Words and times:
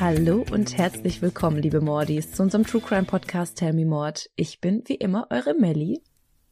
Hallo 0.00 0.44
und 0.50 0.78
herzlich 0.78 1.20
willkommen, 1.20 1.58
liebe 1.58 1.80
Mordis, 1.82 2.32
zu 2.32 2.42
unserem 2.42 2.64
True 2.64 2.80
Crime 2.80 3.04
Podcast 3.04 3.58
Tell 3.58 3.74
Me 3.74 3.84
Mord. 3.84 4.30
Ich 4.36 4.60
bin 4.60 4.82
wie 4.86 4.94
immer 4.94 5.26
eure 5.30 5.54
Melli. 5.54 6.02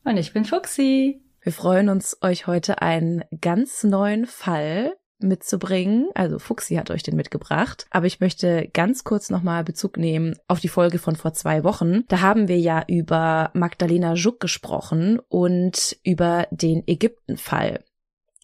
Und 0.04 0.18
ich 0.18 0.32
bin 0.32 0.44
Fuxi. 0.44 1.22
Wir 1.40 1.52
freuen 1.52 1.88
uns, 1.88 2.18
euch 2.20 2.46
heute 2.46 2.82
einen 2.82 3.24
ganz 3.40 3.82
neuen 3.82 4.26
Fall 4.26 4.94
mitzubringen. 5.18 6.08
Also 6.14 6.38
Fuxi 6.38 6.76
hat 6.76 6.90
euch 6.90 7.02
den 7.02 7.16
mitgebracht. 7.16 7.86
Aber 7.90 8.06
ich 8.06 8.20
möchte 8.20 8.68
ganz 8.72 9.04
kurz 9.04 9.30
nochmal 9.30 9.64
Bezug 9.64 9.96
nehmen 9.96 10.36
auf 10.48 10.60
die 10.60 10.68
Folge 10.68 10.98
von 10.98 11.16
vor 11.16 11.32
zwei 11.32 11.64
Wochen. 11.64 12.04
Da 12.08 12.20
haben 12.20 12.48
wir 12.48 12.58
ja 12.58 12.84
über 12.86 13.50
Magdalena 13.54 14.16
Schuck 14.16 14.40
gesprochen 14.40 15.20
und 15.28 15.96
über 16.02 16.46
den 16.50 16.82
Ägyptenfall. 16.86 17.84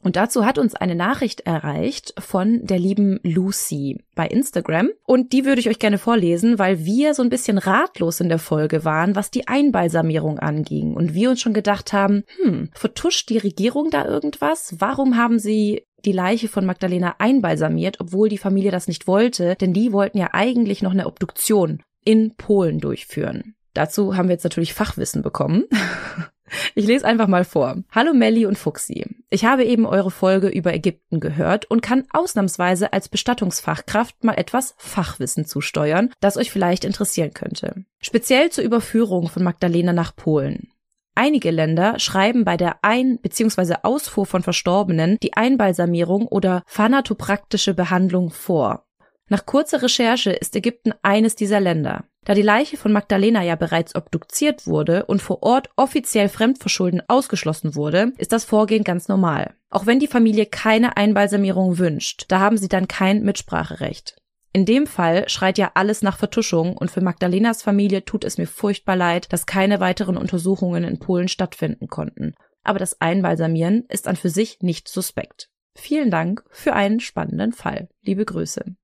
Und 0.03 0.17
dazu 0.17 0.45
hat 0.45 0.59
uns 0.59 0.75
eine 0.75 0.97
Nachricht 0.97 1.43
erreicht 1.43 2.15
von 2.19 2.67
der 2.67 2.79
lieben 2.79 3.21
Lucy 3.23 4.01
bei 4.15 4.27
Instagram. 4.27 4.91
Und 5.07 5.33
die 5.33 5.45
würde 5.45 5.61
ich 5.61 5.69
euch 5.69 5.79
gerne 5.79 5.99
vorlesen, 5.99 6.59
weil 6.59 6.85
wir 6.85 7.15
so 7.15 7.23
ein 7.23 7.31
bisschen 7.31 7.59
ratlos 7.59 8.21
in 8.21 8.29
der 8.29 8.41
Folge 8.41 8.85
waren, 8.85 9.15
was 9.15 9.31
die 9.31 9.47
Einbalsamierung 9.47 10.41
anging. 10.41 10.95
Und 10.95 11.15
wir 11.15 11.31
uns 11.31 11.41
schon 11.41 11.55
gedacht 11.55 11.93
haben, 11.93 12.25
hm, 12.43 12.71
vertuscht 12.75 13.29
die 13.31 13.39
Regierung 13.39 13.91
da 13.91 14.05
irgendwas? 14.05 14.75
Warum 14.79 15.17
haben 15.17 15.39
sie 15.39 15.87
die 16.05 16.13
Leiche 16.13 16.49
von 16.49 16.67
Magdalena 16.67 17.15
einbalsamiert, 17.19 18.01
obwohl 18.01 18.29
die 18.29 18.39
Familie 18.39 18.73
das 18.73 18.89
nicht 18.89 19.07
wollte? 19.07 19.55
Denn 19.55 19.73
die 19.73 19.93
wollten 19.93 20.19
ja 20.19 20.31
eigentlich 20.33 20.83
noch 20.83 20.93
eine 20.93 21.07
Obduktion 21.07 21.81
in 22.05 22.35
Polen 22.35 22.81
durchführen. 22.81 23.55
Dazu 23.75 24.17
haben 24.17 24.29
wir 24.29 24.35
jetzt 24.35 24.45
natürlich 24.45 24.75
Fachwissen 24.75 25.23
bekommen. 25.23 25.65
Ich 26.75 26.87
lese 26.87 27.07
einfach 27.07 27.29
mal 27.29 27.45
vor. 27.45 27.83
Hallo 27.91 28.13
Melli 28.15 28.47
und 28.47 28.59
Fuxi. 28.59 29.07
Ich 29.31 29.45
habe 29.45 29.65
eben 29.65 29.87
eure 29.87 30.11
Folge 30.11 30.49
über 30.49 30.75
Ägypten 30.75 31.21
gehört 31.21 31.71
und 31.71 31.83
kann 31.83 32.05
ausnahmsweise 32.13 32.93
als 32.93 33.09
Bestattungsfachkraft 33.09 34.25
mal 34.25 34.35
etwas 34.35 34.75
Fachwissen 34.79 35.47
zusteuern, 35.47 36.11
das 36.21 36.37
euch 36.37 36.51
vielleicht 36.51 36.85
interessieren 36.85 37.33
könnte. 37.33 37.85
Speziell 38.01 38.51
zur 38.51 38.65
Überführung 38.65 39.29
von 39.29 39.43
Magdalena 39.43 39.93
nach 39.93 40.15
Polen. 40.15 40.69
Einige 41.15 41.51
Länder 41.51 41.99
schreiben 41.99 42.45
bei 42.45 42.57
der 42.57 42.83
Ein- 42.83 43.19
bzw. 43.19 43.77
Ausfuhr 43.83 44.25
von 44.25 44.43
Verstorbenen 44.43 45.19
die 45.23 45.35
Einbalsamierung 45.35 46.27
oder 46.27 46.63
phanatopraktische 46.67 47.75
Behandlung 47.75 48.31
vor. 48.31 48.87
Nach 49.33 49.47
kurzer 49.47 49.81
Recherche 49.81 50.31
ist 50.31 50.55
Ägypten 50.57 50.93
eines 51.01 51.35
dieser 51.35 51.59
Länder. 51.59 52.05
Da 52.27 52.35
die 52.35 52.43
Leiche 52.43 52.77
von 52.77 52.93
Magdalena 52.93 53.43
ja 53.43 53.57
bereits 53.57 53.95
obduziert 53.95 54.67
wurde 54.67 55.07
und 55.07 55.23
vor 55.23 55.43
Ort 55.43 55.71
offiziell 55.75 56.29
Fremdverschulden 56.29 57.01
ausgeschlossen 57.09 57.75
wurde, 57.75 58.13
ist 58.19 58.33
das 58.33 58.45
Vorgehen 58.45 58.85
ganz 58.85 59.09
normal. 59.09 59.55
Auch 59.71 59.87
wenn 59.87 60.01
die 60.01 60.07
Familie 60.07 60.45
keine 60.45 60.99
Einbalsamierung 60.99 61.79
wünscht, 61.79 62.27
da 62.29 62.41
haben 62.41 62.59
sie 62.59 62.69
dann 62.69 62.89
kein 62.89 63.23
Mitspracherecht. 63.23 64.17
In 64.53 64.67
dem 64.67 64.87
Fall 64.87 65.27
schreit 65.31 65.57
ja 65.57 65.71
alles 65.77 66.03
nach 66.03 66.19
Vertuschung 66.19 66.77
und 66.77 66.91
für 66.91 67.01
Magdalenas 67.01 67.63
Familie 67.63 68.05
tut 68.05 68.25
es 68.25 68.37
mir 68.37 68.47
furchtbar 68.47 68.97
leid, 68.97 69.33
dass 69.33 69.47
keine 69.47 69.81
weiteren 69.81 70.19
Untersuchungen 70.19 70.85
in 70.85 70.99
Polen 70.99 71.29
stattfinden 71.29 71.89
konnten. 71.89 72.35
Aber 72.65 72.79
das 72.79 73.01
Einbalsamieren 73.01 73.87
ist 73.89 74.09
an 74.09 74.17
für 74.17 74.29
sich 74.29 74.61
nicht 74.61 74.89
suspekt. 74.89 75.49
Vielen 75.75 76.11
Dank 76.11 76.45
für 76.51 76.75
einen 76.75 77.01
spannenden 77.01 77.55
Fall. 77.55 77.89
Liebe 78.03 78.27
Grüße. 78.27 78.77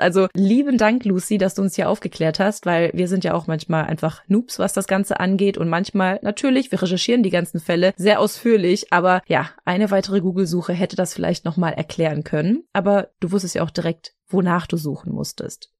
Also 0.00 0.28
lieben 0.34 0.78
Dank, 0.78 1.04
Lucy, 1.04 1.38
dass 1.38 1.54
du 1.54 1.62
uns 1.62 1.76
hier 1.76 1.88
aufgeklärt 1.88 2.38
hast, 2.38 2.66
weil 2.66 2.90
wir 2.94 3.08
sind 3.08 3.24
ja 3.24 3.34
auch 3.34 3.46
manchmal 3.46 3.84
einfach 3.84 4.22
Noobs, 4.28 4.58
was 4.58 4.72
das 4.72 4.86
Ganze 4.86 5.20
angeht 5.20 5.58
und 5.58 5.68
manchmal 5.68 6.18
natürlich, 6.22 6.70
wir 6.70 6.82
recherchieren 6.82 7.22
die 7.22 7.30
ganzen 7.30 7.60
Fälle 7.60 7.92
sehr 7.96 8.20
ausführlich, 8.20 8.92
aber 8.92 9.22
ja, 9.26 9.50
eine 9.64 9.90
weitere 9.90 10.20
Google-Suche 10.20 10.72
hätte 10.72 10.96
das 10.96 11.14
vielleicht 11.14 11.44
nochmal 11.44 11.74
erklären 11.74 12.24
können, 12.24 12.64
aber 12.72 13.08
du 13.20 13.32
wusstest 13.32 13.54
ja 13.54 13.62
auch 13.62 13.70
direkt, 13.70 14.14
wonach 14.28 14.66
du 14.66 14.76
suchen 14.76 15.12
musstest. 15.12 15.72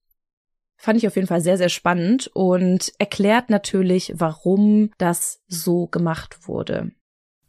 Fand 0.78 0.98
ich 0.98 1.06
auf 1.06 1.16
jeden 1.16 1.28
Fall 1.28 1.41
sehr, 1.41 1.56
sehr 1.56 1.71
spannend 1.71 2.31
und 2.34 2.93
erklärt 2.98 3.48
natürlich, 3.48 4.12
warum 4.16 4.91
das 4.98 5.43
so 5.48 5.87
gemacht 5.87 6.47
wurde. 6.47 6.93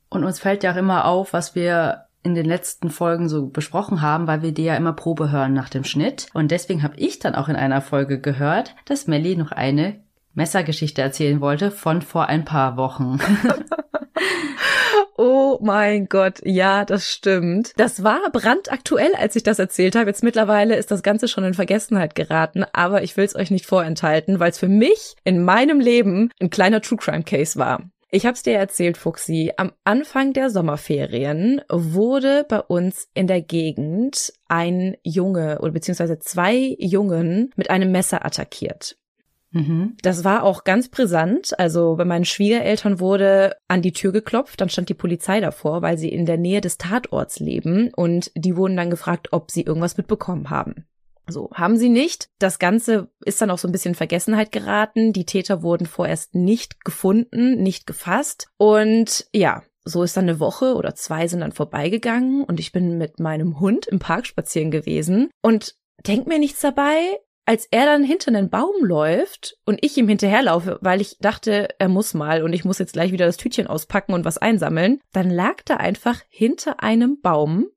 Und 0.09 0.23
uns 0.23 0.39
fällt 0.39 0.63
ja 0.63 0.71
auch 0.71 0.77
immer 0.77 1.05
auf, 1.05 1.33
was 1.33 1.53
wir 1.53 2.06
in 2.23 2.35
den 2.35 2.45
letzten 2.45 2.89
Folgen 2.89 3.29
so 3.29 3.47
besprochen 3.47 4.01
haben, 4.01 4.27
weil 4.27 4.41
wir 4.41 4.51
die 4.51 4.65
ja 4.65 4.75
immer 4.75 4.93
Probe 4.93 5.31
hören 5.31 5.53
nach 5.53 5.69
dem 5.69 5.83
Schnitt. 5.83 6.27
Und 6.33 6.51
deswegen 6.51 6.83
habe 6.83 6.97
ich 6.97 7.19
dann 7.19 7.35
auch 7.35 7.49
in 7.49 7.55
einer 7.55 7.81
Folge 7.81 8.19
gehört, 8.19 8.75
dass 8.85 9.07
Melly 9.07 9.35
noch 9.35 9.51
eine 9.51 10.01
Messergeschichte 10.33 11.01
erzählen 11.01 11.41
wollte 11.41 11.71
von 11.71 12.01
vor 12.01 12.27
ein 12.27 12.45
paar 12.45 12.77
Wochen. 12.77 13.19
Oh 15.19 15.57
mein 15.61 16.07
Gott, 16.07 16.41
ja, 16.43 16.85
das 16.85 17.09
stimmt. 17.09 17.71
Das 17.77 18.03
war 18.03 18.29
brandaktuell, 18.31 19.15
als 19.15 19.35
ich 19.35 19.41
das 19.41 19.57
erzählt 19.57 19.95
habe. 19.95 20.11
Jetzt 20.11 20.21
mittlerweile 20.21 20.75
ist 20.75 20.91
das 20.91 21.01
Ganze 21.01 21.27
schon 21.27 21.43
in 21.43 21.55
Vergessenheit 21.55 22.13
geraten, 22.13 22.63
aber 22.71 23.01
ich 23.01 23.17
will 23.17 23.25
es 23.25 23.35
euch 23.35 23.49
nicht 23.49 23.65
vorenthalten, 23.65 24.39
weil 24.39 24.51
es 24.51 24.59
für 24.59 24.67
mich 24.67 25.15
in 25.23 25.43
meinem 25.43 25.79
Leben 25.79 26.29
ein 26.39 26.51
kleiner 26.51 26.81
True 26.81 26.99
Crime 26.99 27.23
Case 27.23 27.57
war. 27.57 27.81
Ich 28.09 28.25
hab's 28.25 28.41
dir 28.41 28.53
erzählt, 28.53 28.97
Fuxi. 28.97 29.51
Am 29.57 29.73
Anfang 29.83 30.31
der 30.31 30.49
Sommerferien 30.49 31.61
wurde 31.69 32.45
bei 32.47 32.61
uns 32.61 33.09
in 33.13 33.27
der 33.27 33.41
Gegend 33.41 34.31
ein 34.47 34.95
Junge 35.03 35.59
oder 35.59 35.71
beziehungsweise 35.71 36.17
zwei 36.19 36.75
Jungen 36.79 37.51
mit 37.57 37.69
einem 37.69 37.91
Messer 37.91 38.25
attackiert. 38.25 38.97
Mhm. 39.51 39.97
Das 40.01 40.23
war 40.23 40.43
auch 40.43 40.63
ganz 40.63 40.87
brisant. 40.87 41.59
Also 41.59 41.95
bei 41.97 42.05
meinen 42.05 42.25
Schwiegereltern 42.25 43.01
wurde 43.01 43.57
an 43.67 43.81
die 43.81 43.93
Tür 43.93 44.13
geklopft, 44.13 44.61
dann 44.61 44.69
stand 44.69 44.87
die 44.87 44.93
Polizei 44.93 45.41
davor, 45.41 45.81
weil 45.81 45.97
sie 45.97 46.09
in 46.09 46.25
der 46.25 46.37
Nähe 46.37 46.61
des 46.61 46.77
Tatorts 46.77 47.39
leben 47.39 47.91
und 47.93 48.31
die 48.35 48.55
wurden 48.55 48.77
dann 48.77 48.89
gefragt, 48.89 49.29
ob 49.31 49.51
sie 49.51 49.63
irgendwas 49.63 49.97
mitbekommen 49.97 50.49
haben. 50.49 50.85
So, 51.29 51.49
haben 51.53 51.77
sie 51.77 51.89
nicht. 51.89 52.29
Das 52.39 52.59
Ganze 52.59 53.09
ist 53.25 53.41
dann 53.41 53.51
auch 53.51 53.57
so 53.57 53.67
ein 53.67 53.71
bisschen 53.71 53.91
in 53.91 53.95
Vergessenheit 53.95 54.51
geraten. 54.51 55.13
Die 55.13 55.25
Täter 55.25 55.61
wurden 55.61 55.85
vorerst 55.85 56.35
nicht 56.35 56.83
gefunden, 56.85 57.61
nicht 57.61 57.85
gefasst. 57.85 58.47
Und 58.57 59.27
ja, 59.33 59.63
so 59.83 60.03
ist 60.03 60.17
dann 60.17 60.25
eine 60.25 60.39
Woche 60.39 60.75
oder 60.75 60.95
zwei 60.95 61.27
sind 61.27 61.41
dann 61.41 61.51
vorbeigegangen 61.51 62.43
und 62.43 62.59
ich 62.59 62.71
bin 62.71 62.97
mit 62.97 63.19
meinem 63.19 63.59
Hund 63.59 63.87
im 63.87 63.99
Park 63.99 64.27
spazieren 64.27 64.71
gewesen 64.71 65.29
und 65.41 65.75
denk 66.05 66.27
mir 66.27 66.39
nichts 66.39 66.61
dabei, 66.61 67.19
als 67.45 67.65
er 67.71 67.85
dann 67.85 68.03
hinter 68.03 68.27
einen 68.27 68.49
Baum 68.49 68.83
läuft 68.83 69.57
und 69.65 69.79
ich 69.81 69.97
ihm 69.97 70.09
hinterherlaufe, 70.09 70.77
weil 70.81 70.99
ich 70.99 71.17
dachte, 71.19 71.69
er 71.79 71.87
muss 71.87 72.13
mal 72.13 72.43
und 72.43 72.51
ich 72.51 72.65
muss 72.65 72.79
jetzt 72.79 72.93
gleich 72.93 73.13
wieder 73.13 73.25
das 73.25 73.37
Tütchen 73.37 73.67
auspacken 73.67 74.13
und 74.13 74.25
was 74.25 74.37
einsammeln, 74.37 74.99
dann 75.13 75.29
lag 75.29 75.61
da 75.63 75.77
einfach 75.77 76.21
hinter 76.27 76.83
einem 76.83 77.21
Baum, 77.21 77.67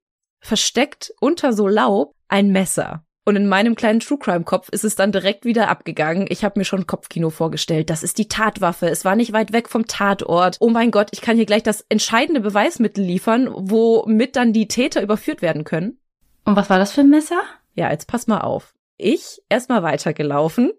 versteckt 0.41 1.15
unter 1.21 1.53
so 1.53 1.69
Laub, 1.69 2.15
ein 2.27 2.50
Messer. 2.50 3.05
Und 3.31 3.37
in 3.37 3.47
meinem 3.47 3.77
kleinen 3.77 4.01
True 4.01 4.19
Crime 4.19 4.43
Kopf 4.43 4.71
ist 4.71 4.83
es 4.83 4.97
dann 4.97 5.13
direkt 5.13 5.45
wieder 5.45 5.69
abgegangen. 5.69 6.27
Ich 6.29 6.43
habe 6.43 6.59
mir 6.59 6.65
schon 6.65 6.89
Kopfkino 6.89 7.31
vorgestellt. 7.31 7.89
Das 7.89 8.03
ist 8.03 8.19
die 8.19 8.27
Tatwaffe. 8.27 8.89
Es 8.89 9.05
war 9.05 9.15
nicht 9.15 9.33
weit 9.33 9.53
weg 9.53 9.69
vom 9.69 9.87
Tatort. 9.87 10.57
Oh 10.59 10.69
mein 10.69 10.91
Gott, 10.91 11.11
ich 11.13 11.21
kann 11.21 11.37
hier 11.37 11.47
gleich 11.47 11.63
das 11.63 11.87
entscheidende 11.89 12.41
Beweismittel 12.41 13.05
liefern, 13.05 13.49
womit 13.53 14.35
dann 14.35 14.53
die 14.53 14.67
Täter 14.67 15.01
überführt 15.01 15.43
werden 15.43 15.63
können. 15.63 16.01
Und 16.45 16.57
was 16.57 16.71
war 16.71 16.81
das 16.81 16.91
für 16.91 17.03
ein 17.03 17.09
Messer? 17.09 17.41
Ja, 17.75 17.93
jetzt 17.93 18.09
pass 18.09 18.27
mal 18.27 18.41
auf. 18.41 18.75
Ich 18.97 19.41
erstmal 19.49 19.85
weitergelaufen 19.85 20.73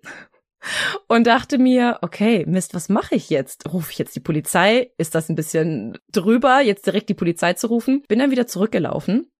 und 1.07 1.27
dachte 1.27 1.57
mir, 1.57 1.99
okay, 2.01 2.43
Mist, 2.49 2.73
was 2.73 2.89
mache 2.89 3.15
ich 3.15 3.29
jetzt? 3.29 3.71
Rufe 3.71 3.93
ich 3.93 3.97
jetzt 3.97 4.17
die 4.17 4.19
Polizei? 4.19 4.91
Ist 4.97 5.15
das 5.15 5.29
ein 5.29 5.35
bisschen 5.35 5.97
drüber, 6.11 6.59
jetzt 6.59 6.85
direkt 6.85 7.07
die 7.07 7.13
Polizei 7.13 7.53
zu 7.53 7.67
rufen? 7.67 8.03
Bin 8.09 8.19
dann 8.19 8.31
wieder 8.31 8.45
zurückgelaufen 8.45 9.31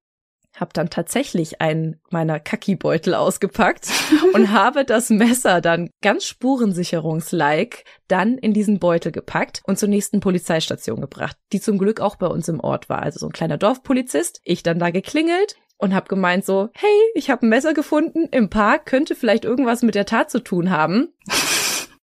habe 0.56 0.72
dann 0.74 0.90
tatsächlich 0.90 1.62
einen 1.62 2.00
meiner 2.10 2.40
Kaki-Beutel 2.40 3.14
ausgepackt 3.14 3.88
und 4.34 4.52
habe 4.52 4.86
das 4.86 5.10
Messer 5.10 5.62
dann 5.62 5.90
ganz 6.02 6.26
spurensicherungslike 6.26 7.84
dann 8.08 8.38
in 8.38 8.54
diesen 8.54 8.80
Beutel 8.80 9.12
gepackt 9.12 9.62
und 9.66 9.80
zur 9.80 9.90
nächsten 9.90 10.20
Polizeistation 10.20 11.02
gebracht, 11.02 11.38
die 11.54 11.62
zum 11.62 11.78
Glück 11.78 12.02
auch 12.02 12.16
bei 12.16 12.28
uns 12.28 12.48
im 12.48 12.60
Ort 12.60 12.90
war. 12.90 13.02
Also 13.02 13.20
so 13.20 13.28
ein 13.28 13.34
kleiner 13.34 13.58
Dorfpolizist. 13.58 14.42
Ich 14.44 14.64
dann 14.64 14.80
da 14.80 14.90
geklingelt 14.92 15.56
und 15.78 15.96
habe 15.96 16.08
gemeint 16.08 16.46
so, 16.46 16.70
hey, 16.74 17.12
ich 17.16 17.30
habe 17.30 17.46
ein 17.46 17.50
Messer 17.50 17.74
gefunden 17.74 18.28
im 18.32 18.50
Park, 18.50 18.86
könnte 18.86 19.16
vielleicht 19.16 19.46
irgendwas 19.46 19.82
mit 19.82 19.96
der 19.96 20.06
Tat 20.06 20.30
zu 20.30 20.40
tun 20.40 20.70
haben. 20.70 21.10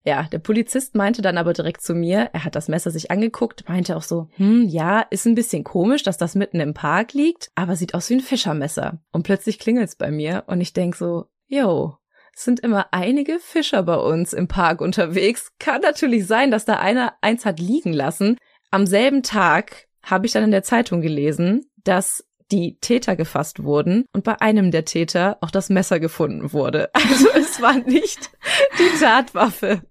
Ja, 0.06 0.24
der 0.24 0.38
Polizist 0.38 0.94
meinte 0.94 1.22
dann 1.22 1.38
aber 1.38 1.54
direkt 1.54 1.80
zu 1.80 1.94
mir, 1.94 2.28
er 2.34 2.44
hat 2.44 2.54
das 2.54 2.68
Messer 2.68 2.90
sich 2.90 3.10
angeguckt, 3.10 3.66
meinte 3.68 3.96
auch 3.96 4.02
so, 4.02 4.28
hm, 4.36 4.68
ja, 4.68 5.00
ist 5.00 5.26
ein 5.26 5.34
bisschen 5.34 5.64
komisch, 5.64 6.02
dass 6.02 6.18
das 6.18 6.34
mitten 6.34 6.60
im 6.60 6.74
Park 6.74 7.14
liegt, 7.14 7.50
aber 7.54 7.74
sieht 7.74 7.94
aus 7.94 8.10
wie 8.10 8.14
ein 8.14 8.20
Fischermesser. 8.20 8.98
Und 9.12 9.22
plötzlich 9.22 9.58
klingelt's 9.58 9.96
bei 9.96 10.10
mir 10.10 10.44
und 10.46 10.60
ich 10.60 10.74
denk 10.74 10.94
so, 10.94 11.24
yo, 11.46 11.96
sind 12.36 12.60
immer 12.60 12.88
einige 12.90 13.38
Fischer 13.38 13.82
bei 13.82 13.96
uns 13.96 14.34
im 14.34 14.46
Park 14.46 14.82
unterwegs. 14.82 15.52
Kann 15.58 15.80
natürlich 15.80 16.26
sein, 16.26 16.50
dass 16.50 16.66
da 16.66 16.74
einer 16.74 17.14
eins 17.22 17.46
hat 17.46 17.58
liegen 17.58 17.92
lassen. 17.92 18.36
Am 18.70 18.86
selben 18.86 19.22
Tag 19.22 19.86
habe 20.02 20.26
ich 20.26 20.32
dann 20.32 20.44
in 20.44 20.50
der 20.50 20.64
Zeitung 20.64 21.00
gelesen, 21.00 21.70
dass 21.84 22.24
die 22.50 22.78
Täter 22.78 23.16
gefasst 23.16 23.62
wurden 23.62 24.04
und 24.12 24.24
bei 24.24 24.40
einem 24.40 24.70
der 24.70 24.84
Täter 24.84 25.38
auch 25.40 25.50
das 25.50 25.70
Messer 25.70 25.98
gefunden 25.98 26.52
wurde. 26.52 26.90
Also 26.94 27.28
es 27.34 27.62
war 27.62 27.74
nicht 27.74 28.30
die 28.78 28.98
Tatwaffe. 29.00 29.82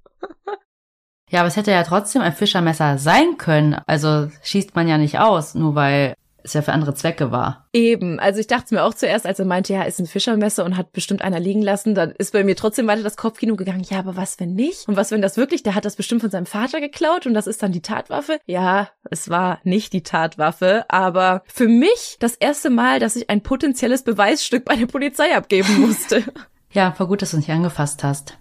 Ja, 1.30 1.40
aber 1.40 1.48
es 1.48 1.56
hätte 1.56 1.72
ja 1.72 1.82
trotzdem 1.82 2.22
ein 2.22 2.34
Fischermesser 2.34 3.00
sein 3.00 3.38
können. 3.40 3.76
Also 3.88 4.30
schießt 4.44 4.76
man 4.76 4.88
ja 4.88 5.00
nicht 5.00 5.18
aus, 5.18 5.56
nur 5.56 5.74
weil 5.74 6.14
es 6.44 6.54
ja 6.54 6.62
für 6.62 6.74
andere 6.74 6.94
Zwecke 6.94 7.32
war. 7.32 7.68
Eben. 7.74 8.20
Also 8.20 8.40
ich 8.40 8.48
dachte 8.48 8.76
mir 8.76 8.84
auch 8.84 8.94
zuerst, 8.94 9.26
als 9.26 9.40
er 9.40 9.46
meinte, 9.46 9.74
ja, 9.74 9.84
ist 9.84 10.00
ein 10.00 10.06
Fischermesser 10.06 10.64
und 10.64 10.78
hat 10.78 10.92
bestimmt 10.92 11.22
einer 11.22 11.40
liegen 11.40 11.62
lassen, 11.62 11.96
dann 11.96 12.12
ist 12.12 12.34
bei 12.34 12.44
mir 12.44 12.56
trotzdem 12.56 12.86
weiter 12.86 13.02
das 13.02 13.18
Kopfkino 13.18 13.56
gegangen. 13.56 13.84
Ja, 13.90 14.00
aber 14.00 14.16
was, 14.16 14.40
wenn 14.40 14.54
nicht? 14.54 14.88
Und 14.88 14.96
was, 14.96 15.12
wenn 15.12 15.22
das 15.22 15.38
wirklich, 15.38 15.64
der 15.64 15.74
hat 15.74 15.86
das 15.86 15.96
bestimmt 15.96 16.22
von 16.22 16.30
seinem 16.30 16.46
Vater 16.46 16.82
geklaut 16.82 17.26
und 17.26 17.34
das 17.34 17.48
ist 17.48 17.64
dann 17.64 17.72
die 17.72 17.82
Tatwaffe? 17.82 18.40
Ja, 18.46 18.90
es 19.10 19.30
war 19.30 19.60
nicht 19.64 19.94
die 19.94 20.04
Tatwaffe, 20.04 20.86
aber 20.90 21.42
für 21.48 21.68
mich 21.68 22.18
das 22.20 22.36
erste 22.36 22.70
Mal, 22.70 23.00
dass 23.00 23.16
ich 23.16 23.30
ein 23.30 23.42
potenzielles 23.42 24.04
Beweisstück 24.04 24.66
bei 24.66 24.76
der 24.76 24.88
Polizei 24.88 25.36
abgeben 25.36 25.82
musste. 25.82 26.24
ja, 26.72 26.94
war 26.98 27.08
gut, 27.08 27.22
dass 27.22 27.32
du 27.32 27.38
nicht 27.38 27.50
angefasst 27.50 28.04
hast. 28.04 28.38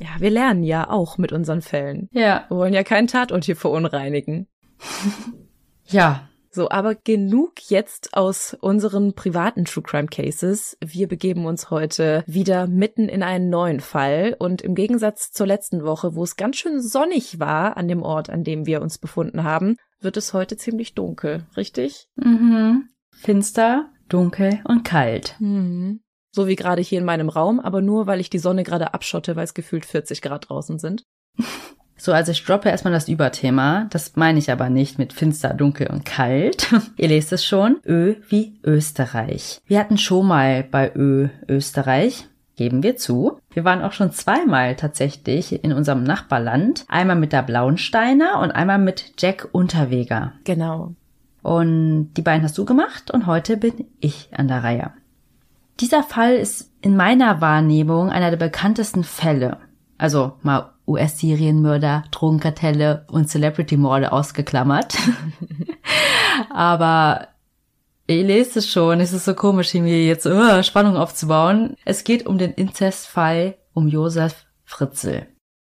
Ja, 0.00 0.08
wir 0.18 0.30
lernen 0.30 0.62
ja 0.62 0.88
auch 0.88 1.18
mit 1.18 1.32
unseren 1.32 1.62
Fällen. 1.62 2.08
Ja. 2.12 2.46
Wir 2.48 2.56
wollen 2.56 2.74
ja 2.74 2.82
keinen 2.82 3.06
Tatort 3.06 3.44
hier 3.44 3.56
verunreinigen. 3.56 4.48
ja, 5.86 6.30
so, 6.52 6.68
aber 6.68 6.96
genug 6.96 7.52
jetzt 7.68 8.14
aus 8.14 8.56
unseren 8.60 9.14
privaten 9.14 9.66
True 9.66 9.84
Crime 9.84 10.08
Cases. 10.08 10.76
Wir 10.84 11.06
begeben 11.06 11.46
uns 11.46 11.70
heute 11.70 12.24
wieder 12.26 12.66
mitten 12.66 13.08
in 13.08 13.22
einen 13.22 13.50
neuen 13.50 13.78
Fall 13.78 14.34
und 14.36 14.60
im 14.60 14.74
Gegensatz 14.74 15.30
zur 15.30 15.46
letzten 15.46 15.84
Woche, 15.84 16.16
wo 16.16 16.24
es 16.24 16.34
ganz 16.34 16.56
schön 16.56 16.82
sonnig 16.82 17.38
war 17.38 17.76
an 17.76 17.86
dem 17.86 18.02
Ort, 18.02 18.30
an 18.30 18.42
dem 18.42 18.66
wir 18.66 18.82
uns 18.82 18.98
befunden 18.98 19.44
haben, 19.44 19.76
wird 20.00 20.16
es 20.16 20.34
heute 20.34 20.56
ziemlich 20.56 20.94
dunkel, 20.94 21.46
richtig? 21.56 22.08
Mhm. 22.16 22.88
Finster, 23.12 23.90
dunkel 24.08 24.60
und 24.64 24.82
kalt. 24.82 25.36
Mhm. 25.38 26.00
So 26.32 26.46
wie 26.46 26.56
gerade 26.56 26.82
hier 26.82 26.98
in 26.98 27.04
meinem 27.04 27.28
Raum, 27.28 27.60
aber 27.60 27.82
nur 27.82 28.06
weil 28.06 28.20
ich 28.20 28.30
die 28.30 28.38
Sonne 28.38 28.62
gerade 28.62 28.94
abschotte, 28.94 29.36
weil 29.36 29.44
es 29.44 29.54
gefühlt 29.54 29.84
40 29.84 30.22
Grad 30.22 30.48
draußen 30.48 30.78
sind. 30.78 31.04
So, 32.02 32.14
also 32.14 32.32
ich 32.32 32.42
droppe 32.42 32.70
erstmal 32.70 32.94
das 32.94 33.08
Überthema. 33.08 33.86
Das 33.90 34.16
meine 34.16 34.38
ich 34.38 34.50
aber 34.50 34.70
nicht 34.70 34.98
mit 34.98 35.12
finster, 35.12 35.52
dunkel 35.52 35.88
und 35.88 36.06
kalt. 36.06 36.72
Ihr 36.96 37.08
lest 37.08 37.30
es 37.30 37.44
schon. 37.44 37.76
Ö 37.84 38.14
wie 38.30 38.58
Österreich. 38.64 39.60
Wir 39.66 39.78
hatten 39.78 39.98
schon 39.98 40.26
mal 40.26 40.64
bei 40.64 40.90
Ö 40.96 41.28
Österreich. 41.46 42.26
Geben 42.56 42.82
wir 42.82 42.96
zu. 42.96 43.38
Wir 43.50 43.64
waren 43.64 43.82
auch 43.82 43.92
schon 43.92 44.12
zweimal 44.12 44.76
tatsächlich 44.76 45.62
in 45.62 45.74
unserem 45.74 46.02
Nachbarland. 46.02 46.86
Einmal 46.88 47.16
mit 47.16 47.34
der 47.34 47.42
Blauensteiner 47.42 48.40
und 48.40 48.50
einmal 48.50 48.78
mit 48.78 49.12
Jack 49.18 49.48
Unterweger. 49.52 50.32
Genau. 50.44 50.94
Und 51.42 52.14
die 52.14 52.22
beiden 52.22 52.42
hast 52.42 52.56
du 52.56 52.64
gemacht 52.64 53.10
und 53.10 53.26
heute 53.26 53.58
bin 53.58 53.86
ich 54.00 54.30
an 54.32 54.48
der 54.48 54.64
Reihe. 54.64 54.92
Dieser 55.80 56.02
Fall 56.02 56.36
ist 56.36 56.72
in 56.82 56.94
meiner 56.94 57.40
Wahrnehmung 57.40 58.10
einer 58.10 58.30
der 58.30 58.36
bekanntesten 58.36 59.02
Fälle. 59.02 59.58
Also 59.96 60.34
mal 60.42 60.74
US-Serienmörder, 60.86 62.04
Drogenkartelle 62.10 63.06
und 63.10 63.28
Celebrity-Morde 63.28 64.12
ausgeklammert. 64.12 64.96
Aber 66.50 67.28
ich 68.06 68.24
lese 68.24 68.58
es 68.58 68.70
schon, 68.70 69.00
es 69.00 69.12
ist 69.12 69.24
so 69.24 69.34
komisch, 69.34 69.72
mir 69.74 70.04
jetzt 70.04 70.26
uh, 70.26 70.62
Spannung 70.62 70.96
aufzubauen. 70.96 71.76
Es 71.84 72.04
geht 72.04 72.26
um 72.26 72.38
den 72.38 72.52
Inzestfall 72.52 73.56
um 73.72 73.88
Josef 73.88 74.46
Fritzl. 74.64 75.26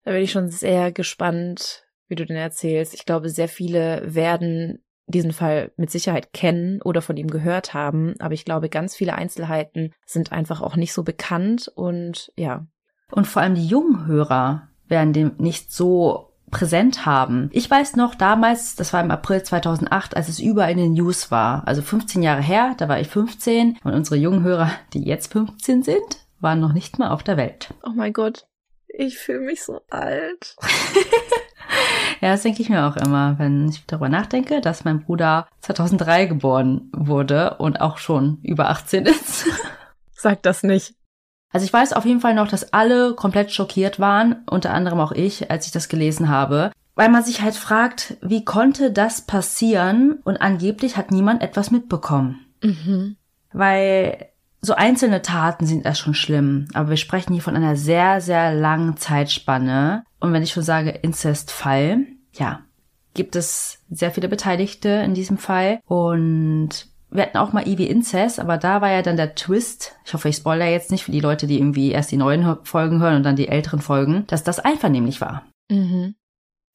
Da 0.04 0.12
bin 0.12 0.22
ich 0.22 0.32
schon 0.32 0.50
sehr 0.50 0.92
gespannt, 0.92 1.84
wie 2.08 2.16
du 2.16 2.26
den 2.26 2.36
erzählst. 2.36 2.94
Ich 2.94 3.06
glaube, 3.06 3.30
sehr 3.30 3.48
viele 3.48 4.02
werden 4.06 4.85
diesen 5.08 5.34
Fall 5.34 5.72
mit 5.78 5.92
Sicherheit 5.92 6.34
kennen 6.34 6.82
oder 6.82 7.02
von 7.02 7.18
ihm 7.18 7.30
gehört 7.30 7.74
haben, 7.74 8.16
aber 8.20 8.34
ich 8.34 8.46
glaube, 8.46 8.70
ganz 8.70 8.96
viele 8.96 9.14
Einzelheiten 9.14 9.94
sind 10.06 10.32
einfach 10.32 10.62
auch 10.62 10.76
nicht 10.76 10.94
so 10.94 11.04
bekannt 11.04 11.72
und 11.76 12.32
ja. 12.36 12.66
Und 13.12 13.28
vor 13.28 13.42
allem 13.42 13.56
die 13.56 13.68
jungen 13.68 14.08
Hörer 14.08 14.70
werden 14.88 15.14
den 15.14 15.34
nicht 15.38 15.72
so 15.72 16.32
präsent 16.52 17.06
haben. 17.06 17.50
Ich 17.52 17.70
weiß 17.70 17.96
noch 17.96 18.16
damals, 18.16 18.76
das 18.76 18.94
war 18.94 19.04
im 19.04 19.12
April 19.12 19.44
2008, 19.44 20.16
als 20.16 20.30
es 20.30 20.40
überall 20.40 20.72
in 20.72 20.78
den 20.78 20.94
News 20.94 21.32
war. 21.32 21.68
Also 21.68 21.82
15 21.82 22.24
Jahre 22.24 22.42
her, 22.42 22.76
da 22.78 22.88
war 22.88 23.00
ich 23.00 23.08
15 23.08 23.78
und 23.84 23.94
unsere 23.94 24.16
jungen 24.16 24.44
Hörer, 24.44 24.72
die 24.94 25.04
jetzt 25.04 25.32
15 25.32 25.84
sind, 25.84 26.26
waren 26.40 26.60
noch 26.60 26.74
nicht 26.74 27.00
mal 27.00 27.10
auf 27.10 27.24
der 27.24 27.38
Welt. 27.38 27.74
Oh 27.84 27.92
mein 27.94 28.14
Gott, 28.14 28.48
ich 28.88 29.18
fühle 29.18 29.42
mich 29.42 29.64
so 29.64 29.82
alt. 29.90 30.56
ja, 32.26 32.32
das 32.32 32.42
denke 32.42 32.64
ich 32.64 32.70
mir 32.70 32.88
auch 32.88 32.96
immer, 32.96 33.38
wenn 33.38 33.70
ich 33.70 33.86
darüber 33.86 34.10
nachdenke, 34.10 34.60
dass 34.60 34.84
mein 34.84 35.02
Bruder 35.02 35.48
2003 35.62 36.26
geboren 36.26 36.90
wurde 36.92 37.58
und 37.60 37.80
auch 37.82 38.00
schon 38.00 38.40
über 38.42 38.70
18 38.72 39.06
ist. 39.06 39.46
Sag 40.12 40.42
das 40.42 40.64
nicht. 40.64 40.96
Also 41.54 41.68
ich 41.68 41.72
weiß 41.72 41.94
auf 41.94 42.04
jeden 42.04 42.22
Fall 42.22 42.34
noch, 42.34 42.48
dass 42.48 42.74
alle 42.74 43.14
komplett 43.14 43.52
schockiert 43.52 44.00
waren, 44.00 44.44
unter 44.50 44.74
anderem 44.74 45.00
auch 45.02 45.12
ich, 45.12 45.52
als 45.52 45.68
ich 45.68 45.72
das 45.72 45.88
gelesen 45.88 46.28
habe, 46.28 46.72
weil 46.96 47.10
man 47.10 47.24
sich 47.24 47.44
halt 47.44 47.54
fragt, 47.54 48.18
wie 48.24 48.44
konnte 48.44 48.92
das 48.92 49.22
passieren 49.22 50.20
und 50.24 50.38
angeblich 50.38 50.98
hat 50.98 51.12
niemand 51.12 51.44
etwas 51.44 51.70
mitbekommen. 51.70 52.44
Mhm. 52.64 53.18
Weil 53.54 54.30
so 54.62 54.74
einzelne 54.74 55.22
Taten 55.22 55.68
sind 55.68 55.86
erst 55.86 56.00
schon 56.00 56.16
schlimm, 56.16 56.70
aber 56.74 56.90
wir 56.90 56.98
sprechen 56.98 57.34
hier 57.34 57.44
von 57.44 57.56
einer 57.56 57.76
sehr, 57.76 58.20
sehr 58.20 58.52
langen 58.52 58.98
Zeitspanne. 58.98 60.06
Und 60.20 60.34
wenn 60.34 60.42
ich 60.42 60.54
schon 60.54 60.64
sage 60.64 60.90
Inzestfall, 60.90 62.08
ja, 62.38 62.62
gibt 63.14 63.36
es 63.36 63.80
sehr 63.90 64.12
viele 64.12 64.28
Beteiligte 64.28 64.90
in 64.90 65.14
diesem 65.14 65.38
Fall 65.38 65.80
und 65.88 66.88
wir 67.10 67.24
hatten 67.24 67.38
auch 67.38 67.54
mal 67.54 67.68
Ivy 67.68 67.86
Incest, 67.86 68.40
aber 68.40 68.58
da 68.58 68.82
war 68.82 68.92
ja 68.92 69.02
dann 69.02 69.18
der 69.18 69.36
Twist, 69.36 69.96
ich 70.06 70.14
hoffe, 70.14 70.30
ich 70.30 70.36
spoilere 70.36 70.70
jetzt 70.70 70.92
nicht 70.92 71.04
für 71.04 71.12
die 71.12 71.22
Leute, 71.22 71.48
die 71.48 71.58
irgendwie 71.58 71.92
erst 71.92 72.12
die 72.12 72.18
neuen 72.18 72.58
Folgen 72.64 73.00
hören 73.00 73.16
und 73.16 73.24
dann 73.24 73.36
die 73.36 73.48
älteren 73.48 73.80
Folgen, 73.80 74.26
dass 74.28 74.44
das 74.44 74.60
einvernehmlich 74.60 75.22
war. 75.22 75.44
Mhm. 75.70 76.16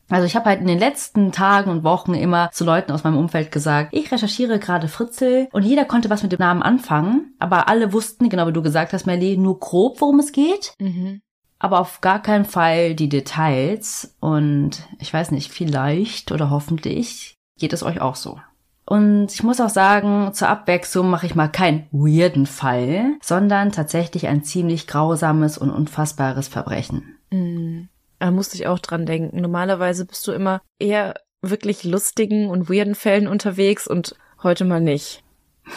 Also 0.08 0.26
ich 0.26 0.34
habe 0.34 0.46
halt 0.46 0.60
in 0.60 0.66
den 0.66 0.78
letzten 0.78 1.30
Tagen 1.30 1.70
und 1.70 1.84
Wochen 1.84 2.14
immer 2.14 2.50
zu 2.50 2.64
Leuten 2.64 2.90
aus 2.90 3.04
meinem 3.04 3.16
Umfeld 3.16 3.52
gesagt, 3.52 3.90
ich 3.92 4.10
recherchiere 4.10 4.58
gerade 4.58 4.88
Fritzel 4.88 5.48
und 5.52 5.62
jeder 5.62 5.84
konnte 5.84 6.10
was 6.10 6.24
mit 6.24 6.32
dem 6.32 6.40
Namen 6.40 6.62
anfangen, 6.62 7.34
aber 7.38 7.68
alle 7.68 7.92
wussten, 7.92 8.28
genau 8.28 8.48
wie 8.48 8.52
du 8.52 8.62
gesagt 8.62 8.92
hast, 8.92 9.06
Melly, 9.06 9.36
nur 9.36 9.60
grob, 9.60 10.00
worum 10.00 10.18
es 10.18 10.32
geht. 10.32 10.74
Mhm. 10.80 11.20
Aber 11.60 11.78
auf 11.78 12.00
gar 12.00 12.20
keinen 12.20 12.46
Fall 12.46 12.94
die 12.94 13.10
Details 13.10 14.16
und 14.18 14.88
ich 14.98 15.12
weiß 15.12 15.30
nicht, 15.30 15.52
vielleicht 15.52 16.32
oder 16.32 16.50
hoffentlich 16.50 17.36
geht 17.58 17.72
es 17.74 17.82
euch 17.82 18.00
auch 18.00 18.16
so. 18.16 18.40
Und 18.86 19.32
ich 19.32 19.44
muss 19.44 19.60
auch 19.60 19.68
sagen, 19.68 20.32
zur 20.32 20.48
Abwechslung 20.48 21.10
mache 21.10 21.26
ich 21.26 21.36
mal 21.36 21.46
keinen 21.46 21.86
weirden 21.92 22.46
Fall, 22.46 23.12
sondern 23.22 23.70
tatsächlich 23.70 24.26
ein 24.26 24.42
ziemlich 24.42 24.88
grausames 24.88 25.58
und 25.58 25.70
unfassbares 25.70 26.48
Verbrechen. 26.48 27.16
Mhm. 27.30 27.88
Da 28.18 28.30
musste 28.30 28.56
ich 28.56 28.66
auch 28.66 28.80
dran 28.80 29.06
denken. 29.06 29.40
Normalerweise 29.40 30.06
bist 30.06 30.26
du 30.26 30.32
immer 30.32 30.60
eher 30.78 31.14
wirklich 31.40 31.84
lustigen 31.84 32.48
und 32.48 32.68
weirden 32.68 32.94
Fällen 32.94 33.28
unterwegs 33.28 33.86
und 33.86 34.16
heute 34.42 34.64
mal 34.64 34.80
nicht. 34.80 35.22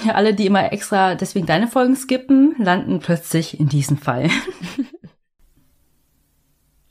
Ja, 0.06 0.14
alle, 0.14 0.34
die 0.34 0.48
immer 0.48 0.72
extra 0.72 1.16
deswegen 1.16 1.46
deine 1.46 1.68
Folgen 1.68 1.96
skippen, 1.96 2.56
landen 2.58 3.00
plötzlich 3.00 3.60
in 3.60 3.70
diesem 3.70 3.98
Fall. 3.98 4.30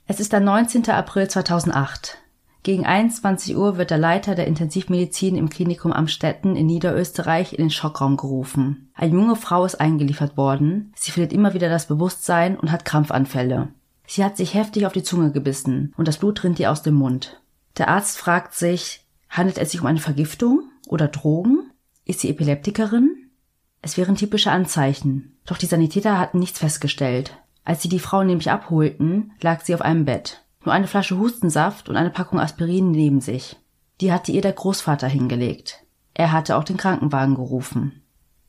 es 0.07 0.21
ist 0.21 0.33
der 0.33 0.41
19. 0.41 0.91
April 0.91 1.29
2008. 1.29 2.19
Gegen 2.65 2.87
21 2.87 3.57
Uhr 3.57 3.77
wird 3.77 3.91
der 3.91 3.99
Leiter 3.99 4.35
der 4.35 4.47
Intensivmedizin 4.47 5.37
im 5.37 5.49
Klinikum 5.49 5.93
Amstetten 5.93 6.55
in 6.55 6.67
Niederösterreich 6.67 7.53
in 7.53 7.59
den 7.59 7.71
Schockraum 7.71 8.17
gerufen. 8.17 8.91
Eine 8.95 9.15
junge 9.15 9.37
Frau 9.37 9.65
ist 9.65 9.81
eingeliefert 9.81 10.37
worden. 10.37 10.93
Sie 10.95 11.11
verliert 11.11 11.33
immer 11.33 11.55
wieder 11.55 11.69
das 11.69 11.87
Bewusstsein 11.87 12.57
und 12.57 12.71
hat 12.71 12.85
Krampfanfälle. 12.85 13.69
Sie 14.07 14.25
hat 14.25 14.37
sich 14.37 14.55
heftig 14.55 14.87
auf 14.87 14.93
die 14.93 15.03
Zunge 15.03 15.33
gebissen 15.33 15.93
und 15.97 16.07
das 16.07 16.19
Blut 16.19 16.45
rinnt 16.45 16.61
ihr 16.61 16.71
aus 16.71 16.83
dem 16.83 16.95
Mund. 16.95 17.41
Der 17.79 17.89
Arzt 17.89 18.19
fragt 18.19 18.55
sich, 18.55 19.07
handelt 19.29 19.59
es 19.59 19.71
sich 19.71 19.81
um 19.81 19.87
eine 19.87 20.01
Vergiftung 20.01 20.65
oder 20.89 21.09
Drogen? 21.09 21.71
Ist 22.05 22.21
sie 22.21 22.29
Epileptikerin? 22.29 23.31
Es 23.81 23.97
wären 23.97 24.17
typische 24.17 24.53
Anzeichen. 24.53 25.37
Doch 25.47 25.57
die 25.57 25.67
Sanitäter 25.67 26.19
hatten 26.19 26.39
nichts 26.39 26.59
festgestellt. 26.59 27.37
Als 27.65 27.83
sie 27.83 27.89
die 27.89 27.99
Frau 27.99 28.25
nämlich 28.25 28.51
abholten, 28.51 29.33
lag 29.41 29.61
sie 29.61 29.75
auf 29.75 29.83
einem 29.83 30.05
Bett 30.05 30.43
nur 30.65 30.75
eine 30.75 30.87
Flasche 30.87 31.19
Hustensaft 31.19 31.89
und 31.89 31.97
eine 31.97 32.11
Packung 32.11 32.41
Aspirin 32.41 32.91
neben 32.91 33.21
sich. 33.21 33.57
Die 34.01 34.13
hatte 34.13 34.33
ihr 34.33 34.43
der 34.43 34.53
Großvater 34.53 35.09
hingelegt. 35.09 35.85
Er 36.15 36.33
hatte 36.33 36.57
auch 36.57 36.65
den 36.65 36.77
Krankenwagen 36.77 37.35
gerufen. 37.35 38.03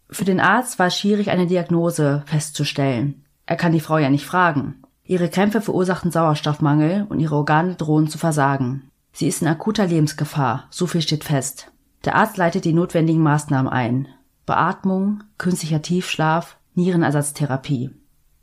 Für 0.09 0.25
den 0.25 0.39
Arzt 0.39 0.79
war 0.79 0.87
es 0.87 0.97
schwierig, 0.97 1.31
eine 1.31 1.47
Diagnose 1.47 2.23
festzustellen. 2.25 3.25
Er 3.45 3.55
kann 3.55 3.71
die 3.71 3.79
Frau 3.79 3.97
ja 3.97 4.09
nicht 4.09 4.25
fragen. 4.25 4.83
Ihre 5.05 5.29
Krämpfe 5.29 5.61
verursachten 5.61 6.11
Sauerstoffmangel 6.11 7.05
und 7.09 7.19
ihre 7.19 7.35
Organe 7.35 7.75
drohen 7.75 8.07
zu 8.07 8.17
versagen. 8.17 8.89
Sie 9.11 9.27
ist 9.27 9.41
in 9.41 9.47
akuter 9.47 9.87
Lebensgefahr, 9.87 10.67
so 10.69 10.87
viel 10.87 11.01
steht 11.01 11.23
fest. 11.23 11.71
Der 12.05 12.15
Arzt 12.15 12.37
leitet 12.37 12.65
die 12.65 12.73
notwendigen 12.73 13.21
Maßnahmen 13.21 13.71
ein. 13.71 14.07
Beatmung, 14.45 15.23
künstlicher 15.37 15.81
Tiefschlaf, 15.81 16.57
Nierenersatztherapie. 16.75 17.91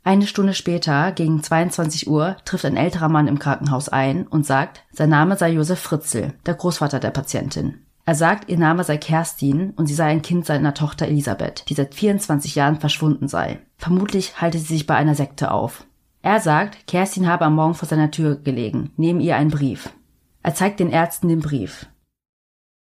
Eine 0.03 0.25
Stunde 0.25 0.55
später, 0.55 1.11
gegen 1.11 1.43
22 1.43 2.09
Uhr, 2.09 2.35
trifft 2.43 2.65
ein 2.65 2.77
älterer 2.77 3.07
Mann 3.07 3.27
im 3.27 3.37
Krankenhaus 3.37 3.87
ein 3.87 4.25
und 4.25 4.45
sagt, 4.45 4.83
sein 4.91 5.09
Name 5.09 5.37
sei 5.37 5.51
Josef 5.51 5.79
Fritzl, 5.79 6.33
der 6.45 6.55
Großvater 6.55 6.99
der 6.99 7.11
Patientin. 7.11 7.85
Er 8.03 8.15
sagt, 8.15 8.49
ihr 8.49 8.57
Name 8.57 8.83
sei 8.83 8.97
Kerstin 8.97 9.71
und 9.75 9.85
sie 9.85 9.93
sei 9.93 10.07
ein 10.07 10.23
Kind 10.23 10.47
seiner 10.47 10.73
Tochter 10.73 11.07
Elisabeth, 11.07 11.65
die 11.69 11.75
seit 11.75 11.93
24 11.93 12.55
Jahren 12.55 12.79
verschwunden 12.79 13.27
sei. 13.27 13.59
Vermutlich 13.77 14.41
halte 14.41 14.57
sie 14.57 14.73
sich 14.73 14.87
bei 14.87 14.95
einer 14.95 15.13
Sekte 15.13 15.51
auf. 15.51 15.85
Er 16.23 16.39
sagt, 16.39 16.87
Kerstin 16.87 17.27
habe 17.27 17.45
am 17.45 17.55
Morgen 17.55 17.75
vor 17.75 17.87
seiner 17.87 18.09
Tür 18.09 18.37
gelegen, 18.37 18.91
neben 18.97 19.19
ihr 19.19 19.35
einen 19.35 19.51
Brief. 19.51 19.91
Er 20.41 20.55
zeigt 20.55 20.79
den 20.79 20.89
Ärzten 20.89 21.29
den 21.29 21.41
Brief. 21.41 21.85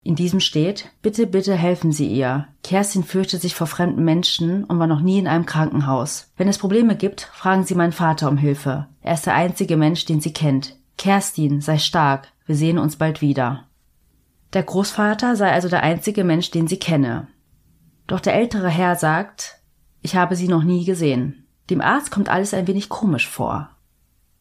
In 0.05 0.17
diesem 0.17 0.41
steht, 0.41 0.91
bitte, 1.01 1.29
bitte 1.29 1.55
helfen 1.55 1.93
Sie 1.93 2.09
ihr. 2.09 2.49
Kerstin 2.65 3.05
fürchtet 3.05 3.41
sich 3.41 3.55
vor 3.55 3.69
fremden 3.69 4.05
Menschen 4.05 4.65
und 4.65 4.81
war 4.81 4.89
noch 4.89 5.01
nie 5.01 5.19
in 5.19 5.29
einem 5.29 5.47
Krankenhaus. 5.47 6.33
Wenn 6.37 6.49
es 6.49 6.59
Probleme 6.59 6.97
gibt, 6.97 7.31
fragen 7.33 7.65
Sie 7.65 7.77
meinen 7.77 7.93
Vater 7.93 8.29
um 8.29 8.37
Hilfe. 8.37 8.89
Er 9.01 9.15
ist 9.15 9.27
der 9.27 9.35
einzige 9.35 9.77
Mensch, 9.77 10.05
den 10.05 10.21
sie 10.21 10.33
kennt. 10.33 10.77
Kerstin, 10.99 11.61
sei 11.61 11.79
stark. 11.79 12.29
Wir 12.47 12.57
sehen 12.57 12.79
uns 12.79 12.97
bald 12.97 13.21
wieder. 13.21 13.65
Der 14.53 14.65
Großvater 14.65 15.37
sei 15.37 15.53
also 15.53 15.69
der 15.69 15.83
einzige 15.83 16.25
Mensch, 16.25 16.51
den 16.51 16.69
sie 16.69 16.79
kenne. 16.79 17.29
Doch 18.07 18.21
der 18.21 18.35
ältere 18.35 18.69
Herr 18.69 18.97
sagt, 18.97 19.59
ich 20.03 20.17
habe 20.17 20.37
sie 20.37 20.49
noch 20.49 20.65
nie 20.65 20.85
gesehen. 20.85 21.47
Dem 21.71 21.81
Arzt 21.81 22.11
kommt 22.11 22.29
alles 22.29 22.53
ein 22.53 22.67
wenig 22.67 22.89
komisch 22.89 23.29
vor. 23.29 23.71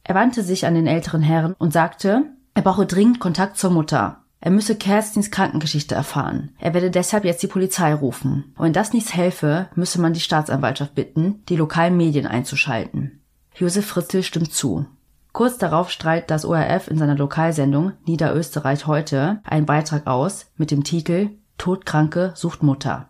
Er 0.03 0.15
wandte 0.15 0.43
sich 0.43 0.65
an 0.65 0.73
den 0.73 0.87
älteren 0.87 1.21
Herrn 1.21 1.55
und 1.57 1.71
sagte, 1.71 2.25
er 2.53 2.63
brauche 2.63 2.85
dringend 2.85 3.19
Kontakt 3.19 3.57
zur 3.57 3.69
Mutter. 3.69 4.20
Er 4.43 4.49
müsse 4.49 4.75
Kerstins 4.75 5.29
Krankengeschichte 5.29 5.93
erfahren. 5.93 6.49
Er 6.59 6.73
werde 6.73 6.89
deshalb 6.89 7.25
jetzt 7.25 7.43
die 7.43 7.47
Polizei 7.47 7.93
rufen. 7.93 8.53
Und 8.57 8.65
wenn 8.65 8.73
das 8.73 8.91
nichts 8.91 9.13
helfe, 9.13 9.69
müsse 9.75 10.01
man 10.01 10.13
die 10.13 10.19
Staatsanwaltschaft 10.19 10.95
bitten, 10.95 11.43
die 11.47 11.55
lokalen 11.55 11.95
Medien 11.95 12.25
einzuschalten. 12.25 13.21
Josef 13.55 13.85
Fritzl 13.85 14.23
stimmt 14.23 14.51
zu. 14.51 14.87
Kurz 15.31 15.59
darauf 15.59 15.91
strahlt 15.91 16.31
das 16.31 16.43
ORF 16.43 16.87
in 16.87 16.97
seiner 16.97 17.15
Lokalsendung 17.15 17.93
Niederösterreich 18.05 18.87
heute 18.87 19.39
einen 19.43 19.67
Beitrag 19.67 20.07
aus 20.07 20.47
mit 20.57 20.71
dem 20.71 20.83
Titel 20.83 21.29
Todkranke 21.59 22.33
sucht 22.35 22.63
Mutter. 22.63 23.09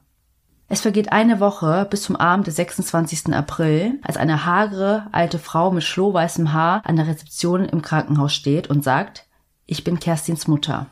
Es 0.67 0.81
vergeht 0.81 1.11
eine 1.11 1.39
Woche 1.39 1.88
bis 1.89 2.03
zum 2.03 2.17
Abend 2.17 2.47
des 2.47 2.57
26. 2.57 3.33
April, 3.33 4.00
als 4.03 4.17
eine 4.17 4.45
hagere 4.45 5.07
alte 5.11 5.39
Frau 5.39 5.71
mit 5.71 5.83
schlohweißem 5.83 6.51
Haar 6.53 6.81
an 6.85 6.97
der 6.97 7.07
Rezeption 7.07 7.65
im 7.65 7.81
Krankenhaus 7.81 8.33
steht 8.33 8.69
und 8.69 8.83
sagt, 8.83 9.25
ich 9.65 9.83
bin 9.83 10.00
Kerstins 10.00 10.47
Mutter. 10.47 10.88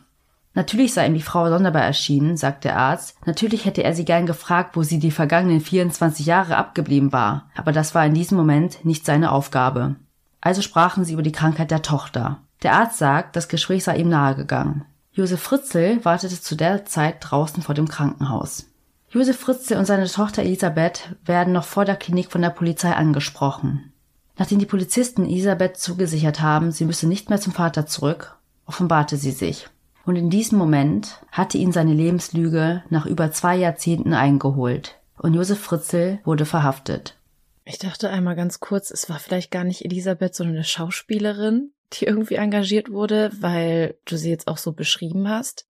Natürlich 0.59 0.93
sei 0.93 1.07
ihm 1.07 1.13
die 1.13 1.21
Frau 1.21 1.47
sonderbar 1.47 1.83
erschienen, 1.83 2.35
sagt 2.35 2.65
der 2.65 2.75
Arzt. 2.75 3.15
Natürlich 3.25 3.63
hätte 3.63 3.81
er 3.81 3.95
sie 3.95 4.03
gern 4.03 4.25
gefragt, 4.25 4.75
wo 4.75 4.83
sie 4.83 4.99
die 4.99 5.09
vergangenen 5.09 5.61
24 5.61 6.25
Jahre 6.25 6.57
abgeblieben 6.57 7.13
war. 7.13 7.49
Aber 7.55 7.71
das 7.71 7.95
war 7.95 8.05
in 8.05 8.13
diesem 8.13 8.37
Moment 8.37 8.83
nicht 8.83 9.05
seine 9.05 9.31
Aufgabe. 9.31 9.95
Also 10.41 10.61
sprachen 10.61 11.05
sie 11.05 11.13
über 11.13 11.21
die 11.21 11.31
Krankheit 11.31 11.71
der 11.71 11.81
Tochter. 11.81 12.39
Der 12.61 12.73
Arzt 12.73 12.97
sagt, 12.97 13.37
das 13.37 13.47
Gespräch 13.47 13.85
sei 13.85 13.99
ihm 13.99 14.09
nahegegangen. 14.09 14.83
Josef 15.13 15.39
Fritzl 15.39 16.03
wartete 16.03 16.41
zu 16.41 16.55
der 16.55 16.83
Zeit 16.83 17.19
draußen 17.21 17.63
vor 17.63 17.73
dem 17.73 17.87
Krankenhaus. 17.87 18.65
Josef 19.11 19.39
Fritzl 19.39 19.75
und 19.75 19.85
seine 19.85 20.07
Tochter 20.07 20.43
Elisabeth 20.43 21.15
werden 21.23 21.53
noch 21.53 21.63
vor 21.63 21.85
der 21.85 21.95
Klinik 21.95 22.33
von 22.33 22.41
der 22.41 22.49
Polizei 22.49 22.91
angesprochen. 22.91 23.93
Nachdem 24.37 24.59
die 24.59 24.65
Polizisten 24.65 25.23
Elisabeth 25.23 25.77
zugesichert 25.77 26.41
haben, 26.41 26.73
sie 26.73 26.83
müsse 26.83 27.07
nicht 27.07 27.29
mehr 27.29 27.39
zum 27.39 27.53
Vater 27.53 27.85
zurück, 27.85 28.35
offenbarte 28.65 29.15
sie 29.15 29.31
sich. 29.31 29.69
Und 30.09 30.15
in 30.15 30.31
diesem 30.31 30.57
Moment 30.57 31.21
hatte 31.31 31.59
ihn 31.59 31.71
seine 31.71 31.93
Lebenslüge 31.93 32.81
nach 32.89 33.05
über 33.05 33.31
zwei 33.31 33.55
Jahrzehnten 33.55 34.15
eingeholt. 34.15 34.99
Und 35.19 35.35
Josef 35.35 35.59
Fritzl 35.59 36.17
wurde 36.23 36.45
verhaftet. 36.45 37.15
Ich 37.63 37.77
dachte 37.77 38.09
einmal 38.09 38.35
ganz 38.35 38.59
kurz, 38.59 38.89
es 38.89 39.07
war 39.07 39.19
vielleicht 39.19 39.51
gar 39.51 39.63
nicht 39.63 39.85
Elisabeth, 39.85 40.33
sondern 40.33 40.55
eine 40.55 40.63
Schauspielerin, 40.63 41.73
die 41.93 42.05
irgendwie 42.05 42.37
engagiert 42.37 42.89
wurde, 42.89 43.29
weil 43.39 43.99
du 44.05 44.17
sie 44.17 44.31
jetzt 44.31 44.47
auch 44.47 44.57
so 44.57 44.71
beschrieben 44.71 45.29
hast. 45.29 45.67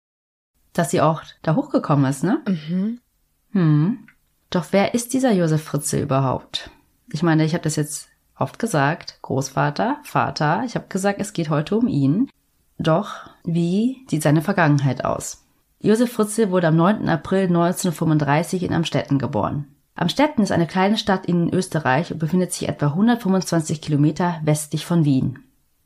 Dass 0.71 0.91
sie 0.91 1.01
auch 1.01 1.21
da 1.41 1.57
hochgekommen 1.57 2.09
ist, 2.09 2.23
ne? 2.23 2.41
Mhm. 2.47 3.01
Hm. 3.51 4.07
Doch 4.51 4.67
wer 4.71 4.93
ist 4.93 5.11
dieser 5.11 5.33
Josef 5.33 5.63
Fritzl 5.63 5.97
überhaupt? 5.97 6.69
Ich 7.11 7.23
meine, 7.23 7.43
ich 7.43 7.55
habe 7.55 7.63
das 7.65 7.75
jetzt 7.75 8.07
oft 8.37 8.57
gesagt, 8.57 9.19
Großvater, 9.21 9.99
Vater, 10.03 10.63
ich 10.65 10.75
habe 10.75 10.87
gesagt, 10.87 11.19
es 11.19 11.33
geht 11.33 11.49
heute 11.49 11.75
um 11.75 11.89
ihn. 11.89 12.29
Doch 12.77 13.29
wie 13.53 14.05
sieht 14.09 14.23
seine 14.23 14.41
Vergangenheit 14.41 15.05
aus? 15.05 15.45
Josef 15.79 16.11
Fritzl 16.11 16.51
wurde 16.51 16.67
am 16.67 16.75
9. 16.75 17.07
April 17.07 17.43
1935 17.43 18.63
in 18.63 18.73
Amstetten 18.73 19.17
geboren. 19.17 19.67
Amstetten 19.95 20.43
ist 20.43 20.51
eine 20.51 20.67
kleine 20.67 20.97
Stadt 20.97 21.25
in 21.25 21.53
Österreich 21.53 22.11
und 22.11 22.19
befindet 22.19 22.53
sich 22.53 22.69
etwa 22.69 22.87
125 22.87 23.81
Kilometer 23.81 24.39
westlich 24.43 24.85
von 24.85 25.05
Wien. 25.05 25.39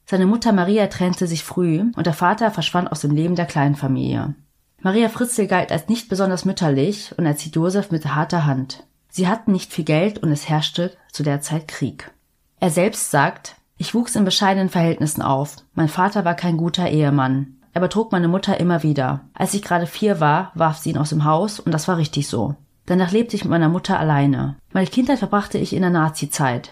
Seine 0.05 0.25
Mutter 0.25 0.51
Maria 0.51 0.87
trennte 0.87 1.27
sich 1.27 1.43
früh 1.43 1.79
und 1.95 2.05
der 2.05 2.13
Vater 2.13 2.51
verschwand 2.51 2.91
aus 2.91 3.01
dem 3.01 3.11
Leben 3.11 3.35
der 3.35 3.45
kleinen 3.45 3.75
Familie. 3.75 4.35
Maria 4.81 5.09
Fritzl 5.09 5.47
galt 5.47 5.71
als 5.71 5.87
nicht 5.87 6.09
besonders 6.09 6.45
mütterlich 6.45 7.13
und 7.17 7.25
erzieht 7.25 7.55
Josef 7.55 7.89
mit 7.89 8.13
harter 8.13 8.45
Hand. 8.45 8.83
Sie 9.09 9.27
hatten 9.27 9.51
nicht 9.51 9.71
viel 9.71 9.85
Geld 9.85 10.19
und 10.19 10.31
es 10.31 10.49
herrschte 10.49 10.91
zu 11.11 11.23
der 11.23 11.39
Zeit 11.41 11.67
Krieg. 11.67 12.11
Er 12.59 12.69
selbst 12.69 13.11
sagt, 13.11 13.55
ich 13.83 13.93
wuchs 13.93 14.15
in 14.15 14.25
bescheidenen 14.25 14.69
Verhältnissen 14.69 15.21
auf. 15.21 15.57
Mein 15.75 15.89
Vater 15.89 16.25
war 16.25 16.33
kein 16.33 16.57
guter 16.57 16.89
Ehemann. 16.89 17.57
Er 17.73 17.81
betrug 17.81 18.11
meine 18.11 18.27
Mutter 18.27 18.59
immer 18.59 18.83
wieder. 18.83 19.21
Als 19.33 19.53
ich 19.53 19.61
gerade 19.61 19.87
vier 19.87 20.19
war, 20.19 20.51
warf 20.55 20.77
sie 20.77 20.91
ihn 20.91 20.97
aus 20.97 21.09
dem 21.09 21.25
Haus 21.25 21.59
und 21.59 21.71
das 21.71 21.87
war 21.87 21.97
richtig 21.97 22.27
so. 22.27 22.55
Danach 22.85 23.11
lebte 23.11 23.35
ich 23.35 23.43
mit 23.43 23.51
meiner 23.51 23.69
Mutter 23.69 23.99
alleine. 23.99 24.57
Meine 24.71 24.87
Kindheit 24.87 25.19
verbrachte 25.19 25.57
ich 25.57 25.73
in 25.73 25.81
der 25.81 25.91
Nazi-Zeit. 25.91 26.71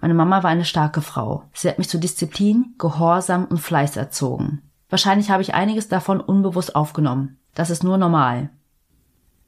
Meine 0.00 0.14
Mama 0.14 0.42
war 0.42 0.50
eine 0.50 0.64
starke 0.64 1.02
Frau. 1.02 1.44
Sie 1.52 1.68
hat 1.68 1.78
mich 1.78 1.88
zu 1.88 1.98
Disziplin, 1.98 2.74
Gehorsam 2.78 3.44
und 3.44 3.58
Fleiß 3.58 3.96
erzogen. 3.96 4.62
Wahrscheinlich 4.88 5.30
habe 5.30 5.42
ich 5.42 5.54
einiges 5.54 5.88
davon 5.88 6.20
unbewusst 6.20 6.74
aufgenommen. 6.74 7.38
Das 7.54 7.70
ist 7.70 7.84
nur 7.84 7.98
normal. 7.98 8.50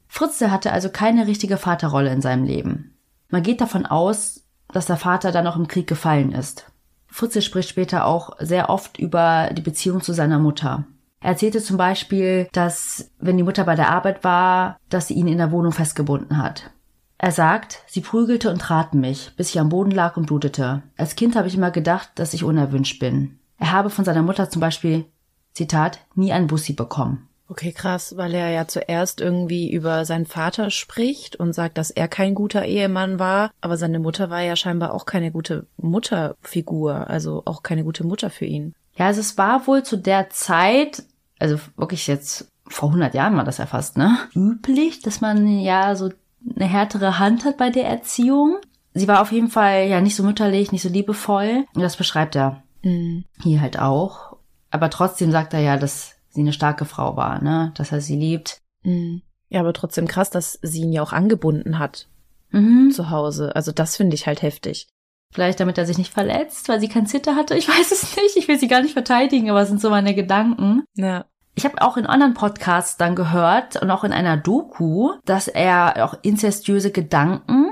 Fritzle 0.07 0.51
hatte 0.51 0.71
also 0.71 0.89
keine 0.89 1.27
richtige 1.27 1.57
Vaterrolle 1.57 2.11
in 2.11 2.21
seinem 2.21 2.43
Leben. 2.43 2.95
Man 3.29 3.43
geht 3.43 3.61
davon 3.61 3.85
aus, 3.85 4.43
dass 4.71 4.85
der 4.85 4.97
Vater 4.97 5.31
dann 5.31 5.43
noch 5.43 5.55
im 5.55 5.67
Krieg 5.67 5.87
gefallen 5.87 6.31
ist. 6.31 6.71
Fritze 7.13 7.43
spricht 7.43 7.69
später 7.69 8.07
auch 8.07 8.31
sehr 8.39 8.71
oft 8.71 8.97
über 8.97 9.51
die 9.53 9.61
Beziehung 9.61 10.01
zu 10.01 10.13
seiner 10.13 10.39
Mutter. 10.39 10.85
Er 11.21 11.29
erzählte 11.29 11.61
zum 11.61 11.77
Beispiel, 11.77 12.47
dass, 12.53 13.11
wenn 13.19 13.37
die 13.37 13.43
Mutter 13.43 13.65
bei 13.65 13.75
der 13.75 13.91
Arbeit 13.91 14.23
war, 14.23 14.77
dass 14.89 15.07
sie 15.07 15.13
ihn 15.13 15.27
in 15.27 15.37
der 15.37 15.51
Wohnung 15.51 15.71
festgebunden 15.71 16.39
hat. 16.39 16.71
Er 17.19 17.31
sagt, 17.31 17.83
sie 17.85 18.01
prügelte 18.01 18.49
und 18.49 18.59
trat 18.59 18.95
mich, 18.95 19.31
bis 19.37 19.51
ich 19.51 19.59
am 19.59 19.69
Boden 19.69 19.91
lag 19.91 20.17
und 20.17 20.25
blutete. 20.25 20.81
Als 20.97 21.15
Kind 21.15 21.35
habe 21.35 21.47
ich 21.47 21.55
immer 21.55 21.69
gedacht, 21.69 22.09
dass 22.15 22.33
ich 22.33 22.43
unerwünscht 22.43 22.99
bin. 22.99 23.37
Er 23.59 23.71
habe 23.71 23.91
von 23.91 24.05
seiner 24.05 24.23
Mutter 24.23 24.49
zum 24.49 24.59
Beispiel, 24.59 25.05
Zitat, 25.53 25.99
nie 26.15 26.33
ein 26.33 26.47
Bussi 26.47 26.73
bekommen. 26.73 27.29
Okay, 27.53 27.71
krass, 27.71 28.17
weil 28.17 28.33
er 28.33 28.49
ja 28.49 28.67
zuerst 28.67 29.21
irgendwie 29.21 29.71
über 29.71 30.05
seinen 30.05 30.25
Vater 30.25 30.71
spricht 30.71 31.35
und 31.35 31.53
sagt, 31.53 31.77
dass 31.77 31.91
er 31.91 32.07
kein 32.07 32.33
guter 32.33 32.65
Ehemann 32.65 33.19
war, 33.19 33.51
aber 33.61 33.77
seine 33.77 33.99
Mutter 33.99 34.31
war 34.31 34.41
ja 34.41 34.55
scheinbar 34.55 34.91
auch 34.91 35.05
keine 35.05 35.31
gute 35.31 35.67
Mutterfigur, 35.77 37.11
also 37.11 37.43
auch 37.45 37.61
keine 37.61 37.83
gute 37.83 38.07
Mutter 38.07 38.31
für 38.31 38.45
ihn. 38.45 38.73
Ja, 38.97 39.05
also 39.05 39.19
es 39.19 39.37
war 39.37 39.67
wohl 39.67 39.83
zu 39.83 39.97
der 39.97 40.31
Zeit, 40.31 41.03
also 41.37 41.59
wirklich 41.77 42.07
jetzt 42.07 42.47
vor 42.65 42.89
100 42.89 43.13
Jahren 43.13 43.37
war 43.37 43.43
das 43.43 43.59
ja 43.59 43.67
fast, 43.67 43.97
ne? 43.97 44.17
Üblich, 44.33 45.01
dass 45.03 45.21
man 45.21 45.59
ja 45.59 45.95
so 45.95 46.09
eine 46.55 46.65
härtere 46.65 47.19
Hand 47.19 47.45
hat 47.45 47.57
bei 47.57 47.69
der 47.69 47.85
Erziehung. 47.85 48.57
Sie 48.95 49.07
war 49.07 49.21
auf 49.21 49.31
jeden 49.31 49.49
Fall 49.49 49.85
ja 49.89 50.01
nicht 50.01 50.15
so 50.15 50.23
mütterlich, 50.23 50.71
nicht 50.71 50.81
so 50.81 50.89
liebevoll. 50.89 51.65
Und 51.75 51.81
das 51.83 51.97
beschreibt 51.97 52.35
er 52.35 52.63
mhm. 52.81 53.25
hier 53.43 53.61
halt 53.61 53.77
auch. 53.77 54.37
Aber 54.71 54.89
trotzdem 54.89 55.29
sagt 55.29 55.53
er 55.53 55.59
ja, 55.59 55.77
dass 55.77 56.12
sie 56.33 56.41
eine 56.41 56.53
starke 56.53 56.85
Frau 56.85 57.15
war, 57.15 57.41
ne? 57.41 57.71
Dass 57.75 57.91
er 57.91 58.01
sie 58.01 58.15
liebt. 58.15 58.61
Mhm. 58.83 59.21
Ja, 59.49 59.59
aber 59.59 59.73
trotzdem 59.73 60.07
krass, 60.07 60.29
dass 60.29 60.59
sie 60.61 60.81
ihn 60.81 60.93
ja 60.93 61.03
auch 61.03 61.13
angebunden 61.13 61.79
hat 61.79 62.07
mhm. 62.53 62.91
zu 62.91 63.09
Hause. 63.09 63.55
Also 63.55 63.71
das 63.71 63.95
finde 63.95 64.15
ich 64.15 64.27
halt 64.27 64.41
heftig. 64.41 64.87
Vielleicht 65.33 65.59
damit 65.59 65.77
er 65.77 65.85
sich 65.85 65.97
nicht 65.97 66.13
verletzt, 66.13 66.69
weil 66.69 66.79
sie 66.79 66.87
kein 66.87 67.07
Zitter 67.07 67.35
hatte. 67.35 67.55
Ich 67.55 67.67
weiß 67.69 67.91
es 67.91 68.15
nicht. 68.15 68.37
Ich 68.37 68.47
will 68.47 68.59
sie 68.59 68.67
gar 68.67 68.81
nicht 68.81 68.93
verteidigen, 68.93 69.49
aber 69.49 69.61
es 69.61 69.69
sind 69.69 69.81
so 69.81 69.89
meine 69.89 70.15
Gedanken. 70.15 70.83
Ja. 70.95 71.25
Ich 71.55 71.65
habe 71.65 71.81
auch 71.81 71.97
in 71.97 72.07
anderen 72.07 72.33
Podcasts 72.33 72.97
dann 72.97 73.15
gehört 73.15 73.79
und 73.81 73.91
auch 73.91 74.03
in 74.03 74.13
einer 74.13 74.37
Doku, 74.37 75.13
dass 75.25 75.47
er 75.47 76.03
auch 76.05 76.15
inzestiöse 76.23 76.91
Gedanken 76.91 77.71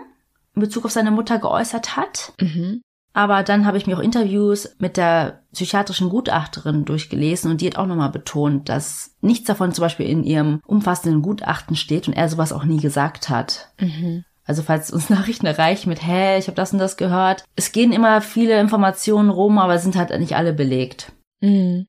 in 0.53 0.61
Bezug 0.61 0.85
auf 0.85 0.91
seine 0.91 1.11
Mutter 1.11 1.39
geäußert 1.39 1.95
hat. 1.97 2.33
Mhm. 2.39 2.81
Aber 3.13 3.43
dann 3.43 3.65
habe 3.65 3.77
ich 3.77 3.87
mir 3.87 3.97
auch 3.97 4.01
Interviews 4.01 4.75
mit 4.79 4.95
der 4.95 5.41
psychiatrischen 5.53 6.09
Gutachterin 6.09 6.85
durchgelesen 6.85 7.51
und 7.51 7.59
die 7.59 7.67
hat 7.67 7.77
auch 7.77 7.85
nochmal 7.85 8.09
betont, 8.09 8.69
dass 8.69 9.15
nichts 9.21 9.47
davon 9.47 9.73
zum 9.73 9.83
Beispiel 9.83 10.07
in 10.07 10.23
ihrem 10.23 10.61
umfassenden 10.65 11.21
Gutachten 11.21 11.75
steht 11.75 12.07
und 12.07 12.13
er 12.13 12.29
sowas 12.29 12.53
auch 12.53 12.63
nie 12.63 12.79
gesagt 12.79 13.29
hat. 13.29 13.69
Mhm. 13.79 14.23
Also 14.45 14.63
falls 14.63 14.91
uns 14.91 15.09
Nachrichten 15.09 15.45
erreichen 15.45 15.89
mit, 15.89 16.05
hä, 16.05 16.37
ich 16.37 16.47
habe 16.47 16.55
das 16.55 16.71
und 16.71 16.79
das 16.79 16.97
gehört. 16.97 17.43
Es 17.55 17.71
gehen 17.71 17.91
immer 17.91 18.21
viele 18.21 18.59
Informationen 18.59 19.29
rum, 19.29 19.57
aber 19.57 19.77
sind 19.77 19.97
halt 19.97 20.17
nicht 20.19 20.35
alle 20.35 20.53
belegt. 20.53 21.11
Mhm. 21.41 21.87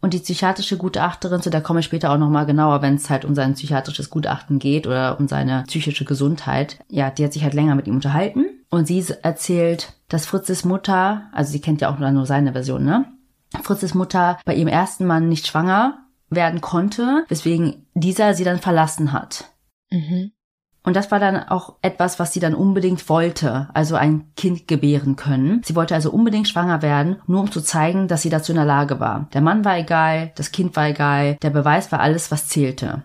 Und 0.00 0.14
die 0.14 0.20
psychiatrische 0.20 0.76
Gutachterin, 0.76 1.42
zu 1.42 1.50
der 1.50 1.60
komme 1.60 1.80
ich 1.80 1.86
später 1.86 2.12
auch 2.12 2.18
nochmal 2.18 2.46
genauer, 2.46 2.82
wenn 2.82 2.94
es 2.94 3.10
halt 3.10 3.24
um 3.24 3.34
sein 3.34 3.54
psychiatrisches 3.54 4.10
Gutachten 4.10 4.60
geht 4.60 4.86
oder 4.86 5.18
um 5.18 5.26
seine 5.26 5.64
psychische 5.66 6.04
Gesundheit. 6.04 6.78
Ja, 6.88 7.10
die 7.10 7.24
hat 7.24 7.32
sich 7.32 7.42
halt 7.42 7.54
länger 7.54 7.74
mit 7.74 7.88
ihm 7.88 7.96
unterhalten. 7.96 8.44
Und 8.70 8.86
sie 8.86 9.04
erzählt, 9.22 9.94
dass 10.08 10.26
Fritzes 10.26 10.64
Mutter, 10.64 11.28
also 11.32 11.52
sie 11.52 11.60
kennt 11.60 11.80
ja 11.80 11.90
auch 11.90 11.98
nur 11.98 12.26
seine 12.26 12.52
Version, 12.52 12.84
ne? 12.84 13.06
Fritzes 13.62 13.94
Mutter 13.94 14.38
bei 14.44 14.54
ihrem 14.54 14.68
ersten 14.68 15.06
Mann 15.06 15.28
nicht 15.28 15.46
schwanger 15.46 15.98
werden 16.30 16.60
konnte, 16.60 17.24
weswegen 17.28 17.86
dieser 17.94 18.34
sie 18.34 18.44
dann 18.44 18.58
verlassen 18.58 19.12
hat. 19.12 19.50
Mhm. 19.90 20.32
Und 20.84 20.96
das 20.96 21.10
war 21.10 21.18
dann 21.18 21.36
auch 21.36 21.76
etwas, 21.82 22.18
was 22.18 22.32
sie 22.32 22.40
dann 22.40 22.54
unbedingt 22.54 23.08
wollte, 23.10 23.68
also 23.74 23.96
ein 23.96 24.32
Kind 24.36 24.68
gebären 24.68 25.16
können. 25.16 25.60
Sie 25.64 25.76
wollte 25.76 25.94
also 25.94 26.10
unbedingt 26.10 26.48
schwanger 26.48 26.80
werden, 26.80 27.16
nur 27.26 27.40
um 27.40 27.50
zu 27.50 27.60
zeigen, 27.60 28.08
dass 28.08 28.22
sie 28.22 28.30
dazu 28.30 28.52
in 28.52 28.56
der 28.56 28.64
Lage 28.64 29.00
war. 29.00 29.28
Der 29.34 29.42
Mann 29.42 29.64
war 29.64 29.76
egal, 29.76 30.32
das 30.36 30.50
Kind 30.50 30.76
war 30.76 30.88
egal, 30.88 31.36
der 31.42 31.50
Beweis 31.50 31.92
war 31.92 32.00
alles, 32.00 32.30
was 32.30 32.48
zählte. 32.48 33.02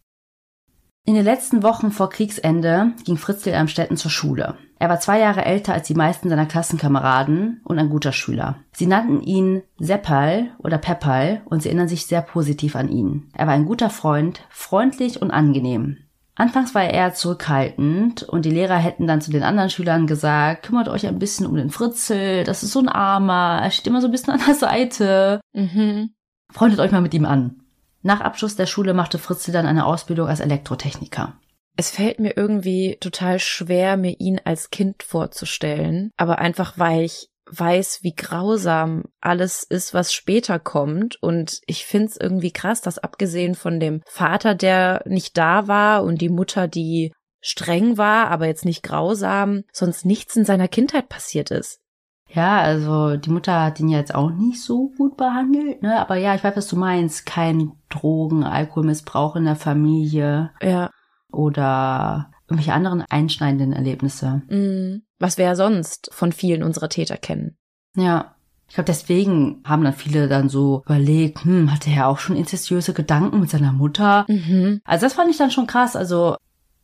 In 1.06 1.16
den 1.16 1.26
letzten 1.26 1.64
Wochen 1.64 1.92
vor 1.92 2.10
Kriegsende 2.10 2.94
ging 3.04 3.18
Fritzl 3.18 3.54
Amstetten 3.54 3.98
zur 3.98 4.10
Schule. 4.10 4.56
Er 4.80 4.88
war 4.88 5.02
zwei 5.02 5.20
Jahre 5.20 5.44
älter 5.44 5.74
als 5.74 5.86
die 5.88 5.96
meisten 5.96 6.30
seiner 6.30 6.46
Klassenkameraden 6.46 7.60
und 7.66 7.78
ein 7.78 7.90
guter 7.90 8.14
Schüler. 8.14 8.60
Sie 8.72 8.88
nannten 8.88 9.22
ihn 9.22 9.64
Seppal 9.78 10.52
oder 10.60 10.78
Peppal 10.78 11.42
und 11.44 11.62
sie 11.62 11.68
erinnern 11.68 11.90
sich 11.90 12.06
sehr 12.06 12.22
positiv 12.22 12.78
an 12.78 12.88
ihn. 12.88 13.30
Er 13.34 13.48
war 13.48 13.54
ein 13.54 13.66
guter 13.66 13.90
Freund, 13.90 14.46
freundlich 14.50 15.22
und 15.22 15.32
angenehm. 15.32 15.98
Anfangs 16.36 16.74
war 16.74 16.84
er 16.84 16.94
eher 16.94 17.14
zurückhaltend 17.14 18.24
und 18.24 18.46
die 18.46 18.52
Lehrer 18.52 18.78
hätten 18.78 19.06
dann 19.06 19.20
zu 19.20 19.30
den 19.30 19.44
anderen 19.44 19.70
Schülern 19.70 20.08
gesagt, 20.08 20.64
kümmert 20.64 20.88
euch 20.88 21.06
ein 21.06 21.20
bisschen 21.20 21.46
um 21.46 21.56
den 21.56 21.70
Fritzel, 21.70 22.46
das 22.46 22.64
ist 22.64 22.72
so 22.72 22.80
ein 22.80 22.90
Armer, 22.90 23.60
er 23.62 23.72
steht 23.72 23.88
immer 23.88 24.02
so 24.02 24.08
ein 24.08 24.12
bisschen 24.12 24.34
an 24.34 24.42
der 24.48 24.56
Seite. 24.56 25.42
Mhm. 25.52 26.12
Freundet 26.50 26.80
euch 26.80 26.92
mal 26.92 27.02
mit 27.02 27.14
ihm 27.14 27.26
an. 27.26 27.63
Nach 28.04 28.22
Abschluss 28.22 28.56
der 28.56 28.66
Schule 28.66 28.94
machte 28.94 29.18
Fritzel 29.18 29.54
dann 29.54 29.66
eine 29.66 29.86
Ausbildung 29.86 30.28
als 30.28 30.42
Elektrotechniker. 30.42 31.40
Es 31.76 31.90
fällt 31.90 32.20
mir 32.20 32.38
irgendwie 32.38 32.98
total 33.00 33.40
schwer, 33.40 33.98
mir 33.98 34.20
ihn 34.20 34.40
als 34.44 34.70
Kind 34.70 35.02
vorzustellen, 35.02 36.12
aber 36.18 36.38
einfach 36.38 36.78
weil 36.78 37.06
ich 37.06 37.30
weiß, 37.50 38.00
wie 38.04 38.14
grausam 38.16 39.06
alles 39.22 39.64
ist, 39.64 39.94
was 39.94 40.14
später 40.14 40.60
kommt. 40.60 41.22
Und 41.22 41.62
ich 41.66 41.86
find's 41.86 42.18
irgendwie 42.18 42.52
krass, 42.52 42.82
dass 42.82 43.00
abgesehen 43.00 43.56
von 43.56 43.80
dem 43.80 44.02
Vater, 44.06 44.56
der 44.56 45.04
nicht 45.06 45.38
da 45.38 45.68
war 45.68 46.04
und 46.04 46.22
die 46.22 46.30
Mutter, 46.30 46.68
die 46.68 47.12
streng 47.42 47.98
war, 47.98 48.30
aber 48.30 48.48
jetzt 48.48 48.66
nicht 48.66 48.84
grausam, 48.84 49.64
sonst 49.72 50.06
nichts 50.06 50.36
in 50.36 50.46
seiner 50.46 50.68
Kindheit 50.68 51.10
passiert 51.10 51.52
ist. 51.52 51.80
Ja, 52.34 52.62
also 52.62 53.16
die 53.16 53.30
Mutter 53.30 53.62
hat 53.62 53.80
ihn 53.80 53.90
jetzt 53.90 54.16
auch 54.16 54.32
nicht 54.32 54.62
so 54.62 54.90
gut 54.98 55.18
behandelt, 55.18 55.84
ne? 55.84 56.00
Aber 56.00 56.16
ja, 56.16 56.34
ich 56.34 56.44
weiß, 56.44 56.56
was 56.56 56.68
du 56.68 56.76
meinst. 56.76 57.26
Kein 57.26 57.74
Drogen, 57.90 58.44
Alkoholmissbrauch 58.44 59.36
in 59.36 59.46
der 59.46 59.56
Familie. 59.56 60.52
Ja. 60.62 60.90
Oder 61.32 62.32
irgendwelche 62.48 62.74
anderen 62.74 63.04
einschneidenden 63.10 63.74
Erlebnisse. 63.74 64.42
Mhm. 64.50 65.04
Was 65.20 65.38
wir 65.38 65.46
ja 65.46 65.56
sonst 65.56 66.10
von 66.12 66.32
vielen 66.32 66.64
unserer 66.64 66.90
Täter 66.90 67.18
kennen. 67.18 67.58
Ja. 67.96 68.36
Ich 68.68 68.76
glaube, 68.76 68.88
deswegen 68.88 69.62
haben 69.66 69.84
dann 69.84 69.94
viele 69.94 70.28
dann 70.28 70.50
so 70.50 70.82
überlegt, 70.86 71.46
hm, 71.46 71.72
hatte 71.72 71.92
er 71.92 72.08
auch 72.08 72.18
schon 72.18 72.36
inzestiöse 72.36 72.94
Gedanken 72.94 73.40
mit 73.40 73.52
seiner 73.52 73.72
Mutter? 73.72 74.26
Mhm. 74.28 74.82
Also 74.84 75.06
das 75.06 75.14
fand 75.14 75.30
ich 75.30 75.38
dann 75.38 75.52
schon 75.52 75.68
krass. 75.68 75.96
Also 75.96 76.38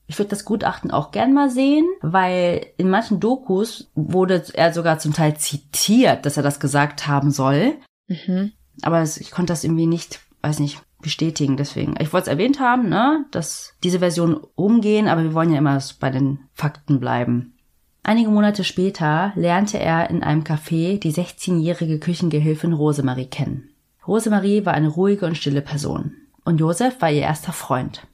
ich 0.09 0.17
würde 0.17 0.31
das 0.31 0.43
Gutachten 0.43 0.89
auch 0.89 1.11
gern 1.11 1.33
mal 1.33 1.51
sehen, 1.51 1.85
weil 2.01 2.65
in 2.77 2.89
manchen 2.89 3.19
Dokus 3.19 3.91
wurde 3.93 4.43
er 4.53 4.73
sogar 4.73 4.97
zum 4.97 5.13
Teil 5.13 5.37
zitiert, 5.37 6.25
dass 6.25 6.35
er 6.35 6.41
das 6.41 6.59
gesagt 6.59 7.07
haben 7.07 7.29
soll. 7.29 7.75
Mhm. 8.07 8.51
Aber 8.81 9.03
ich 9.03 9.29
konnte 9.29 9.53
das 9.53 9.63
irgendwie 9.63 9.85
nicht, 9.85 10.19
weiß 10.41 10.59
nicht, 10.61 10.81
bestätigen. 11.03 11.57
Deswegen, 11.57 11.93
ich 11.99 12.11
wollte 12.11 12.23
es 12.23 12.31
erwähnt 12.31 12.59
haben, 12.59 12.89
ne, 12.89 13.25
dass 13.29 13.75
diese 13.83 13.99
Version 13.99 14.41
umgehen, 14.55 15.07
aber 15.07 15.21
wir 15.21 15.35
wollen 15.35 15.51
ja 15.51 15.59
immer 15.59 15.79
bei 15.99 16.09
den 16.09 16.39
Fakten 16.55 16.99
bleiben. 16.99 17.53
Einige 18.01 18.31
Monate 18.31 18.63
später 18.63 19.31
lernte 19.35 19.77
er 19.77 20.09
in 20.09 20.23
einem 20.23 20.41
Café 20.41 20.99
die 20.99 21.13
16-jährige 21.13 21.99
Küchengehilfin 21.99 22.73
Rosemarie 22.73 23.27
kennen. 23.27 23.69
Rosemarie 24.07 24.65
war 24.65 24.73
eine 24.73 24.87
ruhige 24.87 25.27
und 25.27 25.37
stille 25.37 25.61
Person. 25.61 26.13
Und 26.45 26.59
Josef 26.59 26.99
war 26.99 27.11
ihr 27.11 27.21
erster 27.21 27.53
Freund. 27.53 28.07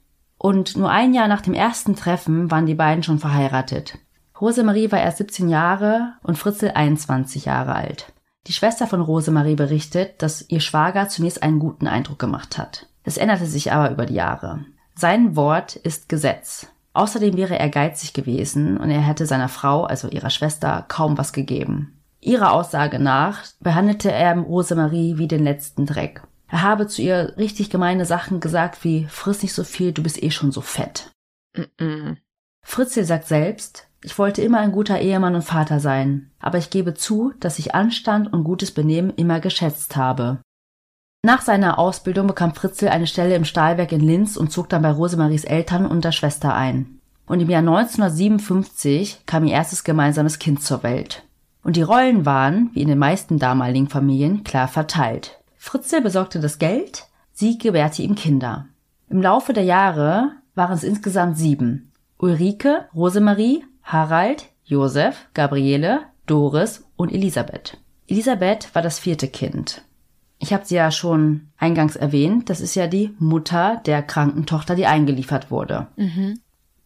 Und 0.46 0.76
nur 0.76 0.88
ein 0.88 1.12
Jahr 1.12 1.26
nach 1.26 1.40
dem 1.40 1.54
ersten 1.54 1.96
Treffen 1.96 2.52
waren 2.52 2.66
die 2.66 2.76
beiden 2.76 3.02
schon 3.02 3.18
verheiratet. 3.18 3.98
Rosemarie 4.40 4.92
war 4.92 5.00
erst 5.00 5.18
17 5.18 5.48
Jahre 5.48 6.12
und 6.22 6.38
Fritzl 6.38 6.70
21 6.72 7.46
Jahre 7.46 7.74
alt. 7.74 8.12
Die 8.46 8.52
Schwester 8.52 8.86
von 8.86 9.00
Rosemarie 9.00 9.56
berichtet, 9.56 10.22
dass 10.22 10.48
ihr 10.48 10.60
Schwager 10.60 11.08
zunächst 11.08 11.42
einen 11.42 11.58
guten 11.58 11.88
Eindruck 11.88 12.20
gemacht 12.20 12.58
hat. 12.58 12.86
Das 13.02 13.16
änderte 13.16 13.46
sich 13.46 13.72
aber 13.72 13.90
über 13.90 14.06
die 14.06 14.14
Jahre. 14.14 14.64
Sein 14.94 15.34
Wort 15.34 15.74
ist 15.74 16.08
Gesetz. 16.08 16.68
Außerdem 16.92 17.36
wäre 17.36 17.58
er 17.58 17.68
geizig 17.68 18.12
gewesen 18.12 18.76
und 18.76 18.88
er 18.88 19.00
hätte 19.00 19.26
seiner 19.26 19.48
Frau, 19.48 19.82
also 19.82 20.06
ihrer 20.06 20.30
Schwester, 20.30 20.84
kaum 20.86 21.18
was 21.18 21.32
gegeben. 21.32 21.98
Ihrer 22.20 22.52
Aussage 22.52 23.00
nach 23.00 23.42
behandelte 23.58 24.12
er 24.12 24.38
Rosemarie 24.38 25.18
wie 25.18 25.26
den 25.26 25.42
letzten 25.42 25.86
Dreck. 25.86 26.22
Er 26.48 26.62
habe 26.62 26.86
zu 26.86 27.02
ihr 27.02 27.34
richtig 27.36 27.70
gemeine 27.70 28.04
Sachen 28.04 28.40
gesagt 28.40 28.84
wie 28.84 29.06
friss 29.06 29.42
nicht 29.42 29.52
so 29.52 29.64
viel, 29.64 29.92
du 29.92 30.02
bist 30.02 30.22
eh 30.22 30.30
schon 30.30 30.52
so 30.52 30.60
fett. 30.60 31.10
Mm 31.56 31.62
-mm. 31.78 32.16
Fritzl 32.62 33.04
sagt 33.04 33.26
selbst, 33.26 33.88
ich 34.02 34.18
wollte 34.18 34.42
immer 34.42 34.58
ein 34.58 34.72
guter 34.72 35.00
Ehemann 35.00 35.34
und 35.34 35.42
Vater 35.42 35.80
sein, 35.80 36.30
aber 36.40 36.58
ich 36.58 36.70
gebe 36.70 36.94
zu, 36.94 37.32
dass 37.40 37.58
ich 37.58 37.74
Anstand 37.74 38.32
und 38.32 38.44
gutes 38.44 38.72
Benehmen 38.72 39.10
immer 39.10 39.40
geschätzt 39.40 39.96
habe. 39.96 40.40
Nach 41.22 41.42
seiner 41.42 41.78
Ausbildung 41.78 42.28
bekam 42.28 42.54
Fritzl 42.54 42.88
eine 42.88 43.08
Stelle 43.08 43.34
im 43.34 43.44
Stahlwerk 43.44 43.90
in 43.90 44.00
Linz 44.00 44.36
und 44.36 44.52
zog 44.52 44.68
dann 44.68 44.82
bei 44.82 44.92
Rosemaries 44.92 45.44
Eltern 45.44 45.86
und 45.86 46.04
der 46.04 46.12
Schwester 46.12 46.54
ein. 46.54 47.00
Und 47.26 47.40
im 47.40 47.50
Jahr 47.50 47.62
1957 47.62 49.22
kam 49.26 49.44
ihr 49.44 49.54
erstes 49.54 49.82
gemeinsames 49.82 50.38
Kind 50.38 50.62
zur 50.62 50.84
Welt. 50.84 51.24
Und 51.64 51.74
die 51.74 51.82
Rollen 51.82 52.24
waren, 52.24 52.70
wie 52.74 52.82
in 52.82 52.88
den 52.88 52.98
meisten 52.98 53.40
damaligen 53.40 53.88
Familien, 53.88 54.44
klar 54.44 54.68
verteilt. 54.68 55.40
Fritzl 55.66 56.00
besorgte 56.00 56.38
das 56.38 56.60
Geld, 56.60 57.06
sie 57.32 57.58
gewährte 57.58 58.00
ihm 58.00 58.14
Kinder. 58.14 58.66
Im 59.08 59.20
Laufe 59.20 59.52
der 59.52 59.64
Jahre 59.64 60.30
waren 60.54 60.74
es 60.74 60.84
insgesamt 60.84 61.36
sieben. 61.36 61.90
Ulrike, 62.18 62.86
Rosemarie, 62.94 63.64
Harald, 63.82 64.46
Josef, 64.62 65.26
Gabriele, 65.34 66.02
Doris 66.26 66.84
und 66.94 67.12
Elisabeth. 67.12 67.78
Elisabeth 68.06 68.72
war 68.76 68.82
das 68.82 69.00
vierte 69.00 69.26
Kind. 69.26 69.82
Ich 70.38 70.52
habe 70.52 70.64
sie 70.64 70.76
ja 70.76 70.92
schon 70.92 71.48
eingangs 71.58 71.96
erwähnt, 71.96 72.48
das 72.48 72.60
ist 72.60 72.76
ja 72.76 72.86
die 72.86 73.16
Mutter 73.18 73.82
der 73.86 74.04
kranken 74.04 74.46
Tochter, 74.46 74.76
die 74.76 74.86
eingeliefert 74.86 75.50
wurde. 75.50 75.88
Mhm. 75.96 76.38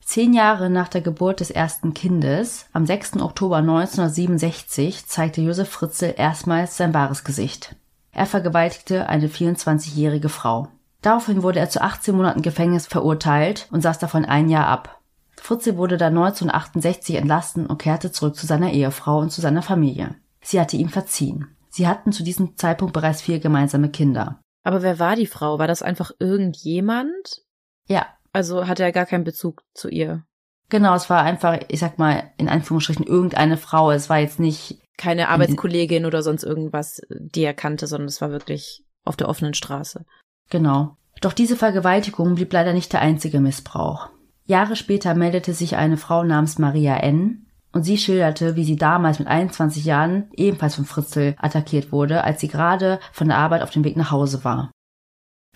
Zehn 0.02 0.32
Jahre 0.32 0.70
nach 0.70 0.88
der 0.88 1.02
Geburt 1.02 1.40
des 1.40 1.50
ersten 1.50 1.92
Kindes, 1.92 2.64
am 2.72 2.86
6. 2.86 3.18
Oktober 3.20 3.58
1967, 3.58 5.06
zeigte 5.06 5.42
Josef 5.42 5.68
Fritzl 5.68 6.14
erstmals 6.16 6.78
sein 6.78 6.94
wahres 6.94 7.24
Gesicht. 7.24 7.76
Er 8.12 8.26
vergewaltigte 8.26 9.08
eine 9.08 9.28
24-jährige 9.28 10.28
Frau. 10.28 10.68
Daraufhin 11.02 11.42
wurde 11.42 11.60
er 11.60 11.70
zu 11.70 11.80
18 11.80 12.14
Monaten 12.14 12.42
Gefängnis 12.42 12.86
verurteilt 12.86 13.68
und 13.70 13.80
saß 13.80 13.98
davon 13.98 14.24
ein 14.24 14.48
Jahr 14.48 14.66
ab. 14.66 15.00
Fritzi 15.40 15.76
wurde 15.76 15.96
dann 15.96 16.16
1968 16.16 17.16
entlassen 17.16 17.66
und 17.66 17.78
kehrte 17.78 18.12
zurück 18.12 18.36
zu 18.36 18.46
seiner 18.46 18.72
Ehefrau 18.72 19.18
und 19.18 19.30
zu 19.30 19.40
seiner 19.40 19.62
Familie. 19.62 20.14
Sie 20.42 20.60
hatte 20.60 20.76
ihm 20.76 20.90
verziehen. 20.90 21.56
Sie 21.70 21.88
hatten 21.88 22.12
zu 22.12 22.22
diesem 22.22 22.56
Zeitpunkt 22.56 22.92
bereits 22.92 23.22
vier 23.22 23.38
gemeinsame 23.38 23.88
Kinder. 23.90 24.40
Aber 24.62 24.82
wer 24.82 24.98
war 24.98 25.16
die 25.16 25.26
Frau? 25.26 25.58
War 25.58 25.68
das 25.68 25.82
einfach 25.82 26.10
irgendjemand? 26.18 27.42
Ja. 27.86 28.06
Also 28.32 28.66
hatte 28.66 28.82
er 28.82 28.92
gar 28.92 29.06
keinen 29.06 29.24
Bezug 29.24 29.62
zu 29.74 29.88
ihr. 29.88 30.24
Genau, 30.68 30.94
es 30.94 31.10
war 31.10 31.22
einfach, 31.22 31.58
ich 31.68 31.80
sag 31.80 31.98
mal, 31.98 32.30
in 32.36 32.48
Anführungsstrichen 32.48 33.06
irgendeine 33.06 33.56
Frau. 33.56 33.90
Es 33.90 34.08
war 34.08 34.18
jetzt 34.18 34.38
nicht. 34.38 34.78
Keine 35.00 35.30
Arbeitskollegin 35.30 36.04
oder 36.04 36.22
sonst 36.22 36.42
irgendwas, 36.42 37.00
die 37.08 37.42
er 37.42 37.54
kannte, 37.54 37.86
sondern 37.86 38.08
es 38.08 38.20
war 38.20 38.32
wirklich 38.32 38.84
auf 39.02 39.16
der 39.16 39.30
offenen 39.30 39.54
Straße. 39.54 40.04
Genau. 40.50 40.98
Doch 41.22 41.32
diese 41.32 41.56
Vergewaltigung 41.56 42.34
blieb 42.34 42.52
leider 42.52 42.74
nicht 42.74 42.92
der 42.92 43.00
einzige 43.00 43.40
Missbrauch. 43.40 44.10
Jahre 44.44 44.76
später 44.76 45.14
meldete 45.14 45.54
sich 45.54 45.76
eine 45.76 45.96
Frau 45.96 46.22
namens 46.22 46.58
Maria 46.58 46.98
N. 46.98 47.46
und 47.72 47.84
sie 47.84 47.96
schilderte, 47.96 48.56
wie 48.56 48.64
sie 48.64 48.76
damals 48.76 49.18
mit 49.18 49.26
21 49.26 49.86
Jahren 49.86 50.28
ebenfalls 50.34 50.74
von 50.74 50.84
Fritzl 50.84 51.34
attackiert 51.38 51.92
wurde, 51.92 52.22
als 52.22 52.42
sie 52.42 52.48
gerade 52.48 53.00
von 53.10 53.28
der 53.28 53.38
Arbeit 53.38 53.62
auf 53.62 53.70
dem 53.70 53.84
Weg 53.84 53.96
nach 53.96 54.10
Hause 54.10 54.44
war. 54.44 54.70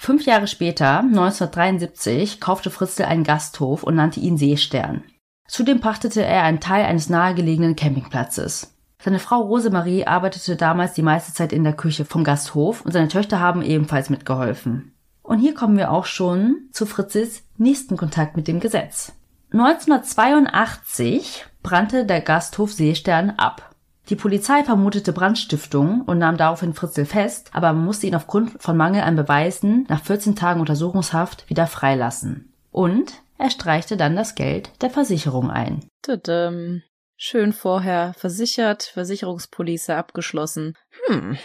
Fünf 0.00 0.24
Jahre 0.24 0.46
später, 0.46 1.00
1973, 1.00 2.40
kaufte 2.40 2.70
Fritzl 2.70 3.02
einen 3.02 3.24
Gasthof 3.24 3.82
und 3.82 3.94
nannte 3.94 4.20
ihn 4.20 4.38
Seestern. 4.38 5.04
Zudem 5.46 5.80
pachtete 5.80 6.24
er 6.24 6.44
einen 6.44 6.60
Teil 6.60 6.86
eines 6.86 7.10
nahegelegenen 7.10 7.76
Campingplatzes. 7.76 8.73
Seine 9.04 9.18
Frau 9.18 9.42
Rosemarie 9.42 10.06
arbeitete 10.06 10.56
damals 10.56 10.94
die 10.94 11.02
meiste 11.02 11.34
Zeit 11.34 11.52
in 11.52 11.62
der 11.62 11.74
Küche 11.74 12.06
vom 12.06 12.24
Gasthof 12.24 12.80
und 12.80 12.92
seine 12.92 13.08
Töchter 13.08 13.38
haben 13.38 13.60
ebenfalls 13.60 14.08
mitgeholfen. 14.08 14.94
Und 15.22 15.40
hier 15.40 15.52
kommen 15.52 15.76
wir 15.76 15.90
auch 15.90 16.06
schon 16.06 16.68
zu 16.72 16.86
Fritzes 16.86 17.42
nächsten 17.58 17.98
Kontakt 17.98 18.34
mit 18.34 18.48
dem 18.48 18.60
Gesetz. 18.60 19.12
1982 19.52 21.44
brannte 21.62 22.06
der 22.06 22.22
Gasthof 22.22 22.72
Seestern 22.72 23.28
ab. 23.32 23.74
Die 24.08 24.16
Polizei 24.16 24.64
vermutete 24.64 25.12
Brandstiftung 25.12 26.00
und 26.00 26.16
nahm 26.16 26.38
daraufhin 26.38 26.72
Fritzl 26.72 27.04
fest, 27.04 27.50
aber 27.52 27.74
man 27.74 27.84
musste 27.84 28.06
ihn 28.06 28.14
aufgrund 28.14 28.62
von 28.62 28.74
Mangel 28.74 29.02
an 29.02 29.16
Beweisen 29.16 29.84
nach 29.90 30.02
14 30.02 30.34
Tagen 30.34 30.60
Untersuchungshaft 30.60 31.50
wieder 31.50 31.66
freilassen. 31.66 32.54
Und 32.72 33.12
er 33.36 33.50
streichte 33.50 33.98
dann 33.98 34.16
das 34.16 34.34
Geld 34.34 34.70
der 34.80 34.88
Versicherung 34.88 35.50
ein. 35.50 35.84
Tadam. 36.00 36.80
Schön 37.16 37.52
vorher 37.52 38.14
versichert, 38.14 38.82
Versicherungspolice 38.82 39.96
abgeschlossen. 39.96 40.74
Hm. 41.06 41.38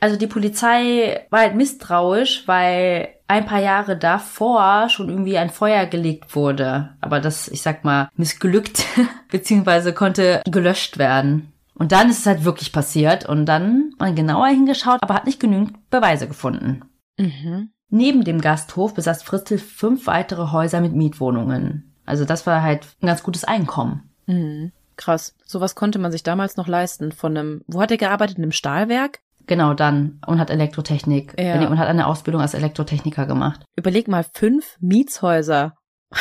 Also 0.00 0.16
die 0.16 0.26
Polizei 0.26 1.26
war 1.30 1.40
halt 1.40 1.54
misstrauisch, 1.54 2.46
weil 2.46 3.14
ein 3.26 3.46
paar 3.46 3.60
Jahre 3.60 3.96
davor 3.96 4.88
schon 4.90 5.08
irgendwie 5.08 5.38
ein 5.38 5.50
Feuer 5.50 5.86
gelegt 5.86 6.36
wurde. 6.36 6.96
Aber 7.00 7.20
das, 7.20 7.48
ich 7.48 7.62
sag 7.62 7.84
mal, 7.84 8.10
missglückt, 8.16 8.84
beziehungsweise 9.30 9.94
konnte 9.94 10.42
gelöscht 10.44 10.98
werden. 10.98 11.52
Und 11.74 11.92
dann 11.92 12.10
ist 12.10 12.20
es 12.20 12.26
halt 12.26 12.44
wirklich 12.44 12.72
passiert 12.72 13.26
und 13.28 13.46
dann 13.46 13.92
man 13.98 14.14
genauer 14.14 14.48
hingeschaut, 14.48 15.02
aber 15.02 15.14
hat 15.14 15.26
nicht 15.26 15.40
genügend 15.40 15.90
Beweise 15.90 16.28
gefunden. 16.28 16.82
Mhm. 17.18 17.70
Neben 17.88 18.24
dem 18.24 18.40
Gasthof 18.40 18.94
besaß 18.94 19.22
Fritzl 19.22 19.58
fünf 19.58 20.06
weitere 20.06 20.52
Häuser 20.52 20.80
mit 20.80 20.94
Mietwohnungen. 20.94 21.94
Also 22.04 22.24
das 22.24 22.46
war 22.46 22.62
halt 22.62 22.86
ein 23.00 23.06
ganz 23.06 23.22
gutes 23.22 23.44
Einkommen. 23.44 24.14
Mhm. 24.26 24.72
Krass. 24.96 25.34
Sowas 25.44 25.74
konnte 25.74 25.98
man 25.98 26.12
sich 26.12 26.22
damals 26.22 26.56
noch 26.56 26.68
leisten 26.68 27.12
von 27.12 27.36
einem, 27.36 27.62
wo 27.66 27.80
hat 27.80 27.90
er 27.90 27.96
gearbeitet? 27.96 28.38
In 28.38 28.44
einem 28.44 28.52
Stahlwerk? 28.52 29.20
Genau 29.46 29.74
dann 29.74 30.20
und 30.26 30.38
hat 30.38 30.50
Elektrotechnik 30.50 31.34
Ja. 31.38 31.66
und 31.68 31.78
hat 31.78 31.88
eine 31.88 32.06
Ausbildung 32.06 32.40
als 32.40 32.54
Elektrotechniker 32.54 33.26
gemacht. 33.26 33.64
Überleg 33.76 34.08
mal, 34.08 34.24
fünf 34.32 34.76
Mietshäuser. 34.80 35.74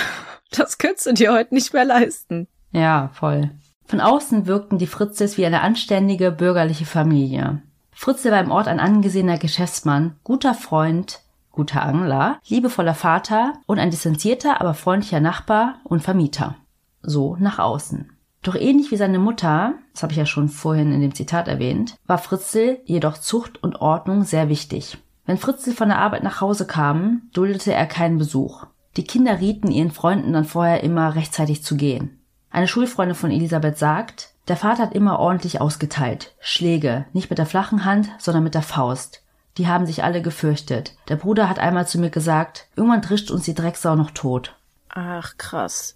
Das 0.55 0.77
könntest 0.77 1.07
du 1.07 1.13
dir 1.13 1.33
heute 1.33 1.55
nicht 1.55 1.73
mehr 1.73 1.83
leisten. 1.86 2.47
Ja, 2.71 3.09
voll. 3.13 3.49
Von 3.86 4.01
außen 4.01 4.45
wirkten 4.45 4.77
die 4.77 4.86
Fritzels 4.86 5.36
wie 5.38 5.45
eine 5.47 5.62
anständige 5.62 6.31
bürgerliche 6.31 6.86
Familie. 6.86 7.63
Fritzl 7.91 8.29
war 8.31 8.39
im 8.39 8.51
Ort 8.51 8.67
ein 8.67 8.79
angesehener 8.79 9.39
Geschäftsmann, 9.39 10.15
guter 10.23 10.53
Freund, 10.53 11.21
guter 11.51 11.81
Angler, 11.83 12.39
liebevoller 12.47 12.93
Vater 12.93 13.53
und 13.65 13.79
ein 13.79 13.89
distanzierter, 13.89 14.62
aber 14.62 14.75
freundlicher 14.75 15.19
Nachbar 15.19 15.79
und 15.86 16.03
Vermieter. 16.03 16.55
So 17.01 17.36
nach 17.39 17.57
außen. 17.57 18.12
Doch 18.43 18.56
ähnlich 18.56 18.91
wie 18.91 18.97
seine 18.97 19.19
Mutter, 19.19 19.73
das 19.93 20.03
habe 20.03 20.12
ich 20.12 20.17
ja 20.17 20.25
schon 20.25 20.49
vorhin 20.49 20.91
in 20.91 21.01
dem 21.01 21.15
Zitat 21.15 21.47
erwähnt, 21.47 21.95
war 22.06 22.17
Fritzl 22.17 22.79
jedoch 22.86 23.17
Zucht 23.17 23.63
und 23.63 23.82
Ordnung 23.82 24.23
sehr 24.23 24.49
wichtig. 24.49 24.97
Wenn 25.25 25.38
Fritzl 25.38 25.71
von 25.71 25.88
der 25.88 25.99
Arbeit 25.99 26.23
nach 26.23 26.41
Hause 26.41 26.67
kam, 26.67 27.23
duldete 27.34 27.73
er 27.73 27.86
keinen 27.86 28.17
Besuch. 28.17 28.65
Die 28.97 29.06
Kinder 29.06 29.39
rieten 29.39 29.71
ihren 29.71 29.91
Freunden 29.91 30.34
dann 30.34 30.43
vorher 30.43 30.84
immer 30.84 31.15
rechtzeitig 31.15 31.63
zu 31.63 31.77
gehen. 31.77 32.19
Eine 32.51 32.67
Schulfreundin 32.67 33.15
von 33.15 33.32
Elisabeth 33.32 33.77
sagt, 33.77 34.34
der 34.49 34.58
Vater 34.58 34.84
hat 34.84 34.93
immer 34.93 35.19
ordentlich 35.19 35.62
ausgeteilt. 35.62 36.36
Schläge, 36.39 37.06
nicht 37.13 37.29
mit 37.29 37.39
der 37.39 37.45
flachen 37.45 37.86
Hand, 37.86 38.12
sondern 38.19 38.43
mit 38.43 38.56
der 38.56 38.62
Faust. 38.62 39.23
Die 39.58 39.67
haben 39.67 39.86
sich 39.86 40.03
alle 40.03 40.21
gefürchtet. 40.21 40.95
Der 41.08 41.15
Bruder 41.15 41.47
hat 41.47 41.60
einmal 41.60 41.88
zu 41.88 41.97
mir 41.99 42.10
gesagt, 42.10 42.67
irgendwann 42.75 43.01
drischt 43.01 43.32
uns 43.32 43.45
die 43.45 43.53
Drecksau 43.53 43.95
noch 43.95 44.12
tot. 44.12 44.56
Ach, 44.89 45.38
krass. 45.38 45.95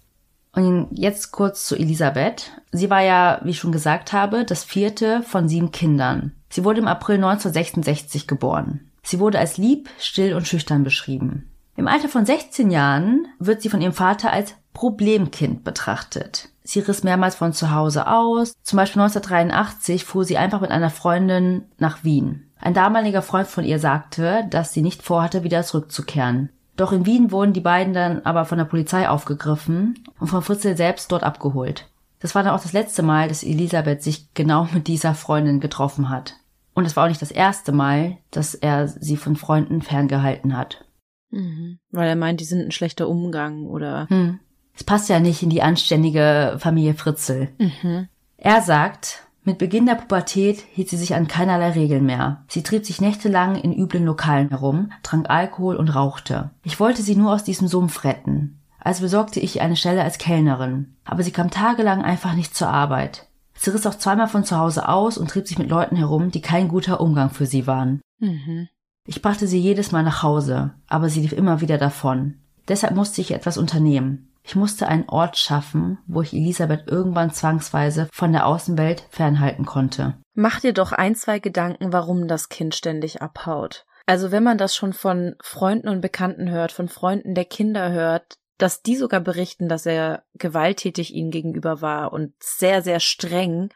Und 0.58 0.88
jetzt 0.90 1.30
kurz 1.30 1.66
zu 1.66 1.76
Elisabeth. 1.76 2.50
Sie 2.72 2.90
war 2.90 3.00
ja, 3.00 3.40
wie 3.44 3.50
ich 3.50 3.60
schon 3.60 3.70
gesagt 3.70 4.12
habe, 4.12 4.44
das 4.44 4.64
vierte 4.64 5.22
von 5.22 5.48
sieben 5.48 5.70
Kindern. 5.70 6.32
Sie 6.48 6.64
wurde 6.64 6.80
im 6.80 6.88
April 6.88 7.14
1966 7.14 8.26
geboren. 8.26 8.90
Sie 9.04 9.20
wurde 9.20 9.38
als 9.38 9.56
lieb, 9.56 9.88
still 10.00 10.34
und 10.34 10.48
schüchtern 10.48 10.82
beschrieben. 10.82 11.48
Im 11.76 11.86
Alter 11.86 12.08
von 12.08 12.26
16 12.26 12.72
Jahren 12.72 13.28
wird 13.38 13.62
sie 13.62 13.68
von 13.68 13.80
ihrem 13.80 13.92
Vater 13.92 14.32
als 14.32 14.56
Problemkind 14.74 15.62
betrachtet. 15.62 16.48
Sie 16.64 16.80
riss 16.80 17.04
mehrmals 17.04 17.36
von 17.36 17.52
zu 17.52 17.70
Hause 17.70 18.08
aus. 18.08 18.52
Zum 18.64 18.78
Beispiel 18.78 19.00
1983 19.00 20.04
fuhr 20.04 20.24
sie 20.24 20.38
einfach 20.38 20.60
mit 20.60 20.72
einer 20.72 20.90
Freundin 20.90 21.66
nach 21.78 22.02
Wien. 22.02 22.50
Ein 22.60 22.74
damaliger 22.74 23.22
Freund 23.22 23.46
von 23.46 23.62
ihr 23.62 23.78
sagte, 23.78 24.44
dass 24.50 24.72
sie 24.72 24.82
nicht 24.82 25.04
vorhatte, 25.04 25.44
wieder 25.44 25.62
zurückzukehren. 25.62 26.48
Doch 26.78 26.92
in 26.92 27.06
Wien 27.06 27.32
wurden 27.32 27.52
die 27.52 27.60
beiden 27.60 27.92
dann 27.92 28.22
aber 28.22 28.44
von 28.44 28.56
der 28.56 28.64
Polizei 28.64 29.08
aufgegriffen 29.08 30.04
und 30.20 30.28
von 30.28 30.42
Fritzl 30.42 30.76
selbst 30.76 31.10
dort 31.10 31.24
abgeholt. 31.24 31.90
Das 32.20 32.36
war 32.36 32.44
dann 32.44 32.54
auch 32.54 32.62
das 32.62 32.72
letzte 32.72 33.02
Mal, 33.02 33.26
dass 33.26 33.42
Elisabeth 33.42 34.00
sich 34.00 34.32
genau 34.32 34.68
mit 34.72 34.86
dieser 34.86 35.14
Freundin 35.14 35.58
getroffen 35.58 36.08
hat. 36.08 36.36
Und 36.74 36.84
es 36.84 36.94
war 36.94 37.04
auch 37.04 37.08
nicht 37.08 37.20
das 37.20 37.32
erste 37.32 37.72
Mal, 37.72 38.18
dass 38.30 38.54
er 38.54 38.86
sie 38.86 39.16
von 39.16 39.34
Freunden 39.34 39.82
ferngehalten 39.82 40.56
hat. 40.56 40.84
Mhm. 41.30 41.80
Weil 41.90 42.08
er 42.08 42.16
meint, 42.16 42.38
die 42.38 42.44
sind 42.44 42.60
ein 42.60 42.70
schlechter 42.70 43.08
Umgang 43.08 43.66
oder. 43.66 44.06
Hm. 44.08 44.38
Es 44.72 44.84
passt 44.84 45.08
ja 45.08 45.18
nicht 45.18 45.42
in 45.42 45.50
die 45.50 45.62
anständige 45.62 46.58
Familie 46.60 46.94
Fritzl. 46.94 47.48
Mhm. 47.58 48.06
Er 48.36 48.62
sagt, 48.62 49.27
mit 49.48 49.56
Beginn 49.56 49.86
der 49.86 49.94
Pubertät 49.94 50.62
hielt 50.74 50.90
sie 50.90 50.98
sich 50.98 51.14
an 51.14 51.26
keinerlei 51.26 51.70
Regeln 51.70 52.04
mehr. 52.04 52.44
Sie 52.48 52.62
trieb 52.62 52.84
sich 52.84 53.00
nächtelang 53.00 53.56
in 53.56 53.72
üblen 53.72 54.04
Lokalen 54.04 54.50
herum, 54.50 54.92
trank 55.02 55.30
Alkohol 55.30 55.76
und 55.76 55.88
rauchte. 55.88 56.50
Ich 56.64 56.78
wollte 56.78 57.00
sie 57.00 57.16
nur 57.16 57.32
aus 57.32 57.44
diesem 57.44 57.66
Sumpf 57.66 58.04
retten. 58.04 58.60
Also 58.78 59.02
besorgte 59.02 59.40
ich 59.40 59.56
ihr 59.56 59.62
eine 59.62 59.76
Stelle 59.76 60.02
als 60.02 60.18
Kellnerin. 60.18 60.96
Aber 61.06 61.22
sie 61.22 61.30
kam 61.30 61.50
tagelang 61.50 62.02
einfach 62.02 62.34
nicht 62.34 62.54
zur 62.54 62.68
Arbeit. 62.68 63.26
Sie 63.54 63.70
riss 63.70 63.86
auch 63.86 63.94
zweimal 63.94 64.28
von 64.28 64.44
zu 64.44 64.58
Hause 64.58 64.86
aus 64.86 65.16
und 65.16 65.30
trieb 65.30 65.48
sich 65.48 65.58
mit 65.58 65.70
Leuten 65.70 65.96
herum, 65.96 66.30
die 66.30 66.42
kein 66.42 66.68
guter 66.68 67.00
Umgang 67.00 67.30
für 67.30 67.46
sie 67.46 67.66
waren. 67.66 68.02
Mhm. 68.18 68.68
Ich 69.06 69.22
brachte 69.22 69.46
sie 69.46 69.58
jedes 69.58 69.92
Mal 69.92 70.02
nach 70.02 70.22
Hause, 70.22 70.74
aber 70.88 71.08
sie 71.08 71.20
lief 71.22 71.32
immer 71.32 71.62
wieder 71.62 71.78
davon. 71.78 72.34
Deshalb 72.68 72.94
musste 72.94 73.22
ich 73.22 73.30
etwas 73.30 73.56
unternehmen. 73.56 74.28
Ich 74.48 74.56
musste 74.56 74.88
einen 74.88 75.06
Ort 75.10 75.36
schaffen, 75.36 75.98
wo 76.06 76.22
ich 76.22 76.32
Elisabeth 76.32 76.88
irgendwann 76.88 77.30
zwangsweise 77.30 78.08
von 78.10 78.32
der 78.32 78.46
Außenwelt 78.46 79.04
fernhalten 79.10 79.66
konnte. 79.66 80.14
Mach 80.32 80.60
dir 80.60 80.72
doch 80.72 80.92
ein, 80.92 81.14
zwei 81.14 81.38
Gedanken, 81.38 81.92
warum 81.92 82.28
das 82.28 82.48
Kind 82.48 82.74
ständig 82.74 83.20
abhaut. 83.20 83.84
Also 84.06 84.32
wenn 84.32 84.42
man 84.42 84.56
das 84.56 84.74
schon 84.74 84.94
von 84.94 85.34
Freunden 85.42 85.90
und 85.90 86.00
Bekannten 86.00 86.48
hört, 86.48 86.72
von 86.72 86.88
Freunden 86.88 87.34
der 87.34 87.44
Kinder 87.44 87.92
hört, 87.92 88.38
dass 88.56 88.80
die 88.80 88.96
sogar 88.96 89.20
berichten, 89.20 89.68
dass 89.68 89.84
er 89.84 90.24
gewalttätig 90.32 91.12
ihnen 91.12 91.30
gegenüber 91.30 91.82
war 91.82 92.14
und 92.14 92.32
sehr, 92.42 92.80
sehr 92.80 93.00
streng, 93.00 93.68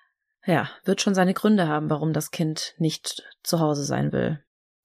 ja, 0.46 0.70
wird 0.86 1.02
schon 1.02 1.14
seine 1.14 1.34
Gründe 1.34 1.68
haben, 1.68 1.90
warum 1.90 2.14
das 2.14 2.30
Kind 2.30 2.72
nicht 2.78 3.22
zu 3.42 3.60
Hause 3.60 3.84
sein 3.84 4.10
will. 4.10 4.42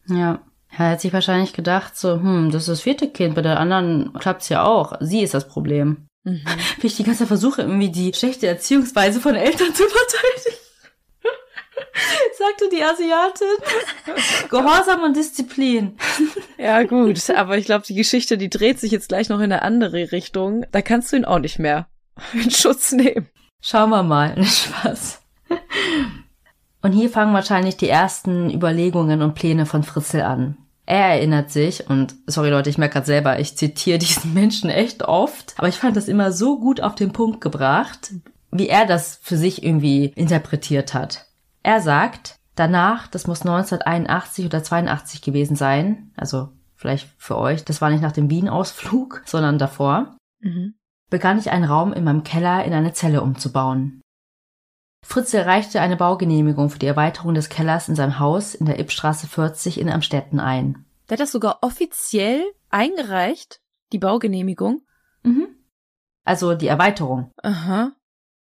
Ja. 0.08 0.42
Er 0.70 0.92
hat 0.92 1.02
sich 1.02 1.14
wahrscheinlich 1.14 1.54
gedacht, 1.54 1.98
so, 1.98 2.16
hm, 2.16 2.52
das 2.52 2.64
ist 2.64 2.70
das 2.70 2.82
vierte 2.82 3.10
Kind, 3.10 3.36
bei 3.36 3.42
der 3.42 3.60
anderen 3.60 4.14
klappt's 4.14 4.50
ja 4.50 4.64
auch. 4.64 4.94
Sie 5.00 5.22
ist 5.22 5.34
das 5.34 5.48
Problem. 5.48 6.08
Mhm. 6.24 6.42
Wie 6.82 6.88
ich 6.88 6.96
die 6.96 7.04
ganze 7.04 7.20
Zeit 7.20 7.30
versuche, 7.30 7.62
irgendwie 7.62 7.90
die 7.90 8.14
schlechte 8.14 8.48
Erziehungsweise 8.48 9.20
von 9.20 9.36
Eltern 9.36 9.74
zu 9.74 9.84
verteidigen. 9.84 10.58
Sagte 12.38 12.70
die 12.72 12.84
Asiatin. 12.84 14.48
Gehorsam 14.50 15.04
und 15.04 15.16
Disziplin. 15.16 15.98
Ja, 16.58 16.84
gut, 16.84 17.30
aber 17.32 17.58
ich 17.58 17.66
glaube, 17.66 17.86
die 17.86 17.96
Geschichte, 17.96 18.38
die 18.38 18.50
dreht 18.50 18.80
sich 18.80 18.92
jetzt 18.92 19.10
gleich 19.10 19.30
noch 19.30 19.38
in 19.38 19.46
eine 19.46 19.62
andere 19.62 20.12
Richtung. 20.12 20.66
Da 20.72 20.82
kannst 20.82 21.12
du 21.12 21.18
ihn 21.18 21.26
auch 21.26 21.40
nicht 21.40 21.60
mehr 21.60 21.88
in 22.34 22.52
Schutz 22.52 22.92
nehmen. 22.92 23.30
Schauen 23.62 23.90
wir 23.90 24.04
mal. 24.04 24.36
Spaß. 24.44 25.22
Und 26.88 26.94
hier 26.94 27.10
fangen 27.10 27.34
wahrscheinlich 27.34 27.76
die 27.76 27.90
ersten 27.90 28.50
Überlegungen 28.50 29.22
und 29.22 29.34
Pläne 29.36 29.66
von 29.66 29.84
Fritzl 29.84 30.22
an. 30.22 30.56
Er 30.86 31.08
erinnert 31.08 31.52
sich, 31.52 31.90
und 31.90 32.16
sorry 32.28 32.50
Leute, 32.50 32.70
ich 32.70 32.78
merke 32.78 32.94
gerade 32.94 33.06
selber, 33.06 33.40
ich 33.42 33.58
zitiere 33.58 33.98
diesen 34.00 34.34
Menschen 34.34 34.70
echt 34.70 35.04
oft, 35.04 35.54
aber 35.58 35.68
ich 35.68 35.76
fand 35.76 35.98
das 35.98 36.08
immer 36.08 36.32
so 36.32 36.58
gut 36.62 36.80
auf 36.80 36.96
den 36.96 37.12
Punkt 37.12 37.42
gebracht, 37.42 38.14
wie 38.52 38.70
er 38.70 38.86
das 38.86 39.20
für 39.22 39.36
sich 39.36 39.64
irgendwie 39.64 40.14
interpretiert 40.16 40.94
hat. 40.94 41.26
Er 41.62 41.82
sagt, 41.82 42.36
danach, 42.56 43.08
das 43.08 43.28
muss 43.28 43.42
1981 43.42 44.46
oder 44.46 44.64
82 44.64 45.22
gewesen 45.22 45.58
sein, 45.58 46.12
also 46.16 46.52
vielleicht 46.78 47.10
für 47.18 47.38
euch, 47.38 47.66
das 47.66 47.82
war 47.82 47.90
nicht 47.90 48.02
nach 48.02 48.14
dem 48.14 48.30
Wien-Ausflug, 48.30 49.24
sondern 49.26 49.58
davor, 49.58 50.16
Mhm. 50.40 50.76
begann 51.10 51.38
ich 51.38 51.52
einen 51.52 51.66
Raum 51.66 51.92
in 51.92 52.06
meinem 52.06 52.24
Keller 52.24 52.64
in 52.64 52.72
eine 52.72 52.94
Zelle 52.94 53.22
umzubauen. 53.22 54.00
Fritz 55.08 55.34
erreichte 55.34 55.80
eine 55.80 55.96
Baugenehmigung 55.96 56.70
für 56.70 56.80
die 56.80 56.86
Erweiterung 56.86 57.34
des 57.34 57.48
Kellers 57.48 57.88
in 57.88 57.96
seinem 57.96 58.20
Haus 58.20 58.54
in 58.54 58.66
der 58.66 58.78
Ippstraße 58.78 59.26
40 59.26 59.80
in 59.80 59.90
Amstetten 59.90 60.42
ein. 60.42 60.86
Der 61.08 61.14
hat 61.14 61.22
das 61.22 61.32
sogar 61.32 61.60
offiziell 61.62 62.44
eingereicht, 62.72 63.62
die 63.94 64.00
Baugenehmigung. 64.00 64.82
Mhm. 65.24 65.48
Also 66.26 66.56
die 66.56 66.68
Erweiterung. 66.68 67.32
Aha. 67.42 67.94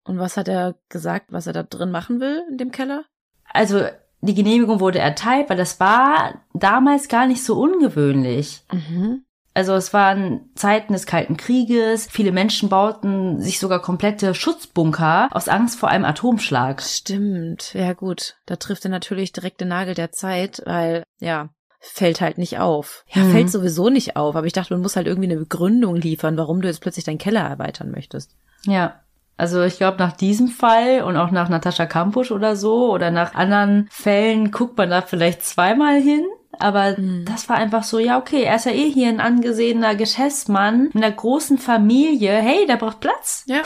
Und 0.04 0.18
was 0.18 0.38
hat 0.38 0.48
er 0.48 0.76
gesagt, 0.88 1.26
was 1.34 1.46
er 1.46 1.52
da 1.52 1.64
drin 1.64 1.90
machen 1.90 2.18
will 2.18 2.42
in 2.48 2.56
dem 2.56 2.72
Keller? 2.72 3.04
Also 3.52 3.82
die 4.22 4.34
Genehmigung 4.34 4.80
wurde 4.80 5.00
erteilt, 5.00 5.50
weil 5.50 5.58
das 5.58 5.78
war 5.80 6.46
damals 6.54 7.08
gar 7.08 7.26
nicht 7.26 7.44
so 7.44 7.60
ungewöhnlich. 7.60 8.64
Mhm. 8.72 9.26
Also 9.58 9.74
es 9.74 9.92
waren 9.92 10.50
Zeiten 10.54 10.92
des 10.92 11.04
Kalten 11.04 11.36
Krieges. 11.36 12.06
Viele 12.08 12.30
Menschen 12.30 12.68
bauten 12.68 13.40
sich 13.40 13.58
sogar 13.58 13.82
komplette 13.82 14.32
Schutzbunker 14.32 15.28
aus 15.32 15.48
Angst 15.48 15.80
vor 15.80 15.88
einem 15.88 16.04
Atomschlag. 16.04 16.80
Stimmt. 16.80 17.74
Ja, 17.74 17.92
gut. 17.92 18.36
Da 18.46 18.54
trifft 18.54 18.84
er 18.84 18.90
natürlich 18.92 19.32
direkt 19.32 19.60
den 19.60 19.66
Nagel 19.66 19.94
der 19.94 20.12
Zeit, 20.12 20.62
weil, 20.64 21.02
ja, 21.18 21.48
fällt 21.80 22.20
halt 22.20 22.38
nicht 22.38 22.60
auf. 22.60 23.02
Ja, 23.08 23.24
Mhm. 23.24 23.32
fällt 23.32 23.50
sowieso 23.50 23.88
nicht 23.90 24.14
auf. 24.14 24.36
Aber 24.36 24.46
ich 24.46 24.52
dachte, 24.52 24.74
man 24.74 24.80
muss 24.82 24.94
halt 24.94 25.08
irgendwie 25.08 25.28
eine 25.28 25.40
Begründung 25.40 25.96
liefern, 25.96 26.36
warum 26.36 26.60
du 26.62 26.68
jetzt 26.68 26.80
plötzlich 26.80 27.04
deinen 27.04 27.18
Keller 27.18 27.40
erweitern 27.42 27.90
möchtest. 27.90 28.36
Ja. 28.64 29.00
Also 29.36 29.62
ich 29.64 29.78
glaube, 29.78 29.98
nach 29.98 30.12
diesem 30.12 30.46
Fall 30.46 31.02
und 31.02 31.16
auch 31.16 31.32
nach 31.32 31.48
Natascha 31.48 31.86
Kampusch 31.86 32.30
oder 32.30 32.54
so 32.54 32.92
oder 32.92 33.10
nach 33.10 33.34
anderen 33.34 33.88
Fällen 33.90 34.52
guckt 34.52 34.78
man 34.78 34.90
da 34.90 35.02
vielleicht 35.02 35.42
zweimal 35.44 36.00
hin. 36.00 36.24
Aber 36.58 36.98
Mhm. 36.98 37.24
das 37.24 37.48
war 37.48 37.56
einfach 37.56 37.82
so, 37.84 37.98
ja, 37.98 38.18
okay, 38.18 38.42
er 38.42 38.56
ist 38.56 38.66
ja 38.66 38.72
eh 38.72 38.90
hier 38.90 39.08
ein 39.08 39.20
angesehener 39.20 39.94
Geschäftsmann 39.94 40.84
mit 40.92 40.96
einer 40.96 41.12
großen 41.12 41.58
Familie. 41.58 42.32
Hey, 42.32 42.66
der 42.66 42.76
braucht 42.76 43.00
Platz. 43.00 43.44
Ja. 43.46 43.62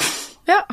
Ja. 0.46 0.64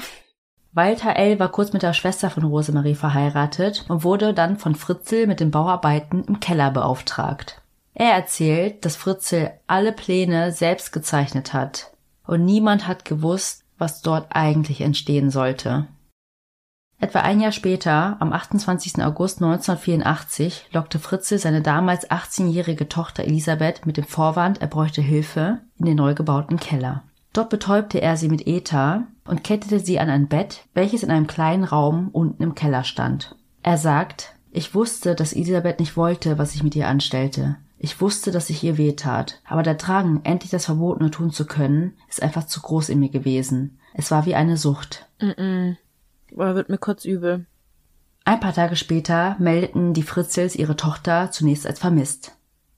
Walter 0.72 1.16
L. 1.16 1.40
war 1.40 1.50
kurz 1.50 1.74
mit 1.74 1.82
der 1.82 1.94
Schwester 1.94 2.30
von 2.30 2.44
Rosemarie 2.44 2.96
verheiratet 2.96 3.86
und 3.90 4.04
wurde 4.04 4.34
dann 4.34 4.58
von 4.58 4.76
Fritzl 4.76 5.26
mit 5.28 5.40
den 5.40 5.52
Bauarbeiten 5.52 6.24
im 6.26 6.40
Keller 6.40 6.72
beauftragt. 6.72 7.62
Er 7.94 8.14
erzählt, 8.14 8.86
dass 8.86 8.96
Fritzl 8.96 9.52
alle 9.68 9.92
Pläne 9.92 10.52
selbst 10.52 10.92
gezeichnet 10.92 11.54
hat 11.54 11.92
und 12.26 12.46
niemand 12.46 12.88
hat 12.88 13.04
gewusst, 13.04 13.64
was 13.78 14.02
dort 14.02 14.28
eigentlich 14.36 14.82
entstehen 14.82 15.32
sollte. 15.32 15.88
Etwa 17.02 17.20
ein 17.20 17.40
Jahr 17.40 17.54
später, 17.54 18.18
am 18.20 18.34
28. 18.34 19.02
August 19.04 19.42
1984, 19.42 20.68
lockte 20.74 21.00
Fritzl 21.00 21.38
seine 21.38 21.62
damals 21.62 22.10
18-jährige 22.10 22.90
Tochter 22.90 23.24
Elisabeth 23.24 23.86
mit 23.86 23.96
dem 23.96 24.04
Vorwand, 24.04 24.62
er 24.62 24.68
bräuchte 24.68 25.02
Hilfe, 25.02 25.60
in 25.78 25.86
den 25.86 25.96
neu 25.96 26.14
gebauten 26.14 26.58
Keller. 26.58 27.04
Dort 27.32 27.50
betäubte 27.50 28.02
er 28.02 28.18
sie 28.18 28.28
mit 28.28 28.48
Ether 28.48 29.04
und 29.26 29.46
kettete 29.46 29.80
sie 29.80 30.00
an 30.00 30.10
ein 30.10 30.28
Bett, 30.28 30.66
welches 30.74 31.04
in 31.04 31.12
einem 31.12 31.28
kleinen 31.28 31.64
Raum 31.64 32.10
unten 32.12 32.44
im 32.44 32.54
Keller 32.54 32.84
stand. 32.84 33.36
Er 33.64 33.78
sagt, 33.78 34.34
ich 34.52 34.76
wusste, 34.76 35.16
dass 35.16 35.32
Elisabeth 35.32 35.80
nicht 35.80 35.96
wollte, 35.96 36.38
was 36.38 36.56
ich 36.56 36.64
mit 36.64 36.76
ihr 36.76 36.88
anstellte. 36.88 37.58
Ich 37.78 38.02
wusste, 38.02 38.32
dass 38.32 38.50
ich 38.50 38.62
ihr 38.62 38.78
wehtat, 38.78 39.40
aber 39.48 39.64
der 39.64 39.76
Drang, 39.76 40.20
endlich 40.24 40.52
das 40.52 40.66
Verbotene 40.66 41.12
tun 41.12 41.32
zu 41.32 41.46
können, 41.46 41.94
ist 42.10 42.22
einfach 42.22 42.46
zu 42.46 42.60
groß 42.62 42.90
in 42.90 43.00
mir 43.00 43.10
gewesen. 43.10 43.80
Es 43.94 44.12
war 44.12 44.26
wie 44.26 44.36
eine 44.36 44.58
Sucht. 44.58 45.08
Mm 45.22 45.30
-mm. 45.30 45.76
Oder 46.34 46.56
wird 46.56 46.70
mir 46.70 46.78
kurz 46.78 47.06
übel. 47.06 47.46
Ein 48.26 48.40
paar 48.40 48.54
Tage 48.54 48.76
später 48.76 49.36
meldeten 49.40 49.94
die 49.94 50.04
Fritzels 50.04 50.56
ihre 50.56 50.76
Tochter 50.76 51.32
zunächst 51.32 51.66
als 51.66 51.80
vermisst. 51.80 52.36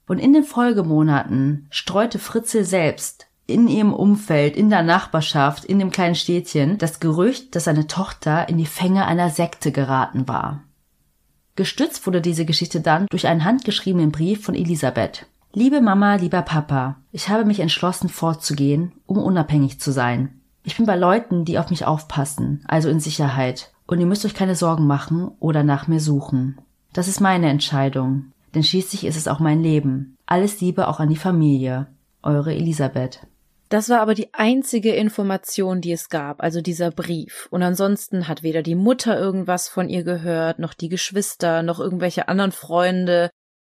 Und 0.08 0.20
in 0.20 0.34
den 0.34 0.44
Folgemonaten 0.44 1.68
streute 1.70 2.20
Fritzel 2.20 2.64
selbst 2.64 3.28
in 3.52 3.68
ihrem 3.68 3.94
Umfeld, 3.94 4.56
in 4.56 4.70
der 4.70 4.84
Nachbarschaft, 4.84 5.66
in 5.66 5.80
dem 5.80 5.92
kleinen 5.92 6.16
Städtchen 6.16 6.78
das 6.78 7.00
Gerücht, 7.00 7.56
dass 7.56 7.66
seine 7.66 7.88
Tochter 7.88 8.50
in 8.50 8.58
die 8.58 8.66
Fänge 8.66 9.06
einer 9.06 9.30
Sekte 9.30 9.72
geraten 9.72 10.28
war. 10.28 10.64
Gestützt 11.56 12.08
wurde 12.08 12.22
diese 12.22 12.46
Geschichte 12.46 12.82
dann 12.82 13.08
durch 13.10 13.28
einen 13.28 13.44
handgeschriebenen 13.44 14.12
Brief 14.12 14.44
von 14.44 14.56
Elisabeth. 14.56 15.28
Liebe 15.54 15.82
Mama, 15.82 16.16
lieber 16.16 16.42
Papa, 16.44 16.96
ich 17.12 17.28
habe 17.28 17.44
mich 17.44 17.60
entschlossen 17.60 18.08
fortzugehen, 18.08 18.94
um 19.06 19.18
unabhängig 19.18 19.80
zu 19.82 19.92
sein. 19.92 20.41
Ich 20.64 20.78
bin 20.78 20.86
bei 20.86 20.96
Leuten, 20.96 21.46
die 21.46 21.58
auf 21.58 21.70
mich 21.70 21.86
aufpassen, 21.86 22.64
also 22.68 22.90
in 22.90 23.00
Sicherheit. 23.00 23.72
Und 23.88 24.00
ihr 24.00 24.06
müsst 24.06 24.26
euch 24.26 24.34
keine 24.34 24.56
Sorgen 24.56 24.88
machen 24.88 25.32
oder 25.40 25.64
nach 25.64 25.88
mir 25.88 26.00
suchen. 26.00 26.60
Das 26.94 27.08
ist 27.08 27.20
meine 27.20 27.50
Entscheidung. 27.50 28.32
Denn 28.54 28.64
schließlich 28.64 29.06
ist 29.06 29.16
es 29.16 29.28
auch 29.28 29.40
mein 29.40 29.62
Leben. 29.62 30.18
Alles 30.26 30.60
Liebe 30.62 30.88
auch 30.88 31.00
an 31.00 31.10
die 31.10 31.16
Familie. 31.16 31.88
Eure 32.22 32.54
Elisabeth. 32.54 33.26
Das 33.70 33.88
war 33.88 34.02
aber 34.02 34.14
die 34.14 34.34
einzige 34.34 34.94
Information, 34.94 35.80
die 35.80 35.94
es 35.94 36.10
gab, 36.10 36.44
also 36.44 36.60
dieser 36.60 36.92
Brief. 36.92 37.48
Und 37.52 37.64
ansonsten 37.64 38.28
hat 38.28 38.44
weder 38.44 38.64
die 38.64 38.76
Mutter 38.76 39.18
irgendwas 39.18 39.70
von 39.70 39.88
ihr 39.88 40.04
gehört, 40.04 40.60
noch 40.60 40.74
die 40.74 40.90
Geschwister, 40.90 41.64
noch 41.64 41.80
irgendwelche 41.80 42.28
anderen 42.28 42.52
Freunde. 42.52 43.30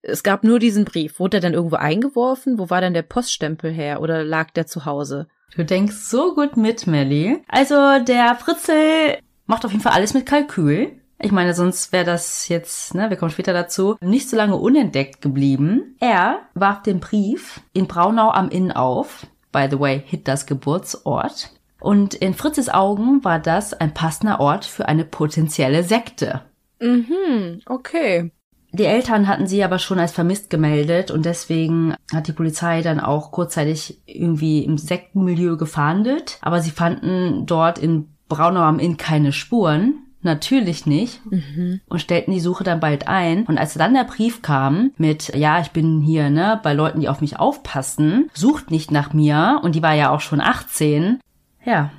Es 0.02 0.24
gab 0.24 0.42
nur 0.42 0.58
diesen 0.58 0.84
Brief. 0.84 1.20
Wurde 1.20 1.36
er 1.36 1.40
dann 1.40 1.54
irgendwo 1.54 1.76
eingeworfen? 1.76 2.58
Wo 2.58 2.70
war 2.70 2.80
denn 2.80 2.92
der 2.92 3.02
Poststempel 3.02 3.72
her? 3.72 4.02
Oder 4.02 4.24
lag 4.24 4.50
der 4.50 4.66
zu 4.66 4.84
Hause? 4.84 5.28
Du 5.56 5.64
denkst 5.64 5.96
so 5.96 6.34
gut 6.34 6.56
mit, 6.56 6.86
Melly. 6.86 7.42
Also 7.48 7.74
der 8.04 8.34
Fritzel 8.34 9.18
macht 9.46 9.64
auf 9.64 9.70
jeden 9.70 9.82
Fall 9.82 9.92
alles 9.92 10.14
mit 10.14 10.26
Kalkül. 10.26 10.92
Ich 11.20 11.30
meine, 11.30 11.54
sonst 11.54 11.92
wäre 11.92 12.04
das 12.04 12.48
jetzt, 12.48 12.94
ne, 12.94 13.08
wir 13.08 13.16
kommen 13.16 13.30
später 13.30 13.52
dazu, 13.52 13.96
nicht 14.00 14.28
so 14.28 14.36
lange 14.36 14.56
unentdeckt 14.56 15.22
geblieben. 15.22 15.96
Er 16.00 16.40
warf 16.54 16.82
den 16.82 17.00
Brief 17.00 17.60
in 17.72 17.86
Braunau 17.86 18.30
am 18.30 18.48
Inn 18.48 18.72
auf. 18.72 19.26
By 19.52 19.68
the 19.70 19.78
way, 19.78 20.02
Hitlers 20.04 20.46
Geburtsort. 20.46 21.50
Und 21.80 22.14
in 22.14 22.34
Fritzes 22.34 22.68
Augen 22.68 23.22
war 23.24 23.38
das 23.38 23.74
ein 23.74 23.94
passender 23.94 24.40
Ort 24.40 24.64
für 24.64 24.88
eine 24.88 25.04
potenzielle 25.04 25.84
Sekte. 25.84 26.42
Mhm, 26.80 27.60
okay. 27.66 28.32
Die 28.74 28.86
Eltern 28.86 29.28
hatten 29.28 29.46
sie 29.46 29.62
aber 29.62 29.78
schon 29.78 30.00
als 30.00 30.10
vermisst 30.10 30.50
gemeldet 30.50 31.12
und 31.12 31.24
deswegen 31.24 31.94
hat 32.12 32.26
die 32.26 32.32
Polizei 32.32 32.82
dann 32.82 32.98
auch 32.98 33.30
kurzzeitig 33.30 34.02
irgendwie 34.04 34.64
im 34.64 34.78
Sektenmilieu 34.78 35.56
gefahndet. 35.56 36.38
Aber 36.40 36.60
sie 36.60 36.72
fanden 36.72 37.46
dort 37.46 37.78
in 37.78 38.08
Braunau 38.28 38.62
am 38.62 38.80
Inn 38.80 38.96
keine 38.96 39.30
Spuren. 39.30 40.00
Natürlich 40.22 40.86
nicht. 40.86 41.20
Mhm. 41.30 41.82
Und 41.86 42.00
stellten 42.00 42.32
die 42.32 42.40
Suche 42.40 42.64
dann 42.64 42.80
bald 42.80 43.06
ein. 43.06 43.44
Und 43.44 43.58
als 43.58 43.74
dann 43.74 43.94
der 43.94 44.04
Brief 44.04 44.42
kam 44.42 44.90
mit, 44.96 45.32
ja, 45.36 45.60
ich 45.60 45.70
bin 45.70 46.00
hier, 46.00 46.30
ne, 46.30 46.58
bei 46.62 46.72
Leuten, 46.72 47.00
die 47.00 47.08
auf 47.08 47.20
mich 47.20 47.38
aufpassen, 47.38 48.28
sucht 48.34 48.72
nicht 48.72 48.90
nach 48.90 49.12
mir. 49.12 49.60
Und 49.62 49.76
die 49.76 49.82
war 49.82 49.94
ja 49.94 50.10
auch 50.10 50.20
schon 50.20 50.40
18. 50.40 51.20
Ja. 51.64 51.92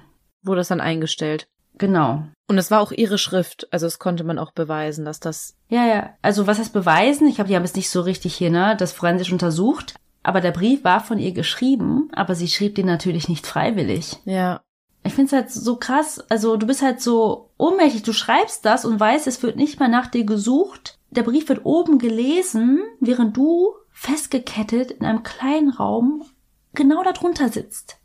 Wurde 0.43 0.59
das 0.59 0.67
dann 0.67 0.81
eingestellt? 0.81 1.47
Genau. 1.77 2.23
Und 2.47 2.57
es 2.57 2.71
war 2.71 2.81
auch 2.81 2.91
ihre 2.91 3.17
Schrift, 3.17 3.67
also 3.71 3.88
es 3.88 3.99
konnte 3.99 4.23
man 4.23 4.38
auch 4.38 4.51
beweisen, 4.51 5.03
dass 5.03 5.19
das. 5.19 5.55
Ja, 5.67 5.85
ja. 5.85 6.13
Also 6.21 6.47
was 6.47 6.59
heißt 6.59 6.73
beweisen? 6.73 7.27
Ich 7.27 7.35
glaube, 7.35 7.47
die 7.47 7.55
haben 7.55 7.63
es 7.63 7.75
nicht 7.75 7.89
so 7.89 8.01
richtig 8.01 8.35
hier, 8.35 8.51
ne, 8.51 8.75
das 8.77 8.91
forensisch 8.91 9.31
untersucht. 9.31 9.95
Aber 10.23 10.41
der 10.41 10.51
Brief 10.51 10.83
war 10.83 11.01
von 11.01 11.19
ihr 11.19 11.33
geschrieben, 11.33 12.09
aber 12.13 12.33
sie 12.33 12.47
schrieb 12.47 12.75
den 12.75 12.88
natürlich 12.88 13.29
nicht 13.29 13.45
freiwillig. 13.45 14.17
Ja. 14.25 14.61
Ich 15.03 15.13
finde 15.13 15.27
es 15.27 15.33
halt 15.33 15.51
so 15.51 15.75
krass. 15.75 16.19
Also 16.29 16.57
du 16.57 16.65
bist 16.65 16.81
halt 16.81 16.99
so 16.99 17.51
ohnmächtig. 17.57 18.01
Du 18.01 18.13
schreibst 18.13 18.65
das 18.65 18.85
und 18.85 18.99
weißt, 18.99 19.27
es 19.27 19.43
wird 19.43 19.55
nicht 19.55 19.79
mehr 19.79 19.89
nach 19.89 20.07
dir 20.07 20.25
gesucht. 20.25 20.97
Der 21.11 21.21
Brief 21.21 21.47
wird 21.47 21.63
oben 21.63 21.99
gelesen, 21.99 22.81
während 22.99 23.38
du 23.38 23.75
festgekettet 23.91 24.91
in 24.91 25.05
einem 25.05 25.21
kleinen 25.21 25.69
Raum 25.69 26.25
genau 26.73 27.03
darunter 27.03 27.49
sitzt. 27.49 27.97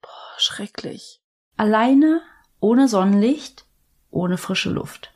Boah, 0.00 0.38
schrecklich. 0.38 1.20
Alleine, 1.56 2.22
ohne 2.60 2.88
Sonnenlicht, 2.88 3.64
ohne 4.10 4.38
frische 4.38 4.70
Luft. 4.70 5.12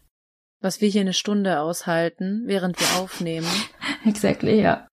Was 0.61 0.81
wir 0.81 0.89
hier 0.89 1.01
eine 1.01 1.13
Stunde 1.13 1.61
aushalten, 1.61 2.43
während 2.47 2.79
wir 2.79 3.03
aufnehmen. 3.03 3.49
exactly, 4.05 4.61
ja. 4.61 4.87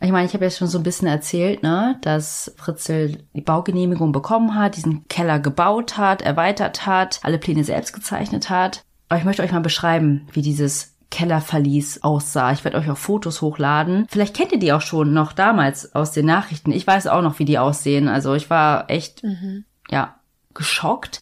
Ich 0.00 0.10
meine, 0.10 0.26
ich 0.26 0.34
habe 0.34 0.44
jetzt 0.44 0.58
schon 0.58 0.68
so 0.68 0.78
ein 0.78 0.82
bisschen 0.82 1.08
erzählt, 1.08 1.62
ne, 1.62 1.98
dass 2.02 2.52
Fritzl 2.56 3.18
die 3.32 3.40
Baugenehmigung 3.40 4.12
bekommen 4.12 4.54
hat, 4.54 4.76
diesen 4.76 5.08
Keller 5.08 5.38
gebaut 5.38 5.96
hat, 5.96 6.20
erweitert 6.20 6.84
hat, 6.84 7.20
alle 7.22 7.38
Pläne 7.38 7.64
selbst 7.64 7.92
gezeichnet 7.92 8.50
hat. 8.50 8.82
Aber 9.08 9.18
ich 9.18 9.24
möchte 9.24 9.42
euch 9.42 9.52
mal 9.52 9.60
beschreiben, 9.60 10.26
wie 10.32 10.42
dieses 10.42 10.94
Kellerverlies 11.10 12.02
aussah. 12.02 12.52
Ich 12.52 12.64
werde 12.64 12.76
euch 12.76 12.90
auch 12.90 12.98
Fotos 12.98 13.40
hochladen. 13.40 14.06
Vielleicht 14.10 14.34
kennt 14.36 14.52
ihr 14.52 14.58
die 14.58 14.72
auch 14.72 14.80
schon 14.80 15.12
noch 15.12 15.32
damals 15.32 15.94
aus 15.94 16.12
den 16.12 16.26
Nachrichten. 16.26 16.72
Ich 16.72 16.86
weiß 16.86 17.06
auch 17.06 17.22
noch, 17.22 17.38
wie 17.38 17.44
die 17.44 17.58
aussehen. 17.58 18.08
Also 18.08 18.34
ich 18.34 18.50
war 18.50 18.90
echt, 18.90 19.22
mhm. 19.22 19.64
ja, 19.88 20.16
geschockt. 20.54 21.20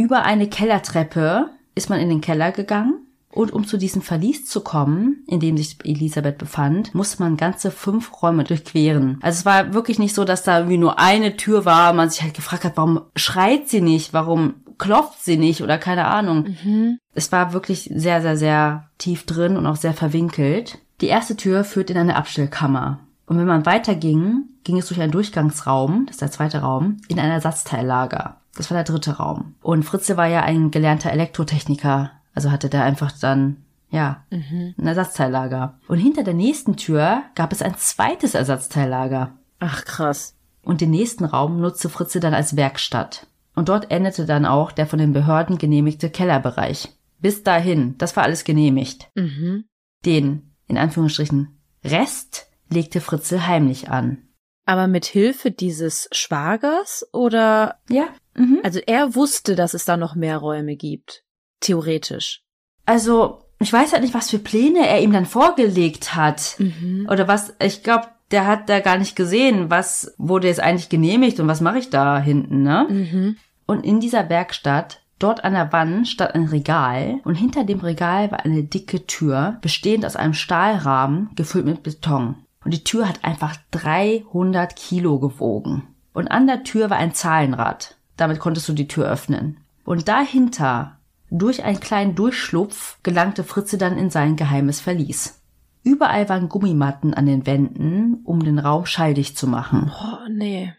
Über 0.00 0.22
eine 0.22 0.48
Kellertreppe 0.48 1.50
ist 1.74 1.90
man 1.90 1.98
in 1.98 2.08
den 2.08 2.20
Keller 2.20 2.52
gegangen 2.52 3.04
und 3.32 3.52
um 3.52 3.66
zu 3.66 3.76
diesem 3.76 4.00
Verlies 4.00 4.46
zu 4.46 4.60
kommen, 4.60 5.24
in 5.26 5.40
dem 5.40 5.56
sich 5.56 5.76
Elisabeth 5.84 6.38
befand, 6.38 6.94
musste 6.94 7.20
man 7.20 7.36
ganze 7.36 7.72
fünf 7.72 8.22
Räume 8.22 8.44
durchqueren. 8.44 9.18
Also 9.22 9.40
es 9.40 9.44
war 9.44 9.74
wirklich 9.74 9.98
nicht 9.98 10.14
so, 10.14 10.24
dass 10.24 10.44
da 10.44 10.58
irgendwie 10.58 10.78
nur 10.78 11.00
eine 11.00 11.36
Tür 11.36 11.64
war, 11.64 11.92
man 11.92 12.10
sich 12.10 12.22
halt 12.22 12.34
gefragt 12.34 12.64
hat, 12.64 12.76
warum 12.76 13.00
schreit 13.16 13.68
sie 13.68 13.80
nicht, 13.80 14.12
warum 14.12 14.54
klopft 14.78 15.24
sie 15.24 15.36
nicht 15.36 15.62
oder 15.62 15.78
keine 15.78 16.06
Ahnung. 16.06 16.56
Mhm. 16.62 16.98
Es 17.12 17.32
war 17.32 17.52
wirklich 17.52 17.90
sehr, 17.92 18.22
sehr, 18.22 18.36
sehr 18.36 18.88
tief 18.98 19.26
drin 19.26 19.56
und 19.56 19.66
auch 19.66 19.76
sehr 19.76 19.94
verwinkelt. 19.94 20.78
Die 21.00 21.08
erste 21.08 21.36
Tür 21.36 21.64
führt 21.64 21.90
in 21.90 21.98
eine 21.98 22.14
Abstellkammer. 22.14 23.00
Und 23.28 23.38
wenn 23.38 23.46
man 23.46 23.66
weiterging, 23.66 24.44
ging 24.64 24.78
es 24.78 24.88
durch 24.88 25.00
einen 25.00 25.12
Durchgangsraum, 25.12 26.06
das 26.06 26.16
ist 26.16 26.22
der 26.22 26.30
zweite 26.30 26.58
Raum, 26.58 26.96
in 27.08 27.20
ein 27.20 27.30
Ersatzteillager. 27.30 28.40
Das 28.56 28.70
war 28.70 28.76
der 28.76 28.84
dritte 28.84 29.18
Raum. 29.18 29.54
Und 29.62 29.84
Fritze 29.84 30.16
war 30.16 30.26
ja 30.26 30.42
ein 30.42 30.70
gelernter 30.70 31.12
Elektrotechniker 31.12 32.10
also 32.38 32.52
hatte 32.52 32.68
der 32.68 32.84
einfach 32.84 33.10
dann, 33.10 33.64
ja, 33.90 34.24
mhm. 34.30 34.72
ein 34.78 34.86
Ersatzteillager. 34.86 35.80
Und 35.88 35.98
hinter 35.98 36.22
der 36.22 36.34
nächsten 36.34 36.76
Tür 36.76 37.22
gab 37.34 37.50
es 37.50 37.62
ein 37.62 37.74
zweites 37.76 38.34
Ersatzteillager. 38.34 39.32
Ach 39.58 39.84
krass. 39.84 40.36
Und 40.62 40.80
den 40.80 40.90
nächsten 40.90 41.24
Raum 41.24 41.60
nutzte 41.60 41.88
Fritze 41.88 42.20
dann 42.20 42.34
als 42.34 42.54
Werkstatt. 42.54 43.26
Und 43.56 43.68
dort 43.68 43.90
endete 43.90 44.24
dann 44.24 44.46
auch 44.46 44.70
der 44.70 44.86
von 44.86 45.00
den 45.00 45.12
Behörden 45.12 45.58
genehmigte 45.58 46.10
Kellerbereich. 46.10 46.90
Bis 47.18 47.42
dahin, 47.42 47.98
das 47.98 48.14
war 48.14 48.22
alles 48.22 48.44
genehmigt. 48.44 49.10
Mhm. 49.16 49.64
Den, 50.04 50.54
in 50.68 50.78
Anführungsstrichen, 50.78 51.58
Rest 51.82 52.47
legte 52.68 53.00
Fritzel 53.00 53.46
heimlich 53.46 53.90
an. 53.90 54.28
Aber 54.66 54.86
mit 54.86 55.06
Hilfe 55.06 55.50
dieses 55.50 56.08
Schwagers 56.12 57.06
oder? 57.12 57.76
Ja. 57.88 58.08
Mhm. 58.34 58.60
Also 58.62 58.80
er 58.86 59.14
wusste, 59.14 59.56
dass 59.56 59.74
es 59.74 59.84
da 59.84 59.96
noch 59.96 60.14
mehr 60.14 60.36
Räume 60.36 60.76
gibt. 60.76 61.24
Theoretisch. 61.60 62.42
Also, 62.84 63.44
ich 63.60 63.72
weiß 63.72 63.92
halt 63.92 64.02
nicht, 64.02 64.14
was 64.14 64.30
für 64.30 64.38
Pläne 64.38 64.86
er 64.86 65.00
ihm 65.00 65.12
dann 65.12 65.26
vorgelegt 65.26 66.14
hat. 66.14 66.56
Mhm. 66.58 67.08
Oder 67.10 67.28
was, 67.28 67.54
ich 67.62 67.82
glaube, 67.82 68.08
der 68.30 68.46
hat 68.46 68.68
da 68.68 68.80
gar 68.80 68.98
nicht 68.98 69.16
gesehen, 69.16 69.70
was 69.70 70.14
wurde 70.18 70.48
jetzt 70.48 70.60
eigentlich 70.60 70.88
genehmigt 70.88 71.40
und 71.40 71.48
was 71.48 71.60
mache 71.60 71.78
ich 71.78 71.90
da 71.90 72.18
hinten, 72.18 72.62
ne? 72.62 72.86
Mhm. 72.88 73.36
Und 73.66 73.84
in 73.84 74.00
dieser 74.00 74.28
Werkstatt, 74.28 75.02
dort 75.18 75.44
an 75.44 75.54
der 75.54 75.72
Wand, 75.72 76.08
stand 76.08 76.34
ein 76.34 76.44
Regal 76.44 77.20
und 77.24 77.34
hinter 77.34 77.64
dem 77.64 77.80
Regal 77.80 78.30
war 78.30 78.44
eine 78.44 78.64
dicke 78.64 79.06
Tür, 79.06 79.58
bestehend 79.62 80.04
aus 80.04 80.16
einem 80.16 80.34
Stahlrahmen, 80.34 81.30
gefüllt 81.36 81.64
mit 81.64 81.82
Beton. 81.82 82.36
Und 82.68 82.74
die 82.74 82.84
Tür 82.84 83.08
hat 83.08 83.24
einfach 83.24 83.56
300 83.70 84.76
Kilo 84.76 85.18
gewogen. 85.18 85.94
Und 86.12 86.28
an 86.28 86.46
der 86.46 86.64
Tür 86.64 86.90
war 86.90 86.98
ein 86.98 87.14
Zahlenrad. 87.14 87.96
Damit 88.18 88.40
konntest 88.40 88.68
du 88.68 88.74
die 88.74 88.88
Tür 88.88 89.08
öffnen. 89.08 89.56
Und 89.86 90.06
dahinter 90.06 90.98
durch 91.30 91.64
einen 91.64 91.80
kleinen 91.80 92.14
Durchschlupf 92.14 92.98
gelangte 93.02 93.42
Fritze 93.42 93.78
dann 93.78 93.96
in 93.96 94.10
sein 94.10 94.36
geheimes 94.36 94.80
Verlies. 94.80 95.40
Überall 95.82 96.28
waren 96.28 96.50
Gummimatten 96.50 97.14
an 97.14 97.24
den 97.24 97.46
Wänden, 97.46 98.20
um 98.24 98.44
den 98.44 98.58
Raum 98.58 98.84
schalldicht 98.84 99.38
zu 99.38 99.46
machen. 99.46 99.90
Oh, 100.04 100.28
nee. 100.30 100.74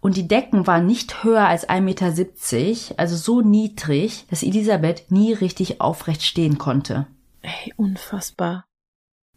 Und 0.00 0.16
die 0.16 0.28
Decken 0.28 0.66
waren 0.66 0.86
nicht 0.86 1.24
höher 1.24 1.46
als 1.46 1.68
1,70 1.68 1.82
Meter, 1.82 2.98
also 2.98 3.16
so 3.16 3.42
niedrig, 3.42 4.24
dass 4.30 4.42
Elisabeth 4.42 5.10
nie 5.10 5.34
richtig 5.34 5.82
aufrecht 5.82 6.22
stehen 6.22 6.56
konnte. 6.56 7.06
Ey, 7.42 7.74
unfassbar. 7.76 8.64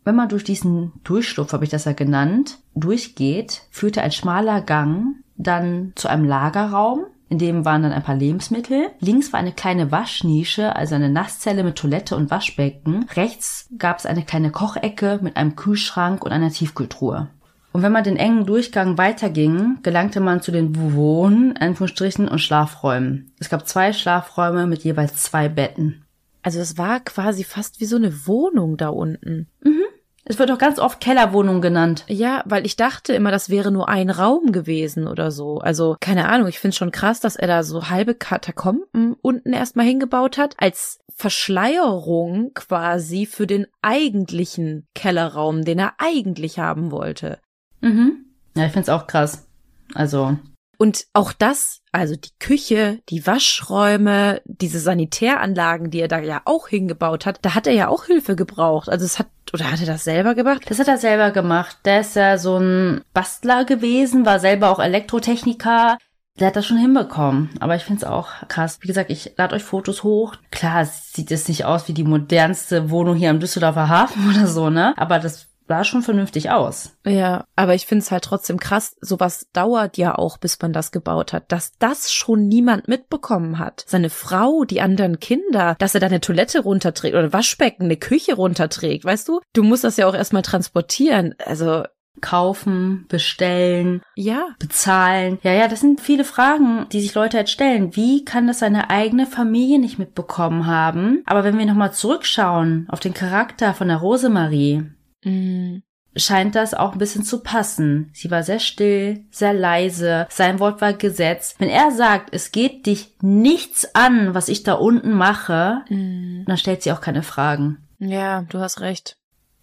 Wenn 0.04 0.16
man 0.16 0.30
durch 0.30 0.44
diesen 0.44 0.94
Durchschlupf, 1.04 1.54
habe 1.54 1.64
ich 1.64 1.70
das 1.70 1.86
ja 1.86 1.94
genannt, 1.94 2.58
durchgeht, 2.74 3.64
führte 3.70 4.02
ein 4.02 4.12
schmaler 4.12 4.62
Gang 4.62 5.16
dann 5.38 5.94
zu 5.96 6.08
einem 6.08 6.26
Lagerraum, 6.26 7.06
in 7.30 7.38
dem 7.38 7.64
waren 7.64 7.84
dann 7.84 7.94
ein 7.94 8.04
paar 8.04 8.16
Lebensmittel. 8.16 8.90
Links 9.00 9.32
war 9.32 9.40
eine 9.40 9.54
kleine 9.54 9.90
Waschnische, 9.90 10.76
also 10.76 10.96
eine 10.96 11.10
Nasszelle 11.10 11.64
mit 11.64 11.78
Toilette 11.78 12.18
und 12.18 12.30
Waschbecken. 12.30 13.06
Rechts 13.16 13.70
gab 13.78 14.00
es 14.00 14.06
eine 14.06 14.26
kleine 14.26 14.52
Kochecke 14.52 15.20
mit 15.22 15.38
einem 15.38 15.56
Kühlschrank 15.56 16.26
und 16.26 16.32
einer 16.32 16.52
Tiefkühltruhe. 16.52 17.30
Und 17.72 17.84
wenn 17.84 17.94
man 17.94 18.04
den 18.04 18.18
engen 18.18 18.46
Durchgang 18.46 18.98
weiterging, 18.98 19.78
gelangte 19.82 20.20
man 20.20 20.42
zu 20.42 20.52
den 20.52 20.94
Wohn-, 20.94 21.56
Anführungsstrichen, 21.58 22.28
und 22.28 22.40
Schlafräumen. 22.40 23.32
Es 23.40 23.50
gab 23.50 23.66
zwei 23.66 23.94
Schlafräume 23.94 24.68
mit 24.68 24.84
jeweils 24.84 25.24
zwei 25.24 25.48
Betten. 25.48 26.04
Also 26.44 26.60
es 26.60 26.78
war 26.78 27.00
quasi 27.00 27.46
fast 27.46 27.80
wie 27.80 27.86
so 27.86 27.96
eine 27.96 28.28
Wohnung 28.28 28.76
da 28.76 28.90
unten. 28.90 29.48
Mhm. 29.64 29.84
Es 30.24 30.38
wird 30.38 30.52
auch 30.52 30.60
ganz 30.60 30.78
oft 30.78 31.00
Kellerwohnung 31.00 31.62
genannt. 31.62 32.06
Ja, 32.08 32.44
weil 32.46 32.66
ich 32.66 32.76
dachte 32.76 33.14
immer, 33.14 33.32
das 33.32 33.50
wäre 33.50 33.72
nur 33.72 33.90
ein 33.90 34.10
Raum 34.10 34.52
gewesen 34.52 35.08
oder 35.08 35.32
so. 35.32 35.58
Also, 35.58 35.98
keine 36.00 36.30
Ahnung, 36.30 36.48
ich 36.48 36.60
finde 36.60 36.78
schon 36.78 36.92
krass, 36.92 37.20
dass 37.20 37.36
er 37.36 37.48
da 37.48 37.64
so 37.64 37.90
halbe 37.90 38.14
Katakomben 38.14 39.16
unten 39.22 39.54
erstmal 39.54 39.86
hingebaut 39.86 40.38
hat, 40.38 40.56
als 40.58 41.00
Verschleierung 41.16 42.52
quasi 42.54 43.26
für 43.26 43.48
den 43.48 43.66
eigentlichen 43.82 44.88
Kellerraum, 44.94 45.64
den 45.66 45.80
er 45.80 45.94
eigentlich 45.98 46.60
haben 46.60 46.92
wollte. 46.92 47.40
Mhm. 47.82 48.26
Ja, 48.56 48.66
ich 48.66 48.72
find's 48.74 48.90
auch 48.90 49.08
krass. 49.08 49.48
Also. 49.96 50.38
Und 50.78 51.06
auch 51.14 51.34
das, 51.34 51.81
also 51.92 52.16
die 52.16 52.32
Küche, 52.40 53.00
die 53.10 53.28
Waschräume, 53.28 54.42
diese 54.46 54.80
Sanitäranlagen, 54.80 55.92
die 55.92 56.00
er 56.00 56.08
da 56.08 56.20
ja 56.20 56.42
auch 56.46 56.70
hingebaut 56.70 57.26
hat, 57.26 57.40
da 57.42 57.54
hat 57.54 57.68
er 57.68 57.74
ja 57.74 57.90
auch 57.90 58.06
Hilfe 58.06 58.36
gebraucht. 58.36 58.90
Also 58.90 59.06
es 59.06 59.20
hat, 59.20 59.28
oder 59.54 59.70
hat 59.72 59.82
er 59.82 59.88
das 59.88 60.06
selber 60.06 60.34
gemacht? 60.34 60.62
Das 60.68 60.80
hat 60.80 60.88
er 60.88 60.98
selber 60.98 61.32
gemacht. 61.32 61.78
Der 61.84 62.02
ist 62.02 62.16
ja 62.16 62.38
so 62.38 62.58
ein 62.58 63.02
Bastler 63.14 63.66
gewesen, 63.66 64.26
war 64.26 64.40
selber 64.40 64.70
auch 64.70 64.80
Elektrotechniker. 64.80 65.98
Der 66.40 66.48
hat 66.48 66.56
das 66.56 66.66
schon 66.66 66.78
hinbekommen. 66.78 67.50
Aber 67.60 67.76
ich 67.76 67.84
find's 67.84 68.06
auch 68.06 68.30
krass. 68.48 68.80
Wie 68.82 68.88
gesagt, 68.88 69.12
ich 69.12 69.34
lade 69.38 69.56
euch 69.56 69.64
Fotos 69.64 70.04
hoch. 70.04 70.36
Klar, 70.50 70.86
sieht 70.86 71.30
es 71.30 71.50
nicht 71.50 71.66
aus 71.66 71.90
wie 71.90 71.94
die 71.94 72.06
modernste 72.06 72.90
Wohnung 72.90 73.18
hier 73.18 73.30
am 73.30 73.42
Düsseldorfer 73.42 73.90
Hafen 73.90 74.30
oder 74.36 74.48
so, 74.48 74.70
ne? 74.70 74.94
Aber 74.98 75.20
das 75.20 75.51
sah 75.72 75.86
schon 75.86 76.02
vernünftig 76.02 76.50
aus. 76.50 76.98
Ja, 77.06 77.46
aber 77.56 77.76
ich 77.76 77.86
finde 77.86 78.04
es 78.04 78.12
halt 78.12 78.26
trotzdem 78.26 78.60
krass, 78.60 78.98
sowas 79.00 79.48
dauert 79.54 79.98
ja 79.98 80.18
auch, 80.18 80.38
bis 80.38 80.62
man 80.62 80.74
das 80.74 80.92
gebaut 80.92 81.32
hat, 81.32 81.50
dass 81.50 81.78
das 81.80 82.12
schon 82.12 82.50
niemand 82.50 82.90
mitbekommen 82.90 83.58
hat. 83.58 83.86
Seine 83.88 84.10
Frau, 84.10 84.66
die 84.66 84.82
anderen 84.82 85.22
Kinder, 85.22 85.76
dass 85.80 85.94
er 85.94 86.02
da 86.02 86.08
eine 86.08 86.20
Toilette 86.20 86.60
runterträgt 86.64 87.16
oder 87.16 87.24
ein 87.24 87.34
Waschbecken, 87.34 87.86
eine 87.86 87.96
Küche 87.96 88.36
runterträgt, 88.36 89.06
weißt 89.06 89.30
du? 89.30 89.40
Du 89.54 89.64
musst 89.64 89.86
das 89.86 89.96
ja 89.96 90.08
auch 90.08 90.14
erstmal 90.14 90.42
transportieren. 90.42 91.36
Also 91.46 91.86
kaufen, 92.20 93.06
bestellen, 93.08 94.02
ja, 94.16 94.48
bezahlen. 94.60 95.40
Ja, 95.44 95.54
ja, 95.54 95.70
das 95.70 95.80
sind 95.80 96.02
viele 96.02 96.26
Fragen, 96.26 96.86
die 96.92 97.00
sich 97.00 97.14
Leute 97.14 97.38
halt 97.38 97.50
stellen. 97.50 97.96
Wie 97.96 98.26
kann 98.26 98.48
das 98.48 98.60
seine 98.60 98.90
eigene 98.90 99.26
Familie 99.26 99.80
nicht 99.80 99.98
mitbekommen 99.98 100.68
haben? 100.68 101.24
Aber 101.26 101.46
wenn 101.46 101.58
wir 101.58 101.66
nochmal 101.66 101.94
zurückschauen 101.94 102.88
auf 102.90 103.00
den 103.00 103.14
Charakter 103.14 103.74
von 103.74 103.88
der 103.88 103.98
Rosemarie, 103.98 104.92
Mhm. 105.24 105.84
scheint 106.16 106.56
das 106.56 106.74
auch 106.74 106.92
ein 106.92 106.98
bisschen 106.98 107.24
zu 107.24 107.40
passen. 107.42 108.10
Sie 108.14 108.30
war 108.30 108.44
sehr 108.44 108.60
still, 108.60 109.24
sehr 109.32 109.54
leise, 109.54 110.28
sein 110.30 110.60
Wort 110.60 110.82
war 110.82 110.92
Gesetz. 110.92 111.56
Wenn 111.58 111.70
er 111.70 111.92
sagt, 111.92 112.34
es 112.36 112.52
geht 112.52 112.86
dich 112.86 113.16
nichts 113.22 113.96
an, 113.96 114.34
was 114.34 114.50
ich 114.50 114.64
da 114.64 114.74
unten 114.74 115.14
mache, 115.14 115.82
Mhm. 115.90 116.44
dann 116.48 116.58
stellt 116.58 116.84
sie 116.84 116.92
auch 116.92 117.00
keine 117.00 117.24
Fragen. 117.24 117.78
Ja, 118.00 118.42
du 118.50 118.60
hast 118.60 118.82
recht. 118.82 119.16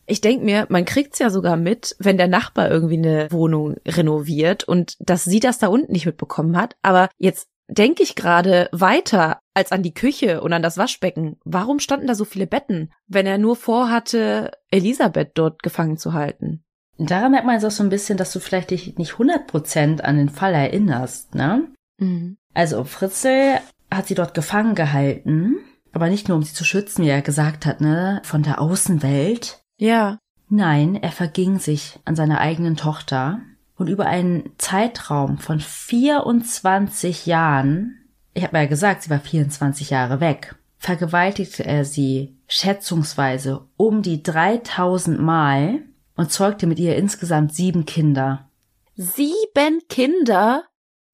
Ich 0.07 0.23
denk 0.23 0.43
mir, 0.43 0.65
man 0.71 0.87
kriegt's 0.87 1.19
ja 1.19 1.29
sogar 1.29 1.57
mit, 1.59 1.95
wenn 1.99 2.17
der 2.17 2.29
Nachbar 2.29 2.71
irgendwie 2.71 2.97
eine 2.97 3.31
Wohnung 3.31 3.77
renoviert 3.87 4.65
und 4.65 4.97
dass 5.01 5.25
sie 5.25 5.41
das 5.41 5.59
da 5.59 5.67
unten 5.67 5.93
nicht 5.93 6.07
mitbekommen 6.07 6.57
hat. 6.57 6.77
Aber 6.81 7.11
jetzt 7.19 7.49
denke 7.69 8.03
ich 8.03 8.15
gerade 8.15 8.71
weiter 8.73 9.41
als 9.59 9.73
an 9.73 9.83
die 9.83 9.93
Küche 9.93 10.41
und 10.41 10.53
an 10.53 10.63
das 10.63 10.79
Waschbecken. 10.79 11.37
Warum 11.45 11.81
standen 11.81 12.07
da 12.07 12.15
so 12.15 12.25
viele 12.25 12.47
Betten, 12.47 12.93
wenn 13.09 13.27
er 13.27 13.39
nur 13.39 13.57
vorhatte, 13.57 14.53
Elisabeth 14.71 15.33
dort 15.35 15.63
gefangen 15.65 15.99
zu 15.99 16.13
halten? 16.13 16.63
Daran 16.97 17.33
merkt 17.33 17.45
man 17.45 17.57
jetzt 17.57 17.65
auch 17.65 17.71
so 17.73 17.83
ein 17.83 17.91
bisschen, 17.91 18.17
dass 18.17 18.33
du 18.33 18.39
vielleicht 18.39 18.71
dich 18.71 18.97
nicht 18.97 19.15
100% 19.15 20.01
an 20.01 20.17
den 20.17 20.29
Fall 20.29 20.55
erinnerst, 20.55 21.35
ne? 21.35 21.69
Mhm. 21.99 22.39
Also 22.55 22.85
Fritzl 22.85 23.59
hat 23.91 24.07
sie 24.07 24.15
dort 24.15 24.35
gefangen 24.35 24.75
gehalten, 24.75 25.57
aber 25.93 26.09
nicht 26.09 26.29
nur 26.29 26.37
um 26.37 26.43
sie 26.43 26.55
zu 26.55 26.65
schützen, 26.65 27.05
wie 27.05 27.09
er 27.09 27.23
gesagt 27.23 27.67
hat, 27.67 27.81
ne, 27.81 28.21
von 28.25 28.43
der 28.43 28.61
Außenwelt. 28.61 29.61
Ja. 29.77 30.19
Nein, 30.49 30.95
er 30.95 31.11
verging 31.11 31.59
sich 31.59 31.99
an 32.05 32.15
seiner 32.17 32.41
eigenen 32.41 32.77
Tochter 32.77 33.41
und 33.77 33.89
über 33.89 34.07
einen 34.07 34.53
Zeitraum 34.59 35.39
von 35.39 35.61
24 35.61 37.27
Jahren, 37.27 37.98
ich 38.39 38.45
habe 38.45 38.57
ja 38.57 38.67
gesagt, 38.67 39.03
sie 39.03 39.11
war 39.11 39.19
24 39.19 39.91
Jahre 39.91 40.21
weg, 40.21 40.55
vergewaltigte 40.79 41.65
er 41.65 41.85
sie 41.85 42.37
schätzungsweise 42.47 43.67
um 43.77 44.01
die 44.01 44.23
3000 44.23 45.19
Mal 45.19 45.81
und 46.15 46.31
zeugte 46.31 46.69
mit 46.69 46.79
ihr 46.79 46.95
insgesamt 46.95 47.53
sieben 47.53 47.85
Kinder. 47.85 48.49
Sieben 48.95 49.83
Kinder? 49.89 50.63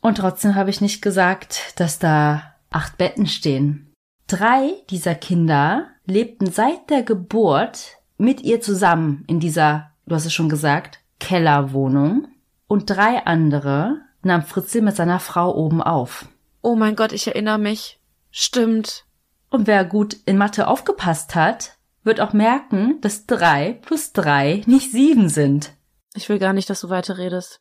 Und 0.03 0.19
trotzdem 0.19 0.55
habe 0.55 0.69
ich 0.69 0.83
nicht 0.83 1.01
gesagt, 1.01 1.81
dass 1.81 1.99
da 1.99 2.43
acht 2.69 2.99
Betten 2.99 3.27
stehen. 3.27 3.95
Drei 4.27 4.75
dieser 4.91 5.15
Kinder 5.15 5.87
lebten 6.05 6.51
seit 6.53 6.91
der 6.91 7.03
Geburt 7.03 7.97
mit 8.19 8.43
ihr 8.43 8.61
zusammen 8.61 9.25
in 9.29 9.41
dieser, 9.41 9.93
du 10.05 10.15
hast 10.15 10.27
es 10.27 10.35
schon 10.35 10.51
gesagt, 10.51 10.99
Kellerwohnung. 11.21 12.29
Und 12.67 12.91
drei 12.91 13.25
andere 13.25 14.03
nahm 14.23 14.43
Fritzl 14.43 14.83
mit 14.83 14.95
seiner 14.95 15.21
Frau 15.21 15.55
oben 15.55 15.81
auf. 15.83 16.27
Oh 16.65 16.77
mein 16.77 16.97
Gott, 16.97 17.13
ich 17.13 17.27
erinnere 17.27 17.59
mich. 17.59 18.01
Stimmt. 18.31 19.05
Und 19.51 19.67
wer 19.67 19.85
gut 19.85 20.17
in 20.25 20.39
Mathe 20.39 20.67
aufgepasst 20.67 21.35
hat, 21.35 21.77
wird 22.05 22.23
auch 22.23 22.33
merken, 22.33 23.03
dass 23.03 23.27
drei 23.27 23.79
plus 23.83 24.15
drei 24.15 24.63
nicht 24.65 24.91
sieben 24.91 25.29
sind. 25.29 25.73
Ich 26.15 26.31
will 26.31 26.39
gar 26.39 26.55
nicht, 26.55 26.71
dass 26.71 26.81
du 26.81 26.89
weiterredest. 26.89 27.61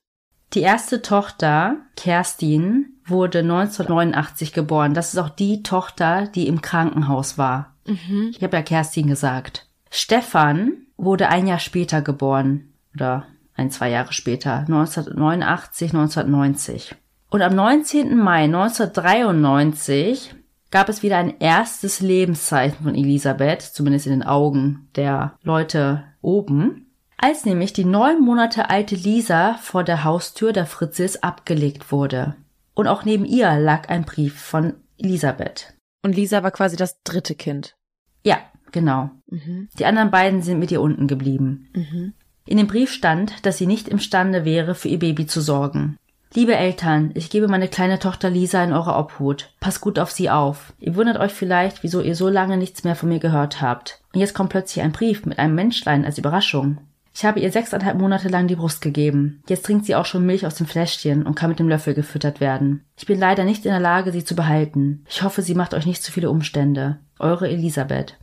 Die 0.54 0.62
erste 0.62 1.02
Tochter, 1.02 1.82
Kerstin, 1.98 3.02
wurde 3.06 3.40
1989 3.40 4.54
geboren. 4.54 4.94
Das 4.94 5.14
ist 5.14 5.20
auch 5.20 5.30
die 5.30 5.64
Tochter, 5.64 6.28
die 6.28 6.48
im 6.48 6.62
Krankenhaus 6.62 7.38
war. 7.38 7.76
Mhm. 7.86 8.32
Ich 8.34 8.42
habe 8.42 8.56
ja 8.56 8.64
Kerstin 8.64 9.08
gesagt. 9.08 9.68
Stefan 9.90 10.86
wurde 10.96 11.28
ein 11.28 11.46
Jahr 11.46 11.60
später 11.60 12.02
geboren. 12.02 12.74
Oder 12.96 13.28
ein, 13.54 13.70
zwei 13.70 13.90
Jahre 13.90 14.14
später. 14.14 14.60
1989, 14.60 15.94
1990. 15.94 16.96
Und 17.34 17.42
am 17.42 17.56
19. 17.56 18.16
Mai 18.16 18.44
1993 18.44 20.36
gab 20.70 20.88
es 20.88 21.02
wieder 21.02 21.18
ein 21.18 21.40
erstes 21.40 22.00
Lebenszeichen 22.00 22.84
von 22.84 22.94
Elisabeth, 22.94 23.64
zumindest 23.64 24.06
in 24.06 24.12
den 24.12 24.22
Augen 24.22 24.88
der 24.96 25.34
Leute 25.42 26.04
oben, 26.22 26.92
als 27.18 27.44
nämlich 27.44 27.74
die 27.74 27.86
neun 27.86 28.22
Monate 28.22 28.70
alte 28.70 28.94
Lisa 28.94 29.56
vor 29.56 29.84
der 29.84 30.04
Haustür 30.04 30.54
der 30.54 30.68
Fritzes 30.68 31.24
abgelegt 31.24 31.92
wurde. 31.92 32.36
Und 32.76 32.88
auch 32.88 33.04
neben 33.04 33.26
ihr 33.26 33.58
lag 33.58 33.90
ein 33.90 34.06
Brief 34.06 34.40
von 34.40 34.76
Elisabeth. 35.00 35.74
Und 36.04 36.16
Lisa 36.16 36.44
war 36.44 36.52
quasi 36.52 36.76
das 36.76 37.02
dritte 37.02 37.34
Kind. 37.34 37.76
Ja, 38.24 38.38
genau. 38.72 39.10
Mhm. 39.26 39.70
Die 39.80 39.88
anderen 39.88 40.12
beiden 40.12 40.44
sind 40.44 40.60
mit 40.60 40.70
ihr 40.70 40.82
unten 40.82 41.08
geblieben. 41.08 41.72
Mhm. 41.74 42.14
In 42.46 42.58
dem 42.58 42.68
Brief 42.68 42.92
stand, 42.92 43.44
dass 43.44 43.58
sie 43.58 43.66
nicht 43.66 43.88
imstande 43.88 44.46
wäre, 44.46 44.76
für 44.76 44.90
ihr 44.90 45.00
Baby 45.00 45.26
zu 45.26 45.42
sorgen. 45.42 45.98
Liebe 46.36 46.56
Eltern, 46.56 47.12
ich 47.14 47.30
gebe 47.30 47.48
meine 47.48 47.68
kleine 47.68 48.00
Tochter 48.00 48.32
Lisa 48.32 48.64
in 48.64 48.74
eure 48.74 48.96
Obhut. 48.96 49.52
Passt 49.60 49.82
gut 49.82 50.00
auf 50.00 50.10
sie 50.10 50.32
auf. 50.32 50.74
Ihr 50.80 50.96
wundert 50.96 51.20
euch 51.20 51.32
vielleicht, 51.32 51.84
wieso 51.84 52.02
ihr 52.02 52.16
so 52.16 52.28
lange 52.28 52.58
nichts 52.58 52.84
mehr 52.84 52.96
von 52.96 53.10
mir 53.10 53.20
gehört 53.20 53.62
habt. 53.62 54.02
Und 54.16 54.20
jetzt 54.20 54.34
kommt 54.34 54.50
plötzlich 54.50 54.84
ein 54.84 54.94
Brief 54.94 55.28
mit 55.28 55.38
einem 55.38 55.54
Menschlein 55.54 56.06
als 56.06 56.18
Überraschung. 56.18 56.80
Ich 57.14 57.24
habe 57.24 57.40
ihr 57.40 57.52
sechseinhalb 57.52 58.00
Monate 58.00 58.30
lang 58.30 58.48
die 58.48 58.56
Brust 58.56 58.82
gegeben. 58.82 59.44
Jetzt 59.48 59.68
trinkt 59.68 59.86
sie 59.86 59.94
auch 59.94 60.08
schon 60.08 60.26
Milch 60.26 60.48
aus 60.48 60.56
dem 60.56 60.66
Fläschchen 60.66 61.22
und 61.22 61.36
kann 61.36 61.50
mit 61.50 61.60
dem 61.60 61.70
Löffel 61.70 61.94
gefüttert 61.94 62.40
werden. 62.40 62.84
Ich 62.98 63.06
bin 63.06 63.20
leider 63.20 63.44
nicht 63.44 63.64
in 63.66 63.72
der 63.72 63.80
Lage, 63.80 64.12
sie 64.12 64.26
zu 64.26 64.36
behalten. 64.36 65.06
Ich 65.08 65.22
hoffe, 65.22 65.44
sie 65.44 65.54
macht 65.54 65.76
euch 65.76 65.86
nicht 65.86 66.02
zu 66.02 66.12
viele 66.12 66.32
Umstände. 66.32 66.98
Eure 67.20 67.48
Elisabeth. 67.48 68.18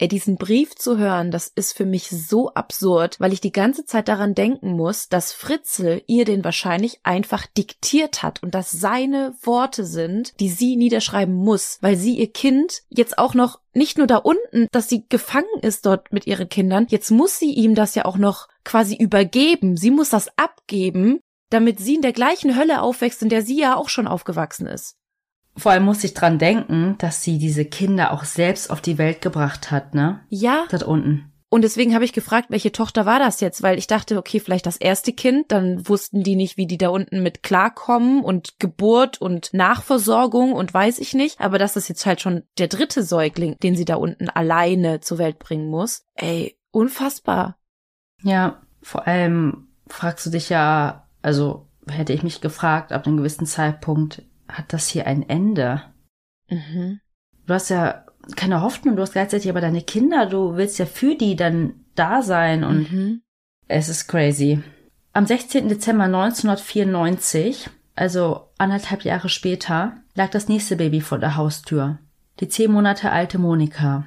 Ey, 0.00 0.06
diesen 0.06 0.36
Brief 0.36 0.76
zu 0.76 0.96
hören, 0.96 1.32
das 1.32 1.48
ist 1.48 1.76
für 1.76 1.84
mich 1.84 2.08
so 2.08 2.54
absurd, 2.54 3.16
weil 3.18 3.32
ich 3.32 3.40
die 3.40 3.50
ganze 3.50 3.84
Zeit 3.84 4.06
daran 4.06 4.36
denken 4.36 4.76
muss, 4.76 5.08
dass 5.08 5.32
Fritzl 5.32 6.02
ihr 6.06 6.24
den 6.24 6.44
wahrscheinlich 6.44 7.00
einfach 7.02 7.46
diktiert 7.46 8.22
hat 8.22 8.40
und 8.40 8.54
dass 8.54 8.70
seine 8.70 9.34
Worte 9.42 9.84
sind, 9.84 10.38
die 10.38 10.50
sie 10.50 10.76
niederschreiben 10.76 11.34
muss, 11.34 11.78
weil 11.80 11.96
sie 11.96 12.14
ihr 12.14 12.32
Kind 12.32 12.82
jetzt 12.90 13.18
auch 13.18 13.34
noch 13.34 13.58
nicht 13.74 13.98
nur 13.98 14.06
da 14.06 14.18
unten, 14.18 14.68
dass 14.70 14.88
sie 14.88 15.04
gefangen 15.08 15.46
ist 15.62 15.84
dort 15.84 16.12
mit 16.12 16.28
ihren 16.28 16.48
Kindern, 16.48 16.86
jetzt 16.90 17.10
muss 17.10 17.40
sie 17.40 17.52
ihm 17.52 17.74
das 17.74 17.96
ja 17.96 18.04
auch 18.04 18.18
noch 18.18 18.46
quasi 18.64 18.94
übergeben. 18.94 19.76
Sie 19.76 19.90
muss 19.90 20.10
das 20.10 20.28
abgeben, 20.36 21.18
damit 21.50 21.80
sie 21.80 21.96
in 21.96 22.02
der 22.02 22.12
gleichen 22.12 22.56
Hölle 22.56 22.82
aufwächst, 22.82 23.22
in 23.22 23.30
der 23.30 23.42
sie 23.42 23.58
ja 23.58 23.74
auch 23.74 23.88
schon 23.88 24.06
aufgewachsen 24.06 24.66
ist. 24.68 24.94
Vor 25.58 25.72
allem 25.72 25.84
muss 25.84 26.04
ich 26.04 26.14
dran 26.14 26.38
denken, 26.38 26.94
dass 26.98 27.22
sie 27.22 27.38
diese 27.38 27.64
Kinder 27.64 28.12
auch 28.12 28.24
selbst 28.24 28.70
auf 28.70 28.80
die 28.80 28.96
Welt 28.96 29.20
gebracht 29.20 29.70
hat, 29.70 29.94
ne? 29.94 30.20
Ja. 30.28 30.64
Dort 30.70 30.84
unten. 30.84 31.32
Und 31.50 31.62
deswegen 31.62 31.94
habe 31.94 32.04
ich 32.04 32.12
gefragt, 32.12 32.50
welche 32.50 32.72
Tochter 32.72 33.06
war 33.06 33.18
das 33.18 33.40
jetzt, 33.40 33.62
weil 33.62 33.78
ich 33.78 33.86
dachte, 33.86 34.18
okay, 34.18 34.38
vielleicht 34.38 34.66
das 34.66 34.76
erste 34.76 35.14
Kind, 35.14 35.50
dann 35.50 35.88
wussten 35.88 36.22
die 36.22 36.36
nicht, 36.36 36.58
wie 36.58 36.66
die 36.66 36.76
da 36.76 36.90
unten 36.90 37.22
mit 37.22 37.42
klarkommen 37.42 38.22
und 38.22 38.58
Geburt 38.58 39.18
und 39.20 39.54
Nachversorgung 39.54 40.52
und 40.52 40.74
weiß 40.74 40.98
ich 40.98 41.14
nicht, 41.14 41.40
aber 41.40 41.58
das 41.58 41.76
ist 41.76 41.88
jetzt 41.88 42.04
halt 42.04 42.20
schon 42.20 42.42
der 42.58 42.68
dritte 42.68 43.02
Säugling, 43.02 43.56
den 43.62 43.76
sie 43.76 43.86
da 43.86 43.94
unten 43.94 44.28
alleine 44.28 45.00
zur 45.00 45.16
Welt 45.16 45.38
bringen 45.38 45.70
muss. 45.70 46.04
Ey, 46.14 46.58
unfassbar. 46.70 47.56
Ja, 48.22 48.60
vor 48.82 49.06
allem 49.06 49.68
fragst 49.88 50.26
du 50.26 50.30
dich 50.30 50.50
ja, 50.50 51.08
also 51.22 51.66
hätte 51.88 52.12
ich 52.12 52.22
mich 52.22 52.42
gefragt 52.42 52.92
ab 52.92 53.06
einem 53.06 53.16
gewissen 53.16 53.46
Zeitpunkt, 53.46 54.22
hat 54.48 54.72
das 54.72 54.88
hier 54.88 55.06
ein 55.06 55.28
Ende? 55.28 55.82
Mhm. 56.50 57.00
Du 57.46 57.54
hast 57.54 57.70
ja 57.70 58.04
keine 58.36 58.60
Hoffnung, 58.62 58.96
du 58.96 59.02
hast 59.02 59.12
gleichzeitig 59.12 59.48
aber 59.48 59.60
deine 59.60 59.82
Kinder, 59.82 60.26
du 60.26 60.56
willst 60.56 60.78
ja 60.78 60.86
für 60.86 61.14
die 61.14 61.36
dann 61.36 61.74
da 61.94 62.22
sein 62.22 62.64
und 62.64 62.92
Mhm. 62.92 63.22
es 63.68 63.88
ist 63.88 64.06
crazy. 64.08 64.62
Am 65.12 65.26
16. 65.26 65.68
Dezember 65.68 66.08
1994, 66.08 67.70
also 67.96 68.48
anderthalb 68.58 69.02
Jahre 69.04 69.28
später, 69.28 69.94
lag 70.14 70.30
das 70.30 70.48
nächste 70.48 70.76
Baby 70.76 71.00
vor 71.00 71.18
der 71.18 71.36
Haustür. 71.36 71.98
Die 72.40 72.48
zehn 72.48 72.70
Monate 72.70 73.10
alte 73.10 73.38
Monika. 73.38 74.06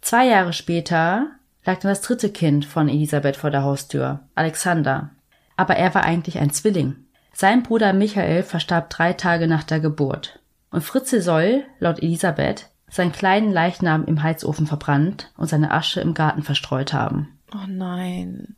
Zwei 0.00 0.26
Jahre 0.26 0.52
später 0.52 1.28
lag 1.64 1.78
dann 1.78 1.90
das 1.90 2.00
dritte 2.02 2.30
Kind 2.30 2.64
von 2.64 2.88
Elisabeth 2.88 3.36
vor 3.36 3.50
der 3.50 3.62
Haustür, 3.62 4.20
Alexander. 4.34 5.10
Aber 5.56 5.76
er 5.76 5.94
war 5.94 6.04
eigentlich 6.04 6.38
ein 6.38 6.50
Zwilling. 6.50 6.96
Sein 7.32 7.62
Bruder 7.62 7.92
Michael 7.92 8.42
verstarb 8.42 8.90
drei 8.90 9.12
Tage 9.12 9.46
nach 9.46 9.64
der 9.64 9.80
Geburt. 9.80 10.40
Und 10.70 10.82
Fritze 10.82 11.22
soll, 11.22 11.64
laut 11.78 12.02
Elisabeth, 12.02 12.70
seinen 12.88 13.12
kleinen 13.12 13.52
Leichnam 13.52 14.04
im 14.04 14.22
Heizofen 14.22 14.66
verbrannt 14.66 15.32
und 15.36 15.48
seine 15.48 15.70
Asche 15.70 16.00
im 16.00 16.14
Garten 16.14 16.42
verstreut 16.42 16.92
haben. 16.92 17.38
Oh 17.54 17.66
nein. 17.66 18.56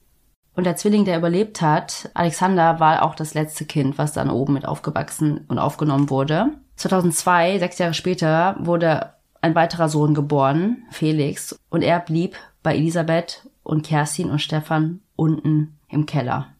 Und 0.56 0.64
der 0.64 0.76
Zwilling, 0.76 1.04
der 1.04 1.18
überlebt 1.18 1.60
hat, 1.60 2.10
Alexander, 2.14 2.78
war 2.78 3.02
auch 3.02 3.14
das 3.14 3.34
letzte 3.34 3.64
Kind, 3.64 3.98
was 3.98 4.12
dann 4.12 4.30
oben 4.30 4.54
mit 4.54 4.66
aufgewachsen 4.66 5.44
und 5.48 5.58
aufgenommen 5.58 6.10
wurde. 6.10 6.50
2002, 6.76 7.58
sechs 7.58 7.78
Jahre 7.78 7.94
später, 7.94 8.56
wurde 8.58 9.14
ein 9.40 9.54
weiterer 9.54 9.88
Sohn 9.88 10.14
geboren, 10.14 10.84
Felix, 10.90 11.58
und 11.70 11.82
er 11.82 12.00
blieb 12.00 12.36
bei 12.62 12.74
Elisabeth 12.74 13.48
und 13.62 13.84
Kerstin 13.84 14.30
und 14.30 14.40
Stefan 14.40 15.00
unten 15.16 15.76
im 15.88 16.06
Keller. 16.06 16.53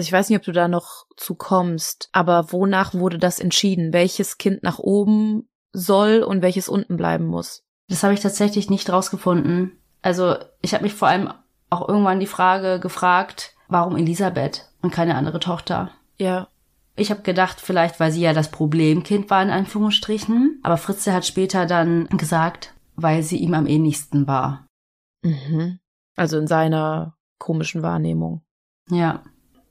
Also 0.00 0.08
ich 0.08 0.12
weiß 0.14 0.30
nicht, 0.30 0.38
ob 0.38 0.44
du 0.44 0.52
da 0.52 0.66
noch 0.66 1.04
zu 1.18 1.34
kommst, 1.34 2.08
aber 2.12 2.52
wonach 2.52 2.94
wurde 2.94 3.18
das 3.18 3.38
entschieden? 3.38 3.92
Welches 3.92 4.38
Kind 4.38 4.62
nach 4.62 4.78
oben 4.78 5.46
soll 5.74 6.22
und 6.22 6.40
welches 6.40 6.70
unten 6.70 6.96
bleiben 6.96 7.26
muss? 7.26 7.64
Das 7.90 8.02
habe 8.02 8.14
ich 8.14 8.20
tatsächlich 8.20 8.70
nicht 8.70 8.88
rausgefunden. 8.88 9.72
Also 10.00 10.36
ich 10.62 10.72
habe 10.72 10.84
mich 10.84 10.94
vor 10.94 11.08
allem 11.08 11.30
auch 11.68 11.86
irgendwann 11.86 12.18
die 12.18 12.26
Frage 12.26 12.80
gefragt, 12.80 13.54
warum 13.68 13.94
Elisabeth 13.94 14.70
und 14.80 14.90
keine 14.90 15.16
andere 15.16 15.38
Tochter? 15.38 15.90
Ja. 16.16 16.48
Ich 16.96 17.10
habe 17.10 17.20
gedacht, 17.20 17.60
vielleicht 17.60 18.00
weil 18.00 18.10
sie 18.10 18.22
ja 18.22 18.32
das 18.32 18.50
Problemkind 18.50 19.28
war 19.28 19.42
in 19.42 19.50
Anführungsstrichen, 19.50 20.60
aber 20.62 20.78
Fritze 20.78 21.12
hat 21.12 21.26
später 21.26 21.66
dann 21.66 22.06
gesagt, 22.06 22.72
weil 22.96 23.22
sie 23.22 23.36
ihm 23.36 23.52
am 23.52 23.66
ähnlichsten 23.66 24.26
war. 24.26 24.66
Mhm. 25.20 25.78
Also 26.16 26.38
in 26.38 26.46
seiner 26.46 27.18
komischen 27.38 27.82
Wahrnehmung. 27.82 28.40
Ja. 28.88 29.24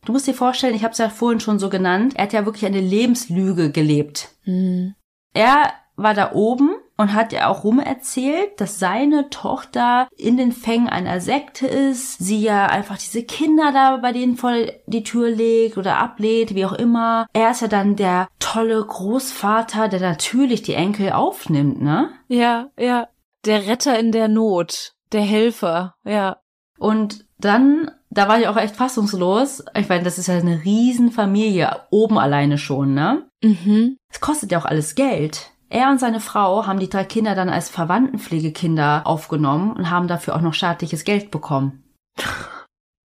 Du 0.10 0.14
musst 0.14 0.26
dir 0.26 0.34
vorstellen, 0.34 0.74
ich 0.74 0.84
habe 0.84 0.94
es 0.94 0.98
ja 0.98 1.08
vorhin 1.08 1.40
schon 1.40 1.60
so 1.60 1.70
genannt, 1.70 2.14
er 2.16 2.24
hat 2.24 2.34
ja 2.34 2.44
wirklich 2.44 2.66
eine 2.66 2.82
Lebenslüge 2.82 3.72
gelebt. 3.72 4.30
Mhm. 4.44 4.96
Er 5.36 5.72
war 5.98 6.16
da 6.16 6.32
oben 6.32 6.72
und 6.98 7.14
hat 7.14 7.32
ja 7.32 7.48
auch 7.48 7.64
rumerzählt, 7.64 8.60
dass 8.60 8.80
seine 8.80 9.30
Tochter 9.30 10.08
in 10.18 10.36
den 10.36 10.52
Fängen 10.52 10.90
einer 10.90 11.22
Sekte 11.22 11.68
ist, 11.68 12.18
sie 12.18 12.42
ja 12.42 12.66
einfach 12.66 12.98
diese 12.98 13.22
Kinder 13.22 13.72
da 13.72 13.98
bei 13.98 14.12
denen 14.12 14.36
vor 14.36 14.52
die 14.88 15.04
Tür 15.04 15.30
legt 15.30 15.78
oder 15.78 15.98
ablehnt, 15.98 16.56
wie 16.56 16.66
auch 16.66 16.74
immer. 16.74 17.28
Er 17.34 17.52
ist 17.52 17.62
ja 17.62 17.68
dann 17.68 17.96
der 17.96 18.30
tolle 18.40 18.84
Großvater, 18.84 19.90
der 19.90 20.00
natürlich 20.00 20.64
die 20.64 20.74
Enkel 20.74 21.12
aufnimmt, 21.12 21.84
ne? 21.84 22.10
Ja, 22.28 22.72
ja. 22.80 23.10
Der 23.46 23.68
Retter 23.68 24.00
in 24.00 24.12
der 24.12 24.28
Not. 24.28 24.96
Der 25.12 25.22
Helfer, 25.22 25.94
ja. 26.04 26.38
Und 26.80 27.28
dann, 27.38 27.92
da 28.10 28.28
war 28.28 28.40
ich 28.40 28.48
auch 28.48 28.58
echt 28.58 28.76
fassungslos. 28.76 29.64
Ich 29.76 29.90
meine, 29.90 30.04
das 30.04 30.18
ist 30.18 30.28
ja 30.28 30.36
eine 30.36 30.64
Riesenfamilie, 30.64 31.70
oben 31.92 32.18
alleine 32.18 32.58
schon, 32.58 32.94
ne? 32.94 33.30
Mhm. 33.44 33.98
Es 34.12 34.20
kostet 34.20 34.52
ja 34.52 34.60
auch 34.60 34.66
alles 34.66 34.96
Geld. 34.96 35.52
Er 35.70 35.92
und 35.92 36.00
seine 36.00 36.20
Frau 36.20 36.66
haben 36.66 36.80
die 36.80 36.90
drei 36.90 37.04
Kinder 37.04 37.36
dann 37.36 37.50
als 37.50 37.70
Verwandtenpflegekinder 37.70 39.06
aufgenommen 39.06 39.74
und 39.74 39.92
haben 39.92 40.08
dafür 40.08 40.36
auch 40.36 40.42
noch 40.42 40.56
staatliches 40.56 41.04
Geld 41.04 41.30
bekommen. 41.30 41.84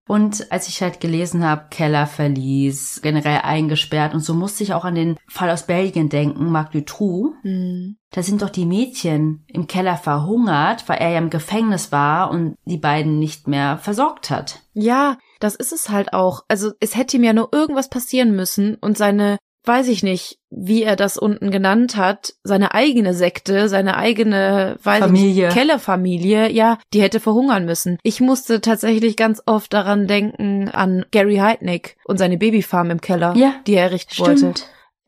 Und 0.08 0.51
als 0.51 0.68
ich 0.68 0.82
halt 0.82 0.99
gelesen 0.99 1.45
habe, 1.45 1.68
Keller 1.70 2.08
verließ, 2.08 2.99
generell 3.01 3.39
eingesperrt 3.43 4.14
und 4.14 4.20
so 4.20 4.34
musste 4.34 4.64
ich 4.64 4.74
auch 4.74 4.84
an 4.84 4.95
den 4.95 5.18
Fall 5.30 5.49
aus 5.49 5.66
Belgien 5.66 6.10
denken, 6.10 6.51
Marc 6.51 6.72
Dutroux. 6.72 7.34
Mhm. 7.43 7.97
Da 8.12 8.22
sind 8.22 8.41
doch 8.41 8.49
die 8.49 8.66
Mädchen 8.66 9.45
im 9.47 9.68
Keller 9.68 9.95
verhungert, 9.95 10.88
weil 10.88 10.97
er 10.97 11.12
ja 11.12 11.18
im 11.20 11.30
Gefängnis 11.30 11.91
war 11.91 12.32
und 12.32 12.56
die 12.66 12.78
beiden 12.78 13.18
nicht 13.18 13.47
mehr 13.47 13.78
versorgt 13.78 14.30
hat. 14.30 14.62
Ja, 14.74 15.18
das 15.39 15.56
ist 15.56 15.72
es 15.72 15.89
halt 15.89 16.14
auch. 16.14 16.43
Also 16.47 16.72
es 16.80 16.95
hätte 16.95 17.18
ihm 17.18 17.24
ja 17.24 17.34
nur 17.34 17.49
irgendwas 17.54 17.89
passieren 17.89 18.36
müssen 18.36 18.76
und 18.76 18.97
seine, 18.97 19.38
weiß 19.66 19.88
ich 19.88 20.03
nicht, 20.03 20.39
wie 20.49 20.84
er 20.84 20.95
das 20.95 21.18
unten 21.18 21.51
genannt 21.51 21.95
hat, 21.95 22.34
seine 22.43 22.74
eigene 22.74 23.14
Sekte, 23.14 23.70
seine 23.70 23.97
eigene, 23.97 24.78
weiß 24.84 25.05
Familie. 25.05 25.30
ich 25.30 25.38
nicht, 25.45 25.53
Kellerfamilie, 25.53 26.51
ja, 26.51 26.78
die 26.93 27.01
hätte 27.01 27.20
verhungern 27.20 27.66
müssen. 27.66 27.97
Ich 28.03 28.22
musste 28.22 28.61
tatsächlich 28.61 29.16
ganz 29.16 29.41
oft 29.45 29.74
daran 29.74 30.07
denken 30.07 30.70
an 30.70 31.05
Gary 31.11 31.38
Heidnick 31.38 31.97
und 32.05 32.18
seine 32.18 32.38
Babyfarm 32.38 32.91
im 32.91 33.01
Keller, 33.01 33.36
Ja, 33.36 33.55
die 33.66 33.76
er 33.76 33.84
errichten 33.84 34.18
wollte. 34.20 34.53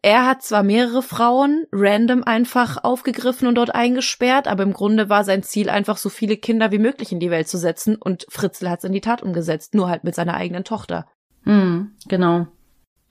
Er 0.01 0.27
hat 0.27 0.43
zwar 0.43 0.61
mehrere 0.61 1.01
Frauen 1.01 1.65
random 1.71 2.23
einfach 2.23 2.83
aufgegriffen 2.83 3.47
und 3.47 3.55
dort 3.55 3.73
eingesperrt, 3.73 4.47
aber 4.47 4.61
im 4.61 4.71
Grunde 4.71 5.09
war 5.09 5.23
sein 5.23 5.41
Ziel 5.41 5.67
einfach 5.67 5.97
so 5.97 6.09
viele 6.09 6.37
Kinder 6.37 6.71
wie 6.71 6.77
möglich 6.77 7.11
in 7.11 7.19
die 7.19 7.31
Welt 7.31 7.47
zu 7.47 7.57
setzen 7.57 7.95
und 7.95 8.27
Fritzl 8.29 8.69
hat 8.69 8.79
es 8.79 8.85
in 8.85 8.93
die 8.93 9.01
Tat 9.01 9.23
umgesetzt, 9.23 9.73
nur 9.73 9.89
halt 9.89 10.03
mit 10.03 10.13
seiner 10.13 10.35
eigenen 10.35 10.63
Tochter. 10.63 11.07
Hm, 11.43 11.95
genau. 12.07 12.45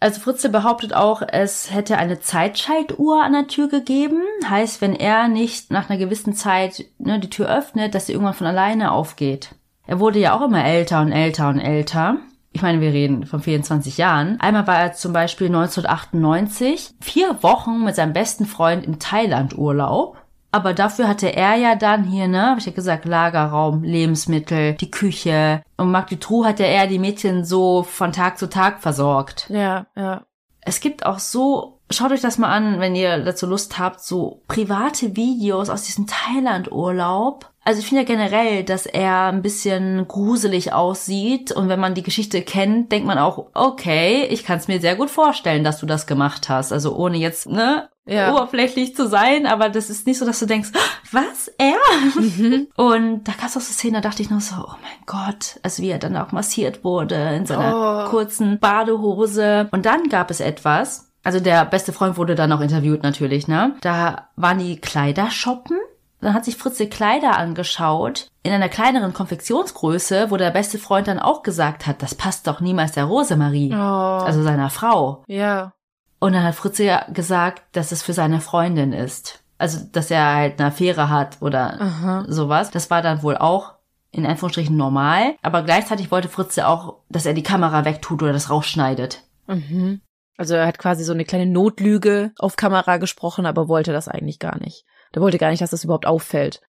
Also 0.04 0.20
Fritze 0.20 0.50
behauptet 0.50 0.92
auch, 0.92 1.22
es 1.26 1.72
hätte 1.72 1.96
eine 1.96 2.20
Zeitschaltuhr 2.20 3.24
an 3.24 3.32
der 3.32 3.46
Tür 3.46 3.68
gegeben. 3.70 4.20
Heißt, 4.46 4.82
wenn 4.82 4.94
er 4.94 5.28
nicht 5.28 5.70
nach 5.70 5.88
einer 5.88 5.98
gewissen 5.98 6.34
Zeit 6.34 6.84
ne, 6.98 7.18
die 7.18 7.30
Tür 7.30 7.48
öffnet, 7.48 7.94
dass 7.94 8.04
sie 8.04 8.12
irgendwann 8.12 8.34
von 8.34 8.46
alleine 8.46 8.92
aufgeht. 8.92 9.54
Er 9.86 10.00
wurde 10.00 10.18
ja 10.18 10.36
auch 10.36 10.42
immer 10.42 10.62
älter 10.62 11.00
und 11.00 11.10
älter 11.10 11.48
und 11.48 11.58
älter. 11.58 12.18
Ich 12.52 12.60
meine, 12.60 12.82
wir 12.82 12.92
reden 12.92 13.24
von 13.24 13.40
24 13.40 13.96
Jahren. 13.96 14.38
Einmal 14.40 14.66
war 14.66 14.78
er 14.78 14.92
zum 14.92 15.14
Beispiel 15.14 15.46
1998 15.46 16.96
vier 17.00 17.42
Wochen 17.42 17.82
mit 17.82 17.96
seinem 17.96 18.12
besten 18.12 18.44
Freund 18.44 18.84
im 18.84 18.98
Thailand-Urlaub. 18.98 20.18
Aber 20.54 20.72
dafür 20.72 21.08
hatte 21.08 21.34
er 21.34 21.56
ja 21.56 21.74
dann 21.74 22.04
hier, 22.04 22.28
ne, 22.28 22.50
hab 22.50 22.58
ich 22.58 22.66
ja 22.66 22.70
gesagt, 22.70 23.06
Lagerraum, 23.06 23.82
Lebensmittel, 23.82 24.74
die 24.74 24.88
Küche. 24.88 25.64
Und 25.76 25.90
Marc 25.90 26.10
Dutroux 26.10 26.44
hat 26.44 26.60
ja 26.60 26.66
eher 26.66 26.86
die 26.86 27.00
Mädchen 27.00 27.44
so 27.44 27.82
von 27.82 28.12
Tag 28.12 28.38
zu 28.38 28.48
Tag 28.48 28.80
versorgt. 28.80 29.50
Ja, 29.50 29.86
ja. 29.96 30.22
Es 30.60 30.78
gibt 30.78 31.06
auch 31.06 31.18
so, 31.18 31.80
schaut 31.90 32.12
euch 32.12 32.20
das 32.20 32.38
mal 32.38 32.52
an, 32.52 32.78
wenn 32.78 32.94
ihr 32.94 33.24
dazu 33.24 33.46
Lust 33.46 33.80
habt, 33.80 34.00
so 34.00 34.42
private 34.46 35.16
Videos 35.16 35.70
aus 35.70 35.82
diesem 35.82 36.06
Thailand-Urlaub. 36.06 37.50
Also 37.64 37.80
ich 37.80 37.88
finde 37.88 38.02
ja 38.02 38.06
generell, 38.06 38.62
dass 38.62 38.86
er 38.86 39.32
ein 39.32 39.42
bisschen 39.42 40.06
gruselig 40.06 40.72
aussieht 40.72 41.50
und 41.50 41.68
wenn 41.68 41.80
man 41.80 41.94
die 41.94 42.04
Geschichte 42.04 42.42
kennt, 42.42 42.92
denkt 42.92 43.08
man 43.08 43.18
auch, 43.18 43.46
okay, 43.54 44.22
ich 44.30 44.44
kann 44.44 44.58
es 44.58 44.68
mir 44.68 44.80
sehr 44.80 44.94
gut 44.94 45.10
vorstellen, 45.10 45.64
dass 45.64 45.80
du 45.80 45.86
das 45.86 46.06
gemacht 46.06 46.48
hast. 46.48 46.72
Also 46.72 46.94
ohne 46.94 47.16
jetzt, 47.16 47.48
ne, 47.48 47.88
Ja. 48.06 48.32
oberflächlich 48.34 48.94
zu 48.94 49.08
sein, 49.08 49.46
aber 49.46 49.70
das 49.70 49.88
ist 49.88 50.06
nicht 50.06 50.18
so, 50.18 50.26
dass 50.26 50.38
du 50.38 50.46
denkst, 50.46 50.70
was, 51.10 51.48
er? 51.58 51.76
Mhm. 52.20 52.68
Und 52.76 53.24
da 53.24 53.32
gab 53.32 53.46
es 53.46 53.56
auch 53.56 53.60
so 53.62 53.72
Szenen, 53.72 53.94
da 53.94 54.00
dachte 54.02 54.20
ich 54.22 54.28
noch 54.30 54.40
so, 54.42 54.56
oh 54.56 54.74
mein 54.82 55.06
Gott, 55.06 55.58
also 55.62 55.82
wie 55.82 55.88
er 55.90 55.98
dann 55.98 56.16
auch 56.16 56.30
massiert 56.32 56.84
wurde 56.84 57.14
in 57.34 57.46
seiner 57.46 58.04
Oh. 58.06 58.10
kurzen 58.10 58.58
Badehose. 58.60 59.68
Und 59.72 59.86
dann 59.86 60.08
gab 60.08 60.30
es 60.30 60.40
etwas, 60.40 61.10
also 61.22 61.40
der 61.40 61.64
beste 61.64 61.92
Freund 61.94 62.16
wurde 62.18 62.34
dann 62.34 62.52
auch 62.52 62.60
interviewt 62.60 63.02
natürlich, 63.02 63.48
ne? 63.48 63.74
Da 63.80 64.28
waren 64.36 64.58
die 64.58 64.78
Kleider 64.80 65.30
shoppen. 65.30 65.78
Dann 66.20 66.32
hat 66.34 66.44
sich 66.46 66.56
Fritze 66.56 66.88
Kleider 66.88 67.36
angeschaut, 67.38 68.28
in 68.42 68.52
einer 68.52 68.68
kleineren 68.70 69.12
Konfektionsgröße, 69.12 70.30
wo 70.30 70.36
der 70.38 70.50
beste 70.50 70.78
Freund 70.78 71.06
dann 71.08 71.18
auch 71.18 71.42
gesagt 71.42 71.86
hat, 71.86 72.02
das 72.02 72.14
passt 72.14 72.46
doch 72.46 72.60
niemals 72.60 72.92
der 72.92 73.04
Rosemarie, 73.04 73.72
Oh. 73.74 73.76
also 73.78 74.42
seiner 74.42 74.70
Frau. 74.70 75.22
ja. 75.26 75.72
Und 76.20 76.32
dann 76.32 76.42
hat 76.44 76.54
Fritze 76.54 76.84
ja 76.84 77.06
gesagt, 77.12 77.62
dass 77.72 77.92
es 77.92 78.02
für 78.02 78.12
seine 78.12 78.40
Freundin 78.40 78.92
ist. 78.92 79.40
Also, 79.58 79.80
dass 79.92 80.10
er 80.10 80.34
halt 80.34 80.58
eine 80.58 80.68
Affäre 80.68 81.10
hat 81.10 81.38
oder 81.40 81.80
Aha. 81.80 82.24
sowas. 82.28 82.70
Das 82.70 82.90
war 82.90 83.02
dann 83.02 83.22
wohl 83.22 83.36
auch 83.36 83.74
in 84.10 84.26
Anführungsstrichen 84.26 84.76
normal. 84.76 85.34
Aber 85.42 85.62
gleichzeitig 85.62 86.10
wollte 86.10 86.28
Fritze 86.28 86.66
auch, 86.68 86.98
dass 87.08 87.26
er 87.26 87.34
die 87.34 87.42
Kamera 87.42 87.84
wegtut 87.84 88.22
oder 88.22 88.32
das 88.32 88.50
rausschneidet. 88.50 89.22
Mhm. 89.46 90.00
Also 90.36 90.54
er 90.54 90.66
hat 90.66 90.78
quasi 90.78 91.04
so 91.04 91.12
eine 91.12 91.24
kleine 91.24 91.46
Notlüge 91.46 92.32
auf 92.38 92.56
Kamera 92.56 92.96
gesprochen, 92.96 93.46
aber 93.46 93.68
wollte 93.68 93.92
das 93.92 94.08
eigentlich 94.08 94.38
gar 94.38 94.58
nicht. 94.58 94.84
Der 95.14 95.22
wollte 95.22 95.38
gar 95.38 95.50
nicht, 95.50 95.62
dass 95.62 95.70
das 95.70 95.84
überhaupt 95.84 96.06
auffällt. 96.06 96.60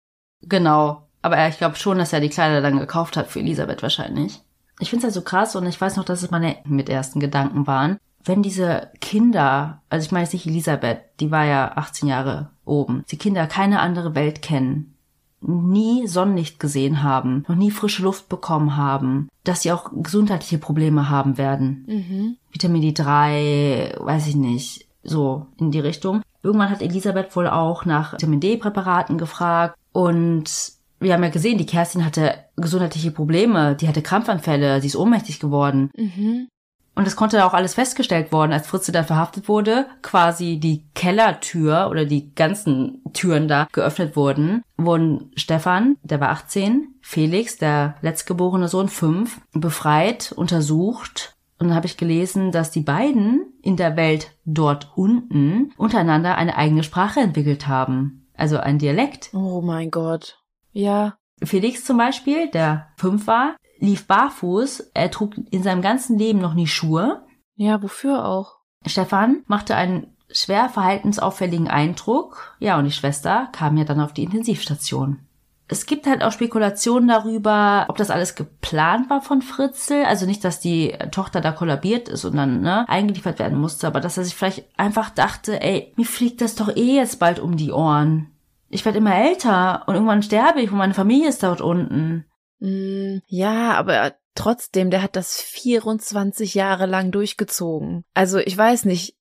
Genau. 0.41 1.07
Aber 1.21 1.37
er- 1.37 1.49
ich 1.49 1.57
glaube 1.57 1.75
schon, 1.75 1.97
dass 1.97 2.13
er 2.13 2.19
die 2.19 2.29
Kleider 2.29 2.61
dann 2.61 2.77
gekauft 2.79 3.17
hat 3.17 3.27
für 3.27 3.39
Elisabeth 3.39 3.81
wahrscheinlich. 3.81 4.41
Ich 4.79 4.89
finde 4.89 4.99
es 4.99 5.03
halt 5.05 5.13
so 5.15 5.21
krass 5.21 5.55
und 5.55 5.65
ich 5.65 5.79
weiß 5.79 5.95
noch, 5.95 6.03
dass 6.05 6.21
es 6.21 6.29
meine 6.31 6.57
mit 6.65 6.89
ersten 6.89 7.19
Gedanken 7.19 7.65
waren. 7.65 7.97
Wenn 8.25 8.41
diese 8.41 8.89
Kinder, 9.01 9.81
also 9.89 10.05
ich 10.05 10.11
meine 10.11 10.23
jetzt 10.23 10.33
nicht 10.33 10.47
Elisabeth, 10.47 10.99
die 11.19 11.31
war 11.31 11.45
ja 11.45 11.73
18 11.75 12.09
Jahre 12.09 12.49
oben, 12.65 13.03
die 13.11 13.17
Kinder 13.17 13.45
keine 13.45 13.79
andere 13.79 14.15
Welt 14.15 14.41
kennen, 14.41 14.95
nie 15.41 16.07
Sonnenlicht 16.07 16.59
gesehen 16.59 17.03
haben, 17.03 17.45
noch 17.47 17.55
nie 17.55 17.69
frische 17.69 18.03
Luft 18.03 18.27
bekommen 18.29 18.75
haben, 18.75 19.29
dass 19.43 19.61
sie 19.61 19.71
auch 19.71 19.91
gesundheitliche 19.93 20.57
Probleme 20.57 21.09
haben 21.09 21.37
werden. 21.37 21.85
Mhm. 21.87 22.37
Vitamin 22.51 22.81
D3, 22.81 24.03
weiß 24.03 24.27
ich 24.27 24.35
nicht, 24.35 24.87
so 25.03 25.45
in 25.57 25.69
die 25.69 25.79
Richtung. 25.79 26.21
Irgendwann 26.41 26.69
hat 26.71 26.81
Elisabeth 26.81 27.35
wohl 27.35 27.47
auch 27.47 27.85
nach 27.85 28.13
Vitamin 28.13 28.39
D-Präparaten 28.39 29.17
gefragt 29.17 29.77
und 29.91 30.73
wir 30.99 31.13
haben 31.13 31.23
ja 31.23 31.29
gesehen, 31.29 31.57
die 31.57 31.65
Kerstin 31.65 32.05
hatte 32.05 32.35
gesundheitliche 32.55 33.11
Probleme, 33.11 33.75
die 33.75 33.87
hatte 33.87 34.01
Krampfanfälle, 34.01 34.81
sie 34.81 34.87
ist 34.87 34.95
ohnmächtig 34.95 35.39
geworden. 35.39 35.91
Mhm. 35.95 36.47
Und 36.95 37.05
es 37.07 37.17
konnte 37.17 37.45
auch 37.45 37.53
alles 37.53 37.73
festgestellt 37.73 38.31
worden, 38.31 38.53
als 38.53 38.67
Fritze 38.67 38.93
dann 38.93 39.05
verhaftet 39.05 39.49
wurde, 39.49 39.87
quasi 40.01 40.57
die 40.57 40.85
Kellertür 40.95 41.89
oder 41.91 42.05
die 42.05 42.33
ganzen 42.33 43.03
Türen 43.13 43.49
da 43.49 43.67
geöffnet 43.73 44.15
wurden, 44.15 44.63
wurden 44.77 45.31
Stefan, 45.35 45.97
der 46.03 46.21
war 46.21 46.29
18, 46.29 46.95
Felix, 47.01 47.57
der 47.57 47.95
letztgeborene 48.01 48.69
Sohn, 48.69 48.87
5, 48.87 49.41
befreit, 49.51 50.31
untersucht. 50.31 51.35
Und 51.59 51.67
dann 51.67 51.75
habe 51.75 51.85
ich 51.85 51.97
gelesen, 51.97 52.51
dass 52.51 52.71
die 52.71 52.81
beiden 52.81 53.53
in 53.61 53.75
der 53.75 53.97
Welt 53.97 54.31
dort 54.45 54.91
unten 54.95 55.73
untereinander 55.77 56.35
eine 56.37 56.57
eigene 56.57 56.83
Sprache 56.83 57.19
entwickelt 57.19 57.67
haben. 57.67 58.25
Also 58.35 58.57
ein 58.57 58.79
Dialekt. 58.79 59.29
Oh 59.33 59.61
mein 59.61 59.91
Gott. 59.91 60.39
Ja. 60.71 61.17
Felix 61.43 61.83
zum 61.83 61.97
Beispiel, 61.97 62.49
der 62.49 62.87
fünf 62.97 63.27
war, 63.27 63.55
lief 63.77 64.07
barfuß. 64.07 64.91
Er 64.93 65.11
trug 65.11 65.33
in 65.51 65.63
seinem 65.63 65.81
ganzen 65.81 66.17
Leben 66.17 66.39
noch 66.39 66.53
nie 66.53 66.67
Schuhe. 66.67 67.23
Ja, 67.55 67.81
wofür 67.81 68.25
auch? 68.25 68.57
Stefan 68.85 69.43
machte 69.47 69.75
einen 69.75 70.15
schwer 70.31 70.69
verhaltensauffälligen 70.69 71.67
Eindruck. 71.67 72.55
Ja, 72.59 72.77
und 72.77 72.85
die 72.85 72.91
Schwester 72.91 73.49
kam 73.51 73.77
ja 73.77 73.83
dann 73.83 74.01
auf 74.01 74.13
die 74.13 74.23
Intensivstation. 74.23 75.19
Es 75.67 75.87
gibt 75.87 76.05
halt 76.05 76.23
auch 76.23 76.31
Spekulationen 76.31 77.07
darüber, 77.07 77.85
ob 77.87 77.97
das 77.97 78.11
alles 78.11 78.35
geplant 78.35 79.09
war 79.09 79.21
von 79.21 79.41
Fritzl. 79.41 80.03
Also 80.05 80.27
nicht, 80.27 80.43
dass 80.43 80.59
die 80.59 80.95
Tochter 81.11 81.41
da 81.41 81.51
kollabiert 81.51 82.07
ist 82.07 82.23
und 82.23 82.35
dann 82.35 82.61
ne, 82.61 82.87
eingeliefert 82.87 83.39
werden 83.39 83.59
musste, 83.59 83.87
aber 83.87 83.99
dass 83.99 84.17
er 84.17 84.25
sich 84.25 84.35
vielleicht 84.35 84.65
einfach 84.77 85.09
dachte, 85.09 85.61
ey, 85.61 85.91
mir 85.95 86.05
fliegt 86.05 86.41
das 86.41 86.53
doch 86.55 86.75
eh 86.75 86.95
jetzt 86.95 87.19
bald 87.19 87.39
um 87.39 87.57
die 87.57 87.71
Ohren. 87.71 88.31
Ich 88.69 88.85
werde 88.85 88.99
immer 88.99 89.15
älter 89.15 89.83
und 89.87 89.95
irgendwann 89.95 90.21
sterbe 90.21 90.61
ich 90.61 90.71
und 90.71 90.77
meine 90.77 90.93
Familie 90.93 91.29
ist 91.29 91.41
dort 91.41 91.61
unten. 91.61 92.25
Mm, 92.59 93.17
ja, 93.27 93.73
aber 93.73 94.15
trotzdem, 94.35 94.89
der 94.91 95.01
hat 95.01 95.15
das 95.15 95.41
24 95.41 96.53
Jahre 96.53 96.85
lang 96.85 97.11
durchgezogen. 97.11 98.03
Also 98.13 98.39
ich 98.39 98.57
weiß 98.57 98.85
nicht. 98.85 99.15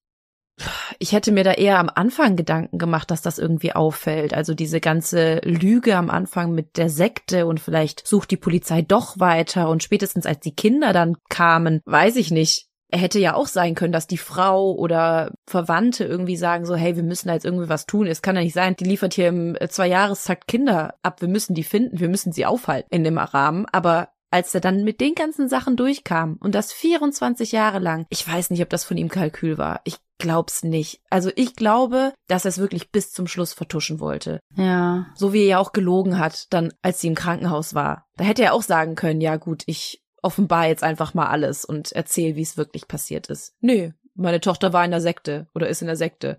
Ich 1.01 1.11
hätte 1.11 1.33
mir 1.33 1.43
da 1.43 1.53
eher 1.53 1.81
am 1.81 1.91
Anfang 1.93 2.37
Gedanken 2.37 2.79
gemacht, 2.79 3.11
dass 3.11 3.23
das 3.23 3.41
irgendwie 3.41 3.73
auffällt. 3.73 4.35
Also 4.35 4.55
diese 4.55 4.81
ganze 4.81 5.41
Lüge 5.43 5.97
am 5.97 6.11
Anfang 6.11 6.53
mit 6.53 6.77
der 6.77 6.89
Sekte 6.89 7.47
und 7.47 7.59
vielleicht 7.59 8.07
sucht 8.07 8.31
die 8.31 8.37
Polizei 8.37 8.81
doch 8.83 9.19
weiter 9.19 9.69
und 9.69 9.83
spätestens 9.83 10.27
als 10.27 10.39
die 10.41 10.55
Kinder 10.55 10.93
dann 10.93 11.17
kamen, 11.29 11.81
weiß 11.87 12.15
ich 12.15 12.31
nicht. 12.31 12.69
Er 12.95 13.01
hätte 13.01 13.19
ja 13.19 13.35
auch 13.35 13.49
sein 13.49 13.75
können, 13.75 13.93
dass 13.93 14.07
die 14.07 14.19
Frau 14.19 14.73
oder 14.73 15.33
Verwandte 15.49 16.05
irgendwie 16.05 16.37
sagen 16.37 16.65
so, 16.65 16.77
hey, 16.77 16.95
wir 16.95 17.03
müssen 17.03 17.27
da 17.27 17.35
jetzt 17.35 17.45
irgendwie 17.45 17.69
was 17.69 17.87
tun. 17.87 18.07
Es 18.07 18.23
kann 18.23 18.37
ja 18.37 18.43
nicht 18.43 18.55
sein, 18.55 18.77
die 18.77 18.85
liefert 18.85 19.15
hier 19.15 19.27
im 19.27 19.57
äh, 19.57 19.69
Zweijahrestakt 19.69 20.47
Kinder 20.47 20.95
ab. 21.03 21.21
Wir 21.21 21.27
müssen 21.27 21.55
die 21.55 21.65
finden, 21.65 21.99
wir 21.99 22.09
müssen 22.09 22.31
sie 22.31 22.47
aufhalten 22.47 22.95
in 22.95 23.03
dem 23.03 23.19
Rahmen. 23.19 23.67
Aber 23.73 24.11
als 24.31 24.55
er 24.55 24.61
dann 24.61 24.85
mit 24.85 25.01
den 25.01 25.17
ganzen 25.17 25.49
Sachen 25.49 25.77
durchkam 25.77 26.37
und 26.39 26.55
das 26.55 26.73
24 26.73 27.51
Jahre 27.51 27.81
lang, 27.81 28.07
ich 28.11 28.29
weiß 28.29 28.51
nicht, 28.51 28.63
ob 28.63 28.71
das 28.71 28.85
von 28.85 28.97
ihm 28.97 29.09
Kalkül 29.09 29.59
war. 29.59 29.81
Ich 29.83 29.97
glaub's 30.19 30.63
nicht. 30.63 31.01
Also 31.11 31.33
ich 31.35 31.57
glaube, 31.57 32.13
dass 32.29 32.45
er 32.45 32.51
es 32.51 32.59
wirklich 32.59 32.93
bis 32.93 33.11
zum 33.11 33.27
Schluss 33.27 33.53
vertuschen 33.53 33.99
wollte. 33.99 34.39
Ja. 34.55 35.07
So 35.17 35.33
wie 35.33 35.43
er 35.43 35.49
ja 35.49 35.59
auch 35.59 35.73
gelogen 35.73 36.21
hat, 36.21 36.53
dann 36.53 36.73
als 36.81 37.01
sie 37.01 37.09
im 37.09 37.17
Krankenhaus 37.17 37.75
war. 37.75 38.07
Da 38.17 38.23
hätte 38.23 38.45
er 38.45 38.55
auch 38.55 38.63
sagen 38.63 38.95
können, 38.95 39.21
ja 39.21 39.35
gut, 39.35 39.65
ich 39.67 40.04
offenbar 40.25 40.67
jetzt 40.67 40.83
einfach 40.83 41.15
mal 41.15 41.27
alles 41.27 41.65
und 41.65 41.93
erzähl, 41.93 42.37
wie 42.37 42.43
es 42.43 42.57
wirklich 42.57 42.89
passiert 42.89 43.29
ist. 43.29 43.55
Nö, 43.61 43.91
meine 44.15 44.41
Tochter 44.41 44.73
war 44.73 44.85
in 44.85 44.91
der 44.91 45.01
Sekte 45.01 45.47
oder 45.55 45.69
ist 45.69 45.83
in 45.83 45.87
der 45.89 45.97
Sekte. 45.97 46.39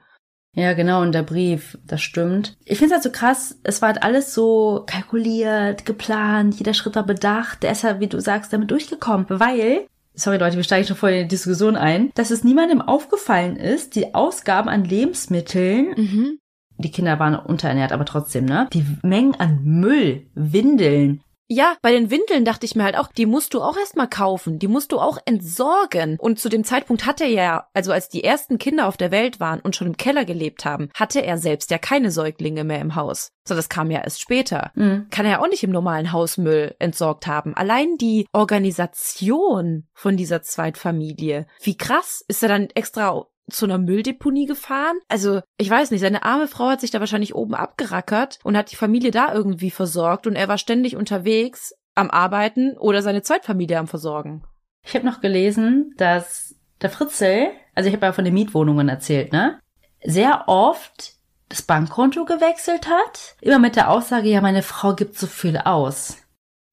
Ja, 0.57 0.71
genau, 0.73 1.01
und 1.01 1.11
der 1.11 1.23
Brief, 1.23 1.77
das 1.85 2.01
stimmt. 2.01 2.55
Ich 2.63 2.77
finde 2.77 2.95
es 2.95 3.03
halt 3.03 3.03
so 3.03 3.11
krass, 3.11 3.59
es 3.63 3.81
war 3.81 3.89
halt 3.89 4.03
alles 4.03 4.33
so 4.33 4.83
kalkuliert, 4.87 5.85
geplant, 5.85 6.55
jeder 6.55 6.73
Schritt 6.73 6.95
war 6.95 7.05
bedacht. 7.05 7.61
Der 7.63 7.71
ist 7.73 7.83
ja, 7.83 7.99
wie 7.99 8.07
du 8.07 8.21
sagst, 8.21 8.53
damit 8.53 8.71
durchgekommen, 8.71 9.25
weil, 9.29 9.85
sorry 10.13 10.37
Leute, 10.37 10.55
wir 10.55 10.63
steigen 10.63 10.87
schon 10.87 10.95
voll 10.95 11.11
in 11.11 11.23
die 11.23 11.27
Diskussion 11.35 11.75
ein, 11.75 12.11
dass 12.15 12.31
es 12.31 12.45
niemandem 12.45 12.81
aufgefallen 12.81 13.57
ist, 13.57 13.95
die 13.95 14.15
Ausgaben 14.15 14.69
an 14.69 14.85
Lebensmitteln, 14.85 15.87
Mhm. 15.97 16.39
die 16.77 16.91
Kinder 16.91 17.19
waren 17.19 17.35
unterernährt, 17.35 17.91
aber 17.91 18.05
trotzdem, 18.05 18.45
ne? 18.45 18.69
Die 18.71 18.85
Mengen 19.03 19.35
an 19.35 19.59
Müll, 19.63 20.27
Windeln, 20.35 21.21
Ja, 21.47 21.77
bei 21.81 21.91
den 21.91 22.09
Windeln 22.09 22.43
dachte 22.43 22.65
ich 22.65 22.75
mir 22.75 22.83
halt 22.83 22.97
auch, 22.97 23.07
die 23.07 23.27
musst 23.27 23.53
du 23.53 23.61
auch 23.61 23.77
erstmal 23.77 24.09
kaufen, 24.09 24.57
die 24.57 24.67
musst 24.67 24.91
du 24.91 24.99
auch 24.99 25.19
entsorgen. 25.25 26.17
Und 26.19 26.39
zu 26.39 26.49
dem 26.49 26.63
Zeitpunkt 26.63 27.05
hatte 27.05 27.23
er 27.23 27.29
ja, 27.29 27.67
also 27.73 27.91
als 27.91 28.09
die 28.09 28.23
ersten 28.23 28.57
Kinder 28.57 28.87
auf 28.87 28.97
der 28.97 29.11
Welt 29.11 29.39
waren 29.39 29.59
und 29.59 29.75
schon 29.75 29.87
im 29.87 29.97
Keller 29.97 30.25
gelebt 30.25 30.65
haben, 30.65 30.89
hatte 30.95 31.23
er 31.23 31.37
selbst 31.37 31.69
ja 31.69 31.77
keine 31.77 32.09
Säuglinge 32.09 32.63
mehr 32.63 32.79
im 32.79 32.95
Haus. 32.95 33.29
So, 33.47 33.53
das 33.53 33.69
kam 33.69 33.91
ja 33.91 34.01
erst 34.01 34.21
später. 34.21 34.71
Mhm. 34.73 35.07
Kann 35.11 35.25
er 35.25 35.33
ja 35.33 35.41
auch 35.41 35.47
nicht 35.47 35.63
im 35.63 35.71
normalen 35.71 36.11
Hausmüll 36.11 36.75
entsorgt 36.79 37.27
haben. 37.27 37.55
Allein 37.55 37.97
die 37.97 38.25
Organisation 38.33 39.87
von 39.93 40.17
dieser 40.17 40.41
Zweitfamilie. 40.41 41.45
Wie 41.61 41.77
krass. 41.77 42.23
Ist 42.27 42.41
er 42.41 42.49
dann 42.49 42.69
extra 42.71 43.25
zu 43.49 43.65
einer 43.65 43.77
Mülldeponie 43.77 44.45
gefahren? 44.45 44.97
Also, 45.07 45.41
ich 45.57 45.69
weiß 45.69 45.91
nicht, 45.91 46.01
seine 46.01 46.23
arme 46.23 46.47
Frau 46.47 46.69
hat 46.69 46.81
sich 46.81 46.91
da 46.91 46.99
wahrscheinlich 46.99 47.35
oben 47.35 47.55
abgerackert 47.55 48.39
und 48.43 48.57
hat 48.57 48.71
die 48.71 48.75
Familie 48.75 49.11
da 49.11 49.33
irgendwie 49.33 49.71
versorgt 49.71 50.27
und 50.27 50.35
er 50.35 50.47
war 50.47 50.57
ständig 50.57 50.95
unterwegs 50.95 51.73
am 51.95 52.09
Arbeiten 52.09 52.77
oder 52.77 53.01
seine 53.01 53.21
Zweitfamilie 53.21 53.77
am 53.77 53.87
Versorgen. 53.87 54.43
Ich 54.85 54.95
habe 54.95 55.05
noch 55.05 55.21
gelesen, 55.21 55.93
dass 55.97 56.55
der 56.81 56.89
Fritzel, 56.89 57.51
also 57.73 57.87
ich 57.87 57.95
habe 57.95 58.05
ja 58.05 58.13
von 58.13 58.25
den 58.25 58.33
Mietwohnungen 58.33 58.89
erzählt, 58.89 59.31
ne? 59.31 59.59
Sehr 60.03 60.47
oft 60.47 61.13
das 61.49 61.61
Bankkonto 61.61 62.25
gewechselt 62.25 62.87
hat. 62.87 63.35
Immer 63.41 63.59
mit 63.59 63.75
der 63.75 63.89
Aussage, 63.89 64.29
ja, 64.29 64.41
meine 64.41 64.61
Frau 64.61 64.93
gibt 64.93 65.17
so 65.17 65.27
viel 65.27 65.57
aus. 65.57 66.17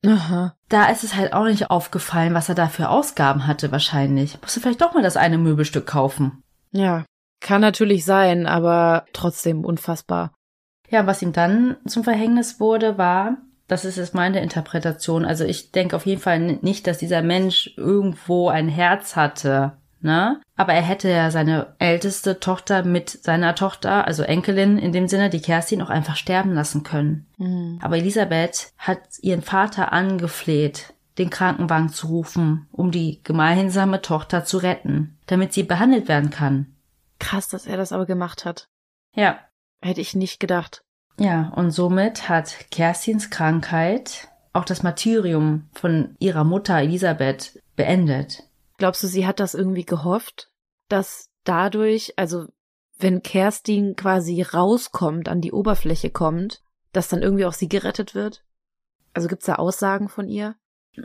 Aha. 0.05 0.57
Da 0.69 0.87
ist 0.87 1.05
es 1.05 1.15
halt 1.15 1.33
auch 1.33 1.45
nicht 1.45 1.71
aufgefallen, 1.71 2.35
was 2.35 2.49
er 2.49 2.55
da 2.55 2.69
für 2.69 2.89
Ausgaben 2.89 3.47
hatte 3.47 3.71
wahrscheinlich. 3.71 4.41
Musste 4.41 4.61
vielleicht 4.61 4.81
doch 4.81 4.95
mal 4.95 5.03
das 5.03 5.17
eine 5.17 5.39
Möbelstück 5.39 5.87
kaufen. 5.87 6.42
Ja, 6.73 7.05
kann 7.41 7.61
natürlich 7.61 8.05
sein, 8.05 8.47
aber 8.47 9.05
trotzdem 9.13 9.65
unfassbar. 9.65 10.33
Ja, 10.89 11.07
was 11.07 11.23
ihm 11.23 11.33
dann 11.33 11.77
zum 11.87 12.05
Verhängnis 12.05 12.61
wurde, 12.61 12.99
war, 12.99 13.39
das 13.67 13.85
ist 13.85 13.97
jetzt 13.97 14.15
meine 14.15 14.41
Interpretation, 14.41 15.25
also 15.25 15.45
ich 15.45 15.73
denke 15.73 15.97
auf 15.97 16.05
jeden 16.07 16.21
Fall 16.21 16.39
nicht, 16.39 16.87
dass 16.87 16.99
dieser 16.99 17.23
Mensch 17.23 17.73
irgendwo 17.77 18.49
ein 18.49 18.69
Herz 18.69 19.17
hatte, 19.17 19.73
ne? 20.03 20.41
Aber 20.57 20.75
er 20.75 20.83
hätte 20.83 21.09
ja 21.09 21.31
seine 21.31 21.75
älteste 21.79 22.39
Tochter 22.39 22.85
mit 22.85 23.09
seiner 23.09 23.55
Tochter, 23.55 24.07
also 24.07 24.23
Enkelin 24.23 24.79
in 24.79 24.93
dem 24.93 25.09
Sinne, 25.09 25.31
die 25.31 25.41
Kerstin, 25.41 25.81
auch 25.81 25.91
einfach 25.91 26.17
sterben 26.17 26.53
lassen 26.53 26.83
können. 26.83 27.27
Hm. 27.39 27.79
Aber 27.83 27.97
Elisabeth 27.97 28.73
hat 28.77 29.01
ihren 29.23 29.43
Vater 29.43 29.93
angefleht, 29.93 30.93
den 31.19 31.31
Krankenwagen 31.31 31.91
zu 31.91 32.07
rufen, 32.07 32.69
um 32.73 32.91
die 32.91 33.21
gemeinsame 33.23 34.03
Tochter 34.03 34.45
zu 34.45 34.59
retten, 34.59 35.19
damit 35.27 35.53
sie 35.53 35.63
behandelt 35.63 36.09
werden 36.09 36.31
kann. 36.31 36.75
Krass, 37.19 37.49
dass 37.49 37.67
er 37.67 37.77
das 37.77 37.93
aber 37.93 38.07
gemacht 38.07 38.45
hat. 38.45 38.69
Ja, 39.15 39.39
Hätte 39.83 40.01
ich 40.01 40.15
nicht 40.15 40.39
gedacht. 40.39 40.85
Ja, 41.19 41.53
und 41.57 41.73
somit 41.73 42.29
hat 42.29 42.71
Kerstins 42.71 43.31
Krankheit 43.31 44.29
auch 44.53 44.65
das 44.65 44.83
Martyrium 44.83 45.69
von 45.73 46.15
ihrer 46.21 46.45
Mutter 46.45 46.79
Elisabeth 46.79 47.61
beendet. 47.75 48.45
Glaubst 48.79 49.03
du, 49.03 49.09
sie 49.09 49.27
hat 49.27 49.41
das 49.41 49.55
irgendwie 49.55 49.85
gehofft, 49.85 50.51
dass 50.89 51.31
dadurch, 51.45 52.15
also 52.17 52.47
wenn 52.97 53.23
Kerstin 53.23 53.97
quasi 53.97 54.43
rauskommt, 54.43 55.29
an 55.29 55.41
die 55.41 55.53
Oberfläche 55.53 56.11
kommt, 56.11 56.63
dass 56.93 57.09
dann 57.09 57.23
irgendwie 57.23 57.47
auch 57.47 57.53
sie 57.53 57.69
gerettet 57.69 58.15
wird? 58.15 58.45
Also 59.15 59.29
gibt's 59.29 59.47
da 59.47 59.57
Aussagen 59.57 60.09
von 60.09 60.29
ihr? 60.29 60.55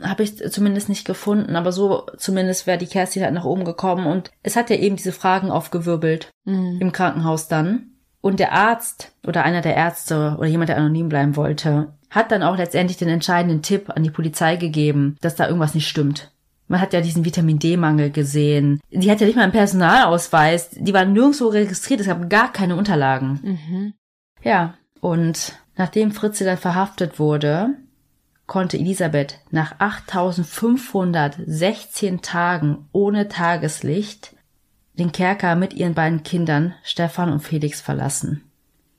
Habe 0.02 0.22
ich 0.22 0.36
zumindest 0.50 0.88
nicht 0.88 1.06
gefunden, 1.06 1.56
aber 1.56 1.72
so 1.72 2.06
zumindest 2.18 2.66
wäre 2.66 2.76
die 2.78 2.86
Kerstin 2.86 3.22
halt 3.22 3.32
nach 3.34 3.44
oben 3.46 3.64
gekommen 3.64 4.06
und 4.06 4.30
es 4.42 4.54
hat 4.56 4.68
ja 4.70 4.76
eben 4.76 4.96
diese 4.96 5.12
Fragen 5.12 5.50
aufgewirbelt 5.50 6.30
Mhm. 6.44 6.78
im 6.80 6.92
Krankenhaus 6.92 7.48
dann. 7.48 7.92
Und 8.20 8.40
der 8.40 8.52
Arzt 8.52 9.12
oder 9.26 9.44
einer 9.44 9.60
der 9.62 9.76
Ärzte 9.76 10.36
oder 10.38 10.48
jemand, 10.48 10.68
der 10.68 10.76
anonym 10.76 11.08
bleiben 11.08 11.36
wollte, 11.36 11.94
hat 12.10 12.32
dann 12.32 12.42
auch 12.42 12.56
letztendlich 12.58 12.96
den 12.98 13.08
entscheidenden 13.08 13.62
Tipp 13.62 13.90
an 13.90 14.02
die 14.02 14.10
Polizei 14.10 14.56
gegeben, 14.56 15.16
dass 15.20 15.36
da 15.36 15.46
irgendwas 15.46 15.74
nicht 15.74 15.88
stimmt. 15.88 16.32
Man 16.66 16.80
hat 16.82 16.92
ja 16.92 17.00
diesen 17.00 17.24
Vitamin 17.24 17.58
D-Mangel 17.58 18.10
gesehen. 18.10 18.80
Die 18.90 19.10
hat 19.10 19.20
ja 19.20 19.26
nicht 19.26 19.36
mal 19.36 19.42
einen 19.42 19.52
Personalausweis. 19.52 20.70
Die 20.70 20.92
waren 20.92 21.12
nirgendwo 21.14 21.46
registriert. 21.48 22.00
Es 22.00 22.06
gab 22.06 22.28
gar 22.28 22.52
keine 22.52 22.76
Unterlagen. 22.76 23.40
Mhm. 23.42 23.94
Ja, 24.42 24.74
und 25.00 25.54
nachdem 25.76 26.10
Fritze 26.12 26.44
dann 26.44 26.58
verhaftet 26.58 27.18
wurde, 27.18 27.70
konnte 28.48 28.76
Elisabeth 28.76 29.38
nach 29.52 29.78
8516 29.78 32.22
Tagen 32.22 32.88
ohne 32.90 33.28
Tageslicht 33.28 34.34
den 34.94 35.12
Kerker 35.12 35.54
mit 35.54 35.74
ihren 35.74 35.94
beiden 35.94 36.24
Kindern 36.24 36.74
Stefan 36.82 37.30
und 37.30 37.38
Felix 37.40 37.80
verlassen. 37.80 38.42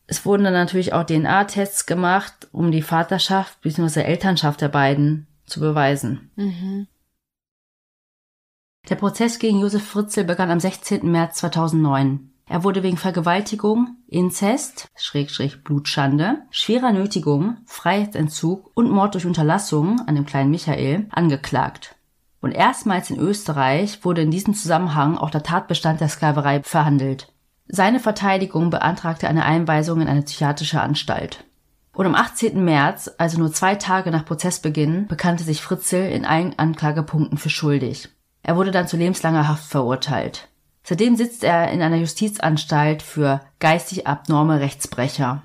Es 0.07 0.25
wurden 0.25 0.45
dann 0.45 0.53
natürlich 0.53 0.93
auch 0.93 1.03
DNA-Tests 1.03 1.85
gemacht, 1.85 2.47
um 2.53 2.71
die 2.71 2.81
Vaterschaft 2.81 3.59
bzw. 3.61 4.03
Elternschaft 4.03 4.61
der 4.61 4.69
beiden 4.69 5.27
zu 5.45 5.59
beweisen. 5.59 6.31
Mhm. 6.37 6.87
Der 8.89 8.95
Prozess 8.95 9.39
gegen 9.39 9.59
Josef 9.59 9.85
Fritzl 9.85 10.23
begann 10.23 10.51
am 10.51 10.61
16. 10.61 11.11
März 11.11 11.39
2009. 11.39 12.31
Er 12.49 12.63
wurde 12.63 12.81
wegen 12.81 12.97
Vergewaltigung, 12.97 13.97
Inzest, 14.07 14.87
Schrägstrich 14.95 15.63
Blutschande, 15.63 16.39
schwerer 16.49 16.91
Nötigung, 16.91 17.57
Freiheitsentzug 17.67 18.71
und 18.73 18.89
Mord 18.89 19.13
durch 19.13 19.27
Unterlassung 19.27 20.01
an 20.07 20.15
dem 20.15 20.25
kleinen 20.25 20.49
Michael 20.49 21.07
angeklagt. 21.11 21.95
Und 22.41 22.51
erstmals 22.51 23.11
in 23.11 23.19
Österreich 23.19 24.03
wurde 24.03 24.23
in 24.23 24.31
diesem 24.31 24.55
Zusammenhang 24.55 25.15
auch 25.15 25.29
der 25.29 25.43
Tatbestand 25.43 26.01
der 26.01 26.09
Sklaverei 26.09 26.63
verhandelt. 26.63 27.31
Seine 27.67 27.99
Verteidigung 27.99 28.71
beantragte 28.71 29.27
eine 29.27 29.45
Einweisung 29.45 30.01
in 30.01 30.07
eine 30.07 30.23
psychiatrische 30.23 30.81
Anstalt. 30.81 31.45
Und 31.93 32.07
am 32.07 32.15
18. 32.15 32.63
März, 32.63 33.11
also 33.19 33.37
nur 33.37 33.51
zwei 33.51 33.75
Tage 33.75 34.09
nach 34.09 34.25
Prozessbeginn, 34.25 35.05
bekannte 35.07 35.43
sich 35.43 35.61
Fritzl 35.61 35.97
in 35.97 36.25
allen 36.25 36.57
Anklagepunkten 36.57 37.37
für 37.37 37.51
schuldig. 37.51 38.09
Er 38.41 38.55
wurde 38.55 38.71
dann 38.71 38.87
zu 38.87 38.97
lebenslanger 38.97 39.47
Haft 39.47 39.65
verurteilt. 39.65 40.49
Seitdem 40.83 41.15
sitzt 41.15 41.43
er 41.43 41.71
in 41.71 41.81
einer 41.81 41.97
Justizanstalt 41.97 43.01
für 43.01 43.41
geistig 43.59 44.07
abnorme 44.07 44.59
Rechtsbrecher. 44.59 45.43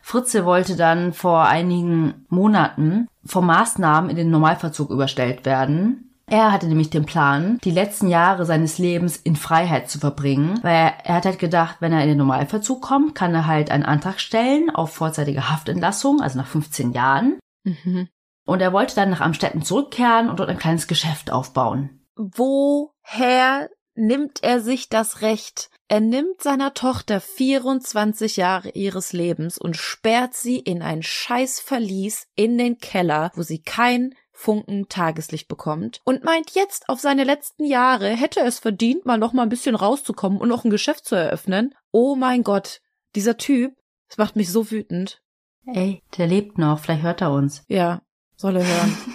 Fritze 0.00 0.46
wollte 0.46 0.76
dann 0.76 1.12
vor 1.12 1.44
einigen 1.44 2.24
Monaten 2.28 3.08
vor 3.26 3.42
Maßnahmen 3.42 4.08
in 4.08 4.16
den 4.16 4.30
Normalverzug 4.30 4.90
überstellt 4.90 5.44
werden. 5.44 6.14
Er 6.30 6.52
hatte 6.52 6.66
nämlich 6.66 6.90
den 6.90 7.06
Plan, 7.06 7.58
die 7.64 7.70
letzten 7.70 8.08
Jahre 8.08 8.44
seines 8.44 8.78
Lebens 8.78 9.16
in 9.16 9.36
Freiheit 9.36 9.90
zu 9.90 9.98
verbringen, 9.98 10.58
weil 10.62 10.74
er, 10.74 11.06
er 11.06 11.14
hat 11.16 11.24
halt 11.24 11.38
gedacht, 11.38 11.76
wenn 11.80 11.92
er 11.92 12.02
in 12.02 12.08
den 12.08 12.18
Normalverzug 12.18 12.82
kommt, 12.82 13.14
kann 13.14 13.34
er 13.34 13.46
halt 13.46 13.70
einen 13.70 13.84
Antrag 13.84 14.20
stellen 14.20 14.70
auf 14.70 14.94
vorzeitige 14.94 15.50
Haftentlassung, 15.50 16.20
also 16.20 16.38
nach 16.38 16.46
15 16.46 16.92
Jahren. 16.92 17.38
Mhm. 17.64 18.08
Und 18.46 18.62
er 18.62 18.72
wollte 18.72 18.94
dann 18.94 19.10
nach 19.10 19.20
Amstetten 19.20 19.62
zurückkehren 19.62 20.30
und 20.30 20.38
dort 20.38 20.48
ein 20.48 20.58
kleines 20.58 20.86
Geschäft 20.86 21.30
aufbauen. 21.30 22.00
Woher 22.16 23.68
nimmt 23.98 24.42
er 24.42 24.60
sich 24.60 24.88
das 24.88 25.20
Recht? 25.20 25.70
Er 25.88 26.00
nimmt 26.00 26.42
seiner 26.42 26.74
Tochter 26.74 27.20
24 27.20 28.36
Jahre 28.36 28.70
ihres 28.70 29.12
Lebens 29.12 29.58
und 29.58 29.76
sperrt 29.76 30.34
sie 30.34 30.58
in 30.58 30.82
ein 30.82 31.02
scheiß 31.02 31.60
Verlies 31.60 32.26
in 32.34 32.58
den 32.58 32.78
Keller, 32.78 33.30
wo 33.34 33.42
sie 33.42 33.60
kein 33.60 34.14
Funken 34.32 34.88
Tageslicht 34.88 35.48
bekommt 35.48 36.00
und 36.04 36.22
meint 36.22 36.52
jetzt 36.52 36.88
auf 36.88 37.00
seine 37.00 37.24
letzten 37.24 37.64
Jahre 37.64 38.10
hätte 38.10 38.38
es 38.40 38.60
verdient, 38.60 39.04
mal 39.04 39.18
noch 39.18 39.32
mal 39.32 39.42
ein 39.42 39.48
bisschen 39.48 39.74
rauszukommen 39.74 40.38
und 40.38 40.48
noch 40.48 40.64
ein 40.64 40.70
Geschäft 40.70 41.06
zu 41.06 41.16
eröffnen. 41.16 41.74
Oh 41.90 42.14
mein 42.14 42.44
Gott, 42.44 42.80
dieser 43.16 43.36
Typ, 43.36 43.74
das 44.08 44.18
macht 44.18 44.36
mich 44.36 44.52
so 44.52 44.70
wütend. 44.70 45.20
Ey, 45.66 46.02
der 46.16 46.28
lebt 46.28 46.56
noch, 46.56 46.78
vielleicht 46.78 47.02
hört 47.02 47.20
er 47.20 47.32
uns. 47.32 47.64
Ja, 47.66 48.02
soll 48.36 48.56
er 48.56 48.66
hören. 48.66 48.96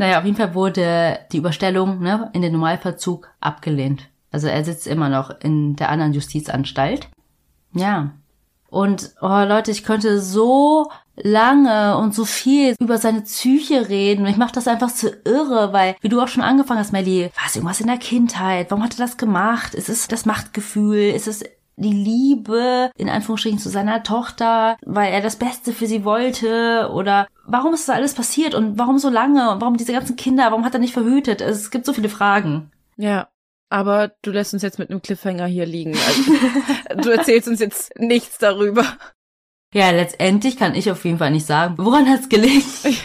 Naja, 0.00 0.20
auf 0.20 0.24
jeden 0.24 0.36
Fall 0.36 0.54
wurde 0.54 1.18
die 1.32 1.38
Überstellung 1.38 1.98
ne, 1.98 2.30
in 2.32 2.40
den 2.40 2.52
Normalverzug 2.52 3.28
abgelehnt. 3.40 4.08
Also 4.30 4.48
er 4.48 4.64
sitzt 4.64 4.86
immer 4.86 5.08
noch 5.08 5.30
in 5.40 5.76
der 5.76 5.88
anderen 5.88 6.12
Justizanstalt. 6.12 7.08
Ja. 7.72 8.12
Und, 8.70 9.14
oh 9.22 9.44
Leute, 9.46 9.70
ich 9.70 9.82
könnte 9.82 10.20
so 10.20 10.90
lange 11.16 11.96
und 11.96 12.14
so 12.14 12.24
viel 12.24 12.74
über 12.78 12.98
seine 12.98 13.22
Psyche 13.22 13.88
reden. 13.88 14.26
Ich 14.26 14.36
mache 14.36 14.52
das 14.52 14.68
einfach 14.68 14.92
zu 14.92 15.08
irre, 15.24 15.72
weil, 15.72 15.96
wie 16.00 16.08
du 16.08 16.20
auch 16.20 16.28
schon 16.28 16.42
angefangen 16.42 16.80
hast, 16.80 16.92
Melly, 16.92 17.30
war 17.34 17.46
es 17.46 17.56
irgendwas 17.56 17.80
in 17.80 17.86
der 17.86 17.96
Kindheit? 17.96 18.70
Warum 18.70 18.84
hat 18.84 18.94
er 18.94 19.06
das 19.06 19.16
gemacht? 19.16 19.74
Ist 19.74 19.88
es 19.88 20.06
das 20.06 20.26
Machtgefühl? 20.26 21.14
Ist 21.14 21.28
es 21.28 21.44
die 21.76 21.92
Liebe, 21.92 22.90
in 22.96 23.08
Anführungsstrichen, 23.08 23.58
zu 23.58 23.70
seiner 23.70 24.02
Tochter, 24.02 24.76
weil 24.84 25.12
er 25.12 25.22
das 25.22 25.36
Beste 25.36 25.72
für 25.72 25.86
sie 25.86 26.04
wollte? 26.04 26.90
Oder 26.92 27.26
warum 27.46 27.72
ist 27.72 27.88
das 27.88 27.96
alles 27.96 28.14
passiert? 28.14 28.54
Und 28.54 28.78
warum 28.78 28.98
so 28.98 29.08
lange? 29.08 29.50
Und 29.50 29.62
warum 29.62 29.78
diese 29.78 29.92
ganzen 29.92 30.16
Kinder? 30.16 30.50
Warum 30.50 30.64
hat 30.64 30.74
er 30.74 30.80
nicht 30.80 30.92
verhütet? 30.92 31.40
Es 31.40 31.70
gibt 31.70 31.86
so 31.86 31.94
viele 31.94 32.10
Fragen. 32.10 32.70
Ja, 32.96 33.28
aber 33.70 34.12
du 34.22 34.30
lässt 34.30 34.54
uns 34.54 34.62
jetzt 34.62 34.78
mit 34.78 34.90
einem 34.90 35.02
Cliffhanger 35.02 35.46
hier 35.46 35.66
liegen. 35.66 35.94
Also, 35.94 37.02
du 37.02 37.10
erzählst 37.10 37.48
uns 37.48 37.60
jetzt 37.60 37.98
nichts 37.98 38.38
darüber. 38.38 38.84
Ja, 39.74 39.90
letztendlich 39.90 40.56
kann 40.56 40.74
ich 40.74 40.90
auf 40.90 41.04
jeden 41.04 41.18
Fall 41.18 41.30
nicht 41.30 41.46
sagen, 41.46 41.74
woran 41.78 42.08
hat's 42.08 42.28
gelegen. 42.28 42.64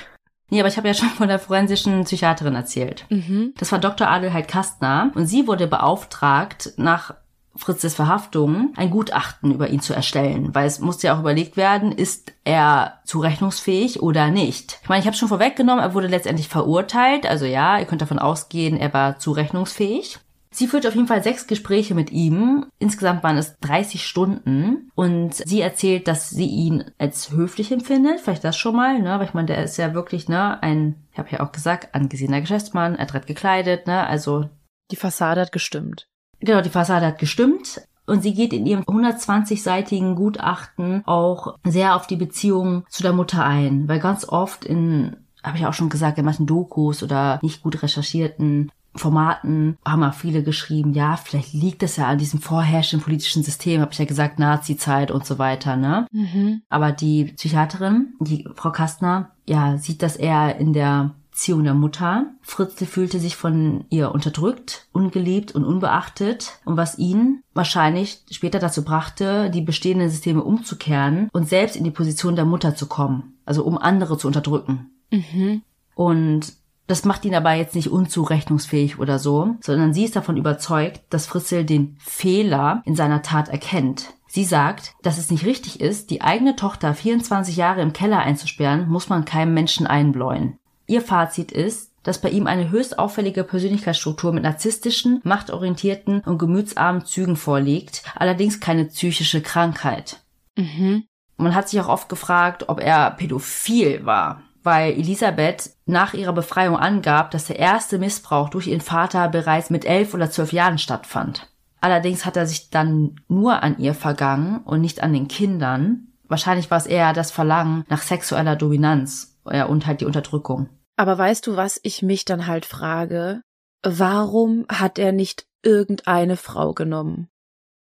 Nee, 0.50 0.60
aber 0.60 0.70
ich 0.70 0.78
habe 0.78 0.88
ja 0.88 0.94
schon 0.94 1.10
von 1.10 1.30
der 1.30 1.40
forensischen 1.40 2.04
Psychiaterin 2.04 2.54
erzählt. 2.54 3.08
Mhm. 3.10 3.56
Das 3.58 3.72
war 3.72 3.80
Dr. 3.80 4.08
Adelheid 4.08 4.48
Kastner 4.48 5.12
und 5.16 5.26
sie 5.26 5.48
wurde 5.48 5.66
beauftragt, 5.66 6.74
nach 6.78 7.16
Fritzes 7.56 7.94
Verhaftung 7.96 8.72
ein 8.76 8.90
Gutachten 8.92 9.52
über 9.52 9.70
ihn 9.70 9.80
zu 9.80 9.94
erstellen, 9.94 10.54
weil 10.54 10.68
es 10.68 10.80
musste 10.80 11.08
ja 11.08 11.16
auch 11.16 11.20
überlegt 11.20 11.56
werden, 11.56 11.92
ist 11.92 12.34
er 12.44 13.00
zurechnungsfähig 13.06 14.02
oder 14.02 14.30
nicht. 14.30 14.80
Ich 14.82 14.90
meine, 14.90 15.02
ich 15.02 15.08
habe 15.08 15.16
schon 15.18 15.28
vorweggenommen, 15.28 15.84
er 15.84 15.94
wurde 15.94 16.08
letztendlich 16.08 16.50
verurteilt, 16.50 17.28
also 17.28 17.46
ja, 17.46 17.80
ihr 17.80 17.86
könnt 17.86 18.02
davon 18.02 18.20
ausgehen, 18.20 18.78
er 18.78 18.94
war 18.94 19.20
zurechnungsfähig. 19.20 20.20
Sie 20.54 20.68
führt 20.68 20.86
auf 20.86 20.96
jeden 20.96 21.08
Fall 21.08 21.24
sechs 21.24 21.48
Gespräche 21.48 21.96
mit 21.96 22.12
ihm. 22.12 22.68
Insgesamt 22.78 23.24
waren 23.24 23.38
es 23.38 23.58
30 23.60 24.06
Stunden. 24.06 24.92
Und 24.96 25.34
sie 25.34 25.62
erzählt, 25.62 26.08
dass 26.08 26.30
sie 26.30 26.46
ihn 26.46 26.86
als 27.00 27.32
höflich 27.32 27.72
empfindet. 27.72 28.20
Vielleicht 28.20 28.44
das 28.44 28.56
schon 28.56 28.76
mal, 28.76 29.02
ne? 29.02 29.18
Weil 29.18 29.26
ich 29.26 29.34
meine, 29.34 29.48
der 29.48 29.64
ist 29.64 29.78
ja 29.78 29.94
wirklich, 29.94 30.30
ne, 30.30 30.62
ein, 30.62 31.04
ich 31.12 31.18
habe 31.18 31.30
ja 31.32 31.40
auch 31.40 31.52
gesagt, 31.52 31.96
angesehener 31.96 32.42
Geschäftsmann, 32.42 32.96
adrett 32.96 33.26
gekleidet, 33.26 33.88
ne? 33.88 34.06
Also 34.06 34.50
Die 34.92 34.96
Fassade 34.96 35.42
hat 35.42 35.52
gestimmt. 35.52 36.08
Genau, 36.40 36.62
die 36.62 36.70
Fassade 36.70 37.08
hat 37.08 37.18
gestimmt. 37.18 37.82
Und 38.06 38.22
sie 38.22 38.34
geht 38.34 38.54
in 38.54 38.66
ihrem 38.66 38.84
120-seitigen 38.84 40.16
Gutachten 40.16 41.04
auch 41.06 41.58
sehr 41.64 41.96
auf 41.96 42.06
die 42.06 42.18
Beziehung 42.18 42.86
zu 42.90 43.02
der 43.02 43.14
Mutter 43.14 43.46
ein. 43.46 43.88
Weil 43.88 44.00
ganz 44.00 44.28
oft 44.28 44.66
in, 44.66 45.16
habe 45.42 45.58
ich 45.58 45.66
auch 45.66 45.74
schon 45.74 45.90
gesagt, 45.90 46.18
in 46.18 46.26
manchen 46.26 46.46
Dokus 46.46 47.02
oder 47.02 47.40
nicht 47.42 47.64
gut 47.64 47.82
recherchierten 47.82 48.72
Formaten 48.96 49.78
haben 49.86 50.04
auch 50.04 50.14
viele 50.14 50.44
geschrieben, 50.44 50.94
ja, 50.94 51.18
vielleicht 51.18 51.54
liegt 51.54 51.84
es 51.84 51.96
ja 51.98 52.08
an 52.08 52.18
diesem 52.18 52.40
vorherrschenden 52.40 53.04
politischen 53.04 53.44
System, 53.44 53.82
habe 53.82 53.92
ich 53.92 54.00
ja 54.00 54.06
gesagt, 54.06 54.40
Nazi-Zeit 54.40 55.12
und 55.12 55.26
so 55.26 55.40
weiter, 55.40 55.76
ne? 55.76 56.08
Mhm. 56.12 56.62
Aber 56.70 56.92
die 56.92 57.26
Psychiaterin, 57.26 58.14
die 58.20 58.48
Frau 58.56 58.72
Kastner, 58.72 59.32
ja, 59.48 59.78
sieht 59.78 60.04
das 60.04 60.16
eher 60.16 60.58
in 60.58 60.74
der 60.74 61.16
Beziehung 61.34 61.64
der 61.64 61.74
Mutter. 61.74 62.28
Fritzl 62.44 62.86
fühlte 62.86 63.20
sich 63.20 63.36
von 63.36 63.86
ihr 63.90 64.12
unterdrückt, 64.12 64.88
ungeliebt 64.92 65.54
und 65.54 65.66
unbeachtet 65.66 66.60
und 66.64 66.78
was 66.78 67.00
ihn 67.00 67.42
wahrscheinlich 67.56 68.22
später 68.30 68.60
dazu 68.60 68.84
brachte, 68.84 69.50
die 69.50 69.62
bestehenden 69.62 70.12
Systeme 70.12 70.44
umzukehren 70.44 71.30
und 71.34 71.50
selbst 71.50 71.76
in 71.76 71.84
die 71.84 71.92
Position 71.92 72.36
der 72.36 72.46
Mutter 72.46 72.76
zu 72.76 72.86
kommen, 72.86 73.34
also 73.46 73.64
um 73.64 73.80
andere 73.80 74.20
zu 74.20 74.28
unterdrücken. 74.28 74.92
Mhm. 75.12 75.64
Und 75.96 76.54
das 76.88 77.06
macht 77.06 77.26
ihn 77.26 77.36
aber 77.36 77.54
jetzt 77.54 77.76
nicht 77.76 77.90
unzurechnungsfähig 77.90 79.00
oder 79.00 79.20
so, 79.20 79.56
sondern 79.62 79.94
sie 79.94 80.04
ist 80.04 80.16
davon 80.16 80.38
überzeugt, 80.38 81.02
dass 81.10 81.26
Fritzl 81.26 81.64
den 81.64 81.98
Fehler 82.00 82.82
in 82.86 82.96
seiner 82.96 83.22
Tat 83.22 83.50
erkennt. 83.50 84.14
Sie 84.28 84.44
sagt, 84.44 84.94
dass 85.04 85.18
es 85.18 85.30
nicht 85.30 85.46
richtig 85.46 85.80
ist, 85.80 86.10
die 86.10 86.22
eigene 86.22 86.56
Tochter 86.56 86.94
24 86.94 87.56
Jahre 87.56 87.82
im 87.82 87.94
Keller 87.94 88.20
einzusperren, 88.20 88.90
muss 88.90 89.08
man 89.08 89.26
keinem 89.26 89.54
Menschen 89.54 89.86
einbläuen. 89.86 90.58
Ihr 90.88 91.02
Fazit 91.02 91.52
ist, 91.52 91.92
dass 92.04 92.20
bei 92.20 92.30
ihm 92.30 92.48
eine 92.48 92.70
höchst 92.70 93.00
auffällige 93.00 93.44
Persönlichkeitsstruktur 93.44 94.34
mit 94.34 94.44
narzisstischen, 94.44 95.22
machtorientierten 95.24 96.22
und 96.22 96.38
gemütsarmen 96.38 97.06
Zügen 97.06 97.36
vorliegt, 97.36 98.04
allerdings 98.16 98.60
keine 98.60 98.86
psychische 98.86 99.42
Krankheit. 99.42 100.22
Mhm. 100.58 101.06
Man 101.38 101.56
hat 101.56 101.70
sich 101.70 101.80
auch 101.80 101.88
oft 101.88 102.10
gefragt, 102.10 102.70
ob 102.70 102.80
er 102.80 103.12
pädophil 103.12 104.06
war, 104.06 104.42
weil 104.64 104.94
Elisabeth 104.94 105.72
nach 105.86 106.14
ihrer 106.14 106.34
Befreiung 106.34 106.78
angab, 106.78 107.32
dass 107.32 107.46
der 107.46 107.60
erste 107.60 108.00
Missbrauch 108.00 108.50
durch 108.50 108.68
ihren 108.68 108.82
Vater 108.82 109.28
bereits 109.30 109.70
mit 109.70 109.86
elf 109.86 110.14
oder 110.14 110.32
zwölf 110.32 110.54
Jahren 110.54 110.78
stattfand. 110.78 111.50
Allerdings 111.82 112.26
hat 112.26 112.38
er 112.38 112.48
sich 112.48 112.70
dann 112.70 113.20
nur 113.28 113.62
an 113.62 113.78
ihr 113.78 113.94
vergangen 113.94 114.62
und 114.64 114.82
nicht 114.82 115.04
an 115.04 115.14
den 115.14 115.28
Kindern. 115.28 116.08
wahrscheinlich 116.30 116.72
war 116.72 116.78
es 116.78 116.86
eher 116.88 117.14
das 117.14 117.30
Verlangen 117.32 117.84
nach 117.90 118.02
sexueller 118.02 118.56
Dominanz 118.56 119.38
ja, 119.52 119.66
und 119.66 119.86
halt 119.86 120.02
die 120.02 120.06
Unterdrückung. 120.06 120.70
Aber 120.96 121.18
weißt 121.18 121.46
du, 121.46 121.58
was 121.58 121.80
ich 121.84 122.02
mich 122.02 122.26
dann 122.26 122.48
halt 122.48 122.66
frage? 122.66 123.42
Warum 123.84 124.66
hat 124.70 124.98
er 124.98 125.12
nicht 125.12 125.46
irgendeine 125.62 126.38
Frau 126.38 126.74
genommen? 126.74 127.28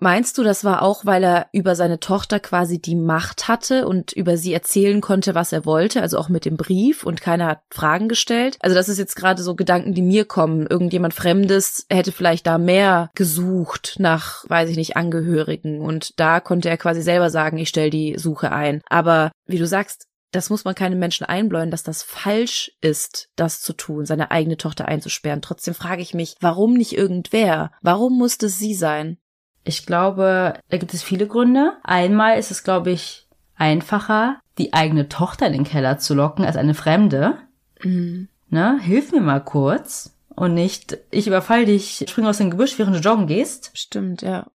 Meinst 0.00 0.38
du, 0.38 0.42
das 0.42 0.64
war 0.64 0.82
auch, 0.82 1.04
weil 1.04 1.22
er 1.22 1.46
über 1.52 1.76
seine 1.76 2.00
Tochter 2.00 2.40
quasi 2.40 2.80
die 2.80 2.96
Macht 2.96 3.48
hatte 3.48 3.86
und 3.86 4.12
über 4.12 4.38
sie 4.38 4.54
erzählen 4.54 5.02
konnte, 5.02 5.34
was 5.34 5.52
er 5.52 5.66
wollte, 5.66 6.00
also 6.00 6.16
auch 6.16 6.30
mit 6.30 6.46
dem 6.46 6.56
Brief 6.56 7.04
und 7.04 7.20
keiner 7.20 7.46
hat 7.46 7.60
Fragen 7.70 8.08
gestellt? 8.08 8.56
Also 8.60 8.74
das 8.74 8.88
ist 8.88 8.98
jetzt 8.98 9.14
gerade 9.14 9.42
so 9.42 9.54
Gedanken, 9.54 9.92
die 9.92 10.02
mir 10.02 10.24
kommen. 10.24 10.66
Irgendjemand 10.66 11.12
Fremdes 11.12 11.84
hätte 11.90 12.12
vielleicht 12.12 12.46
da 12.46 12.56
mehr 12.56 13.10
gesucht 13.14 13.96
nach, 13.98 14.48
weiß 14.48 14.70
ich 14.70 14.76
nicht, 14.76 14.96
Angehörigen 14.96 15.80
und 15.82 16.18
da 16.18 16.40
konnte 16.40 16.70
er 16.70 16.78
quasi 16.78 17.02
selber 17.02 17.28
sagen, 17.28 17.58
ich 17.58 17.68
stelle 17.68 17.90
die 17.90 18.16
Suche 18.18 18.52
ein. 18.52 18.80
Aber 18.88 19.30
wie 19.46 19.58
du 19.58 19.66
sagst, 19.66 20.06
das 20.32 20.48
muss 20.48 20.64
man 20.64 20.74
keinem 20.74 20.98
Menschen 20.98 21.26
einbläuen, 21.26 21.70
dass 21.70 21.82
das 21.82 22.02
falsch 22.02 22.72
ist, 22.80 23.28
das 23.36 23.60
zu 23.60 23.72
tun, 23.72 24.06
seine 24.06 24.30
eigene 24.30 24.56
Tochter 24.56 24.86
einzusperren. 24.86 25.42
Trotzdem 25.42 25.74
frage 25.74 26.02
ich 26.02 26.14
mich, 26.14 26.36
warum 26.40 26.74
nicht 26.74 26.96
irgendwer? 26.96 27.72
Warum 27.82 28.16
musste 28.16 28.48
sie 28.48 28.74
sein? 28.74 29.18
Ich 29.64 29.86
glaube, 29.86 30.54
da 30.68 30.76
gibt 30.78 30.94
es 30.94 31.02
viele 31.02 31.26
Gründe. 31.26 31.76
Einmal 31.82 32.38
ist 32.38 32.50
es, 32.50 32.64
glaube 32.64 32.90
ich, 32.90 33.28
einfacher, 33.56 34.40
die 34.58 34.72
eigene 34.72 35.08
Tochter 35.08 35.46
in 35.46 35.52
den 35.52 35.64
Keller 35.64 35.98
zu 35.98 36.14
locken 36.14 36.44
als 36.44 36.56
eine 36.56 36.74
Fremde. 36.74 37.38
Mhm. 37.82 38.28
Ne? 38.48 38.80
Hilf 38.80 39.12
mir 39.12 39.20
mal 39.20 39.44
kurz. 39.44 40.16
Und 40.34 40.54
nicht, 40.54 40.96
ich 41.10 41.26
überfall 41.26 41.66
dich, 41.66 42.04
spring 42.08 42.26
aus 42.26 42.38
dem 42.38 42.50
Gebüsch, 42.50 42.78
während 42.78 42.96
du 42.96 43.00
joggen 43.00 43.26
gehst. 43.26 43.70
Stimmt, 43.74 44.22
ja. 44.22 44.46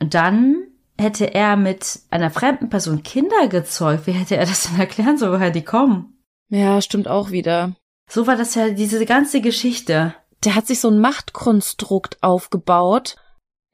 Und 0.00 0.14
dann 0.14 0.68
hätte 0.98 1.34
er 1.34 1.56
mit 1.56 2.00
einer 2.10 2.30
fremden 2.30 2.68
Person 2.68 3.02
Kinder 3.02 3.48
gezeugt. 3.48 4.06
Wie 4.06 4.12
hätte 4.12 4.36
er 4.36 4.46
das 4.46 4.68
denn 4.68 4.78
erklären 4.78 5.18
sollen, 5.18 5.32
woher 5.32 5.50
die 5.50 5.64
kommen? 5.64 6.18
Ja, 6.48 6.80
stimmt 6.80 7.08
auch 7.08 7.30
wieder. 7.30 7.74
So 8.08 8.26
war 8.26 8.36
das 8.36 8.54
ja 8.54 8.70
diese 8.70 9.04
ganze 9.06 9.40
Geschichte. 9.40 10.14
Der 10.44 10.54
hat 10.54 10.66
sich 10.66 10.78
so 10.78 10.88
ein 10.88 11.00
Machtkonstrukt 11.00 12.22
aufgebaut, 12.22 13.16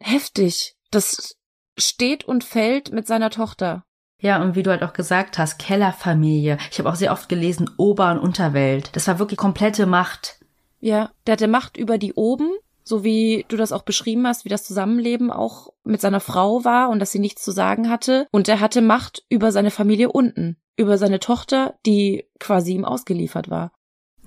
heftig. 0.01 0.75
Das 0.91 1.37
steht 1.79 2.25
und 2.25 2.45
fällt 2.45 2.93
mit 2.93 3.07
seiner 3.07 3.31
Tochter. 3.31 3.85
Ja, 4.21 4.43
und 4.43 4.55
wie 4.55 4.63
du 4.63 4.71
halt 4.71 4.83
auch 4.83 4.93
gesagt 4.93 5.39
hast, 5.39 5.59
Kellerfamilie. 5.59 6.59
Ich 6.71 6.79
habe 6.79 6.91
auch 6.91 6.95
sehr 6.95 7.13
oft 7.13 7.29
gelesen, 7.29 7.71
Ober- 7.79 8.11
und 8.13 8.19
Unterwelt. 8.19 8.95
Das 8.95 9.09
war 9.09 9.19
wirklich 9.19 9.39
komplette 9.39 9.87
Macht. 9.87 10.39
Ja, 10.81 11.11
der 11.27 11.33
hatte 11.33 11.49
Macht 11.49 11.77
über 11.77 11.97
die 11.97 12.13
oben, 12.13 12.51
so 12.85 13.03
wie 13.03 13.47
du 13.49 13.57
das 13.57 13.73
auch 13.73 13.83
beschrieben 13.83 14.27
hast, 14.27 14.45
wie 14.45 14.51
das 14.51 14.65
Zusammenleben 14.65 15.31
auch 15.31 15.73
mit 15.85 16.01
seiner 16.01 16.21
Frau 16.21 16.65
war 16.65 16.91
und 16.91 16.99
dass 16.99 17.13
sie 17.13 17.19
nichts 17.19 17.43
zu 17.43 17.51
sagen 17.51 17.89
hatte. 17.89 18.27
Und 18.31 18.49
er 18.49 18.61
hatte 18.61 18.83
Macht 18.83 19.25
über 19.29 19.53
seine 19.53 19.71
Familie 19.71 20.11
unten, 20.11 20.57
über 20.77 20.99
seine 20.99 21.21
Tochter, 21.21 21.79
die 21.87 22.27
quasi 22.39 22.73
ihm 22.75 22.85
ausgeliefert 22.85 23.49
war. 23.49 23.73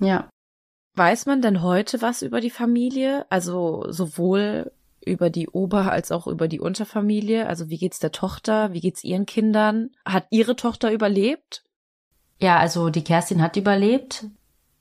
Ja. 0.00 0.28
Weiß 0.96 1.26
man 1.26 1.42
denn 1.42 1.62
heute 1.62 2.02
was 2.02 2.22
über 2.22 2.40
die 2.40 2.50
Familie? 2.50 3.26
Also 3.28 3.84
sowohl 3.88 4.72
über 5.06 5.30
die 5.30 5.48
Ober- 5.48 5.90
als 5.90 6.12
auch 6.12 6.26
über 6.26 6.48
die 6.48 6.60
Unterfamilie. 6.60 7.46
Also 7.46 7.68
wie 7.68 7.78
geht's 7.78 7.98
der 7.98 8.12
Tochter? 8.12 8.72
Wie 8.72 8.80
geht's 8.80 9.04
ihren 9.04 9.26
Kindern? 9.26 9.90
Hat 10.04 10.26
ihre 10.30 10.56
Tochter 10.56 10.92
überlebt? 10.92 11.62
Ja, 12.38 12.58
also 12.58 12.90
die 12.90 13.04
Kerstin 13.04 13.42
hat 13.42 13.56
überlebt. 13.56 14.26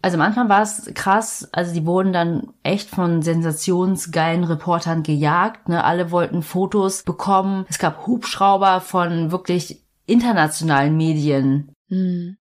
Also 0.01 0.17
manchmal 0.17 0.49
war 0.49 0.61
es 0.61 0.91
krass, 0.95 1.47
also 1.53 1.73
die 1.73 1.85
wurden 1.85 2.11
dann 2.11 2.53
echt 2.61 2.89
von 2.89 3.21
sensationsgeilen 3.21 4.43
Reportern 4.43 5.01
gejagt, 5.01 5.69
ne? 5.69 5.81
Alle 5.85 6.11
wollten 6.11 6.41
Fotos 6.41 7.03
bekommen. 7.03 7.65
Es 7.69 7.79
gab 7.79 8.05
Hubschrauber 8.05 8.81
von 8.81 9.31
wirklich 9.31 9.81
internationalen 10.05 10.97
Medien. 10.97 11.71
Hm. 11.87 12.35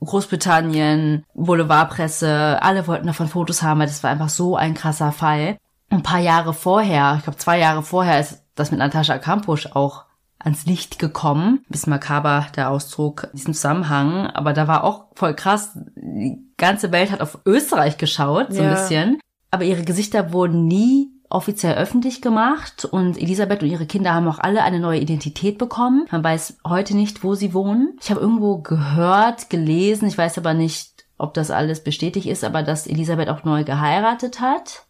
Großbritannien, 0.00 1.24
Boulevardpresse, 1.32 2.62
alle 2.62 2.86
wollten 2.86 3.06
davon 3.06 3.28
Fotos 3.28 3.62
haben, 3.62 3.80
weil 3.80 3.86
das 3.86 4.02
war 4.02 4.10
einfach 4.10 4.28
so 4.28 4.54
ein 4.54 4.74
krasser 4.74 5.10
Fall 5.10 5.56
ein 5.90 6.02
paar 6.02 6.20
Jahre 6.20 6.52
vorher, 6.52 7.14
ich 7.18 7.24
glaube 7.24 7.38
zwei 7.38 7.58
Jahre 7.58 7.82
vorher, 7.82 8.20
ist 8.20 8.42
das 8.54 8.70
mit 8.70 8.80
Natascha 8.80 9.18
Kampusch 9.18 9.66
auch 9.72 10.04
ans 10.38 10.66
Licht 10.66 10.98
gekommen. 10.98 11.64
Bisschen 11.68 11.90
makaber 11.90 12.46
der 12.56 12.70
Ausdruck 12.70 13.24
in 13.32 13.36
diesem 13.36 13.54
Zusammenhang, 13.54 14.26
aber 14.28 14.52
da 14.52 14.68
war 14.68 14.84
auch 14.84 15.06
voll 15.14 15.34
krass. 15.34 15.76
Die 15.96 16.38
ganze 16.56 16.92
Welt 16.92 17.10
hat 17.10 17.20
auf 17.20 17.38
Österreich 17.44 17.98
geschaut, 17.98 18.52
so 18.52 18.62
ja. 18.62 18.68
ein 18.68 18.74
bisschen. 18.74 19.20
Aber 19.50 19.64
ihre 19.64 19.84
Gesichter 19.84 20.32
wurden 20.32 20.66
nie 20.66 21.10
offiziell 21.28 21.74
öffentlich 21.74 22.22
gemacht 22.22 22.84
und 22.84 23.20
Elisabeth 23.20 23.62
und 23.62 23.68
ihre 23.68 23.86
Kinder 23.86 24.14
haben 24.14 24.28
auch 24.28 24.38
alle 24.38 24.62
eine 24.62 24.78
neue 24.78 25.00
Identität 25.00 25.58
bekommen. 25.58 26.06
Man 26.12 26.22
weiß 26.22 26.58
heute 26.66 26.94
nicht, 26.94 27.24
wo 27.24 27.34
sie 27.34 27.52
wohnen. 27.52 27.98
Ich 28.00 28.10
habe 28.10 28.20
irgendwo 28.20 28.58
gehört, 28.58 29.50
gelesen, 29.50 30.06
ich 30.06 30.16
weiß 30.16 30.38
aber 30.38 30.54
nicht, 30.54 31.04
ob 31.18 31.34
das 31.34 31.50
alles 31.50 31.82
bestätigt 31.82 32.26
ist, 32.26 32.44
aber 32.44 32.62
dass 32.62 32.86
Elisabeth 32.86 33.28
auch 33.28 33.42
neu 33.42 33.64
geheiratet 33.64 34.40
hat 34.40 34.85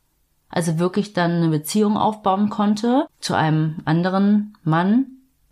also 0.48 0.78
wirklich 0.78 1.12
dann 1.12 1.32
eine 1.32 1.48
Beziehung 1.48 1.96
aufbauen 1.96 2.50
konnte 2.50 3.06
zu 3.20 3.34
einem 3.34 3.76
anderen 3.84 4.56
Mann. 4.64 5.06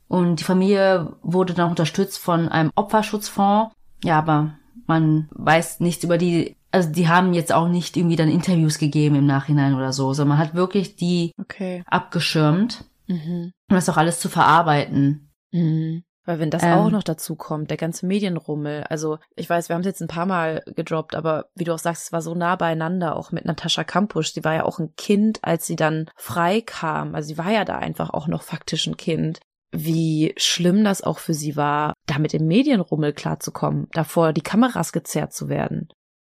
Und 0.09 0.40
die 0.40 0.45
Familie 0.45 1.16
wurde 1.22 1.55
dann 1.55 1.70
unterstützt 1.70 2.18
von 2.18 2.49
einem 2.49 2.70
Opferschutzfonds. 2.74 3.74
Ja, 4.03 4.18
aber 4.18 4.55
man 4.86 5.28
weiß 5.32 5.80
nichts 5.80 6.05
über 6.05 6.18
die, 6.18 6.57
also 6.70 6.90
die 6.90 7.09
haben 7.09 7.34
jetzt 7.34 7.53
auch 7.53 7.68
nicht 7.68 7.97
irgendwie 7.97 8.16
dann 8.16 8.28
Interviews 8.28 8.78
gegeben 8.78 9.16
im 9.16 9.26
Nachhinein 9.26 9.74
oder 9.74 9.92
so, 9.92 10.12
sondern 10.12 10.36
man 10.36 10.47
hat 10.47 10.55
wirklich 10.55 10.97
die 10.97 11.32
okay. 11.40 11.82
abgeschirmt, 11.86 12.84
mhm. 13.07 13.53
um 13.70 13.74
das 13.74 13.88
auch 13.88 13.97
alles 13.97 14.20
zu 14.20 14.28
verarbeiten. 14.28 15.30
Mhm. 15.53 16.05
Weil 16.24 16.38
wenn 16.38 16.50
das 16.50 16.62
ähm, 16.62 16.72
auch 16.72 16.90
noch 16.90 17.02
dazu 17.02 17.36
kommt, 17.36 17.70
der 17.70 17.76
ganze 17.76 18.06
Medienrummel, 18.06 18.84
also 18.84 19.18
ich 19.36 19.48
weiß, 19.48 19.68
wir 19.68 19.74
haben 19.74 19.80
es 19.80 19.86
jetzt 19.86 20.00
ein 20.00 20.08
paar 20.08 20.26
Mal 20.26 20.62
gedroppt, 20.66 21.14
aber 21.14 21.46
wie 21.54 21.64
du 21.64 21.74
auch 21.74 21.78
sagst, 21.78 22.04
es 22.04 22.12
war 22.12 22.22
so 22.22 22.34
nah 22.34 22.56
beieinander, 22.56 23.16
auch 23.16 23.30
mit 23.30 23.44
Natascha 23.44 23.84
Kampusch. 23.84 24.32
Sie 24.32 24.44
war 24.44 24.54
ja 24.54 24.64
auch 24.64 24.78
ein 24.78 24.94
Kind, 24.96 25.40
als 25.42 25.66
sie 25.66 25.76
dann 25.76 26.08
frei 26.16 26.62
kam. 26.62 27.14
Also 27.14 27.28
sie 27.28 27.38
war 27.38 27.50
ja 27.50 27.64
da 27.64 27.78
einfach 27.78 28.10
auch 28.10 28.26
noch 28.26 28.42
faktisch 28.42 28.86
ein 28.86 28.96
Kind. 28.96 29.40
Wie 29.70 30.34
schlimm 30.36 30.84
das 30.84 31.02
auch 31.02 31.18
für 31.18 31.34
sie 31.34 31.56
war, 31.56 31.94
da 32.06 32.18
mit 32.18 32.32
dem 32.32 32.46
Medienrummel 32.46 33.12
klarzukommen, 33.12 33.88
davor 33.92 34.32
die 34.32 34.40
Kameras 34.40 34.92
gezerrt 34.92 35.32
zu 35.32 35.48
werden. 35.48 35.88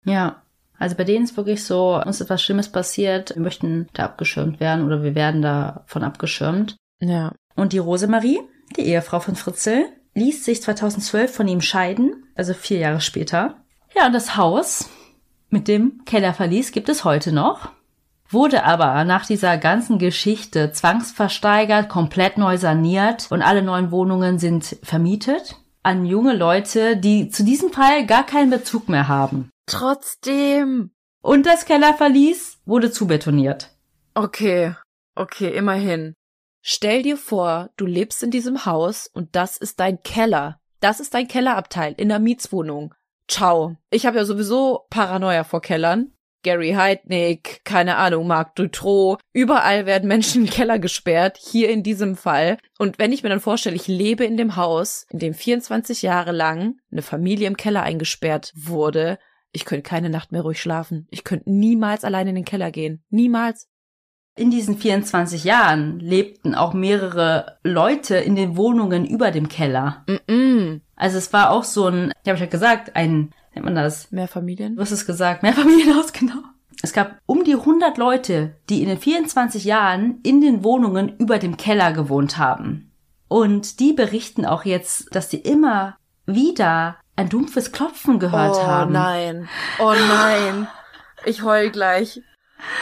Ja, 0.04 0.42
also 0.78 0.96
bei 0.96 1.04
denen 1.04 1.24
ist 1.24 1.36
wirklich 1.36 1.64
so, 1.64 2.00
uns 2.00 2.20
ist 2.20 2.30
was 2.30 2.42
Schlimmes 2.42 2.70
passiert, 2.70 3.34
wir 3.34 3.42
möchten 3.42 3.88
da 3.94 4.04
abgeschirmt 4.04 4.60
werden 4.60 4.84
oder 4.84 5.02
wir 5.02 5.14
werden 5.14 5.42
davon 5.42 6.04
abgeschirmt. 6.04 6.76
Ja. 7.00 7.32
Und 7.56 7.72
die 7.72 7.78
Rosemarie, 7.78 8.40
die 8.76 8.86
Ehefrau 8.86 9.20
von 9.20 9.36
Fritzel, 9.36 9.86
ließ 10.14 10.44
sich 10.44 10.62
2012 10.62 11.34
von 11.34 11.48
ihm 11.48 11.60
scheiden, 11.60 12.24
also 12.34 12.54
vier 12.54 12.78
Jahre 12.78 13.00
später. 13.00 13.56
Ja, 13.94 14.06
und 14.06 14.12
das 14.12 14.36
Haus 14.36 14.88
mit 15.50 15.68
dem 15.68 16.04
Kellerverlies 16.04 16.72
gibt 16.72 16.88
es 16.88 17.04
heute 17.04 17.32
noch, 17.32 17.70
wurde 18.28 18.64
aber 18.64 19.04
nach 19.04 19.26
dieser 19.26 19.56
ganzen 19.56 19.98
Geschichte 19.98 20.72
zwangsversteigert, 20.72 21.88
komplett 21.88 22.36
neu 22.36 22.58
saniert 22.58 23.28
und 23.30 23.42
alle 23.42 23.62
neuen 23.62 23.90
Wohnungen 23.90 24.38
sind 24.38 24.76
vermietet 24.82 25.56
an 25.82 26.04
junge 26.04 26.36
Leute, 26.36 26.96
die 26.96 27.30
zu 27.30 27.44
diesem 27.44 27.72
Fall 27.72 28.04
gar 28.04 28.26
keinen 28.26 28.50
Bezug 28.50 28.88
mehr 28.88 29.08
haben. 29.08 29.48
Trotzdem. 29.66 30.90
Und 31.22 31.46
das 31.46 31.64
Kellerverlies 31.64 32.58
wurde 32.66 32.90
zubetoniert. 32.90 33.70
Okay, 34.14 34.74
okay, 35.14 35.48
immerhin. 35.48 36.14
Stell 36.70 37.02
dir 37.02 37.16
vor, 37.16 37.70
du 37.78 37.86
lebst 37.86 38.22
in 38.22 38.30
diesem 38.30 38.66
Haus 38.66 39.06
und 39.06 39.34
das 39.34 39.56
ist 39.56 39.80
dein 39.80 40.02
Keller. 40.02 40.60
Das 40.80 41.00
ist 41.00 41.14
dein 41.14 41.26
Kellerabteil 41.26 41.94
in 41.96 42.10
der 42.10 42.18
Mietswohnung. 42.18 42.94
Ciao. 43.26 43.76
Ich 43.90 44.04
habe 44.04 44.18
ja 44.18 44.26
sowieso 44.26 44.84
Paranoia 44.90 45.44
vor 45.44 45.62
Kellern. 45.62 46.12
Gary 46.42 46.72
Heidnick, 46.72 47.62
keine 47.64 47.96
Ahnung, 47.96 48.26
Marc 48.26 48.54
Dutroux. 48.54 49.16
Überall 49.32 49.86
werden 49.86 50.08
Menschen 50.08 50.42
in 50.42 50.50
Keller 50.50 50.78
gesperrt, 50.78 51.38
hier 51.40 51.70
in 51.70 51.82
diesem 51.82 52.16
Fall. 52.16 52.58
Und 52.78 52.98
wenn 52.98 53.12
ich 53.12 53.22
mir 53.22 53.30
dann 53.30 53.40
vorstelle, 53.40 53.74
ich 53.74 53.88
lebe 53.88 54.26
in 54.26 54.36
dem 54.36 54.56
Haus, 54.56 55.06
in 55.08 55.20
dem 55.20 55.32
24 55.32 56.02
Jahre 56.02 56.32
lang 56.32 56.74
eine 56.92 57.00
Familie 57.00 57.46
im 57.46 57.56
Keller 57.56 57.82
eingesperrt 57.82 58.52
wurde, 58.54 59.18
ich 59.52 59.64
könnte 59.64 59.88
keine 59.88 60.10
Nacht 60.10 60.32
mehr 60.32 60.42
ruhig 60.42 60.60
schlafen. 60.60 61.08
Ich 61.10 61.24
könnte 61.24 61.50
niemals 61.50 62.04
allein 62.04 62.28
in 62.28 62.34
den 62.34 62.44
Keller 62.44 62.70
gehen. 62.70 63.02
Niemals 63.08 63.68
in 64.38 64.50
diesen 64.50 64.78
24 64.78 65.44
Jahren 65.44 65.98
lebten 65.98 66.54
auch 66.54 66.72
mehrere 66.72 67.58
Leute 67.62 68.16
in 68.16 68.36
den 68.36 68.56
Wohnungen 68.56 69.06
über 69.06 69.30
dem 69.30 69.48
Keller. 69.48 70.04
Mm 70.06 70.30
-mm. 70.30 70.80
Also 70.96 71.18
es 71.18 71.32
war 71.32 71.50
auch 71.50 71.64
so 71.64 71.86
ein, 71.86 72.12
ich 72.22 72.30
habe 72.30 72.40
ja 72.40 72.46
gesagt, 72.46 72.96
ein, 72.96 73.32
nennt 73.54 73.64
man 73.64 73.74
das? 73.74 74.10
Mehrfamilien? 74.10 74.76
Du 74.76 74.82
hast 74.82 74.90
es 74.90 75.06
gesagt, 75.06 75.42
Mehrfamilienhaus, 75.42 76.12
genau. 76.12 76.42
Es 76.82 76.92
gab 76.92 77.18
um 77.26 77.44
die 77.44 77.54
100 77.54 77.98
Leute, 77.98 78.54
die 78.68 78.82
in 78.82 78.88
den 78.88 78.98
24 78.98 79.64
Jahren 79.64 80.20
in 80.22 80.40
den 80.40 80.62
Wohnungen 80.62 81.16
über 81.18 81.38
dem 81.38 81.56
Keller 81.56 81.92
gewohnt 81.92 82.38
haben. 82.38 82.92
Und 83.26 83.80
die 83.80 83.92
berichten 83.92 84.46
auch 84.46 84.64
jetzt, 84.64 85.14
dass 85.14 85.28
die 85.28 85.40
immer 85.40 85.96
wieder 86.24 86.96
ein 87.16 87.28
dumpfes 87.28 87.72
Klopfen 87.72 88.18
gehört 88.18 88.56
oh, 88.56 88.66
haben. 88.66 88.90
Oh 88.90 88.98
nein. 88.98 89.48
Oh 89.80 89.92
nein. 89.92 90.68
Ich 91.24 91.42
heul 91.42 91.70
gleich. 91.70 92.22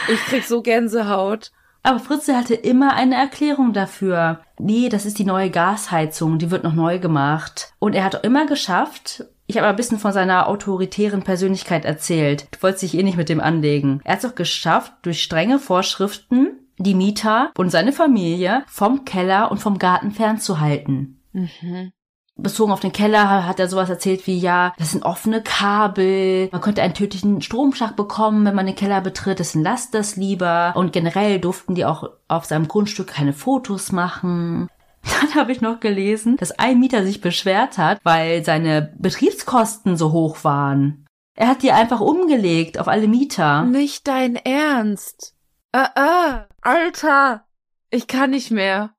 Ich 0.07 0.19
krieg 0.25 0.43
so 0.43 0.61
Gänsehaut. 0.61 1.51
Aber 1.83 1.99
Fritze 1.99 2.35
hatte 2.35 2.53
immer 2.53 2.95
eine 2.95 3.15
Erklärung 3.15 3.71
dafür. 3.71 4.41
Nee, 4.59 4.89
das 4.89 5.05
ist 5.05 5.19
die 5.19 5.25
neue 5.25 5.49
Gasheizung, 5.49 6.37
die 6.37 6.51
wird 6.51 6.63
noch 6.63 6.73
neu 6.73 6.99
gemacht. 6.99 7.71
Und 7.79 7.95
er 7.95 8.03
hat 8.03 8.15
auch 8.15 8.23
immer 8.23 8.45
geschafft, 8.45 9.25
ich 9.45 9.57
habe 9.57 9.67
ein 9.67 9.75
bisschen 9.77 9.97
von 9.97 10.11
seiner 10.11 10.47
autoritären 10.47 11.23
Persönlichkeit 11.23 11.85
erzählt. 11.85 12.47
Du 12.51 12.61
wolltest 12.61 12.83
dich 12.83 12.97
eh 12.97 13.03
nicht 13.03 13.15
mit 13.15 13.29
dem 13.29 13.39
anlegen. 13.39 14.01
Er 14.03 14.13
hat 14.13 14.19
es 14.19 14.29
auch 14.29 14.35
geschafft, 14.35 14.91
durch 15.03 15.23
strenge 15.23 15.59
Vorschriften 15.59 16.49
die 16.77 16.93
Mieter 16.93 17.51
und 17.57 17.69
seine 17.69 17.93
Familie 17.93 18.63
vom 18.67 19.05
Keller 19.05 19.49
und 19.49 19.59
vom 19.59 19.79
Garten 19.79 20.11
fernzuhalten. 20.11 21.21
Mhm 21.31 21.93
bezogen 22.37 22.71
auf 22.71 22.79
den 22.79 22.91
Keller 22.91 23.45
hat 23.45 23.59
er 23.59 23.67
sowas 23.67 23.89
erzählt 23.89 24.25
wie, 24.27 24.37
ja, 24.37 24.73
das 24.77 24.91
sind 24.91 25.03
offene 25.03 25.41
Kabel, 25.41 26.49
man 26.51 26.61
könnte 26.61 26.81
einen 26.81 26.93
tödlichen 26.93 27.41
Stromschlag 27.41 27.95
bekommen, 27.95 28.45
wenn 28.45 28.55
man 28.55 28.65
den 28.65 28.75
Keller 28.75 29.01
betritt, 29.01 29.39
deswegen 29.39 29.63
lasst 29.63 29.93
das 29.93 30.15
lieber. 30.15 30.73
Und 30.75 30.93
generell 30.93 31.39
durften 31.39 31.75
die 31.75 31.85
auch 31.85 32.09
auf 32.27 32.45
seinem 32.45 32.67
Grundstück 32.67 33.07
keine 33.07 33.33
Fotos 33.33 33.91
machen. 33.91 34.69
Dann 35.21 35.35
habe 35.35 35.51
ich 35.51 35.61
noch 35.61 35.79
gelesen, 35.79 36.37
dass 36.37 36.57
ein 36.57 36.79
Mieter 36.79 37.03
sich 37.03 37.21
beschwert 37.21 37.77
hat, 37.77 37.99
weil 38.03 38.43
seine 38.43 38.93
Betriebskosten 38.97 39.97
so 39.97 40.11
hoch 40.11 40.43
waren. 40.43 41.05
Er 41.35 41.49
hat 41.49 41.61
die 41.61 41.71
einfach 41.71 41.99
umgelegt 41.99 42.79
auf 42.79 42.87
alle 42.87 43.07
Mieter. 43.07 43.63
Nicht 43.63 44.07
dein 44.07 44.35
Ernst. 44.35 45.35
Äh, 45.71 45.85
äh, 45.95 46.45
Alter. 46.61 47.45
Ich 47.89 48.07
kann 48.07 48.31
nicht 48.31 48.51
mehr. 48.51 48.91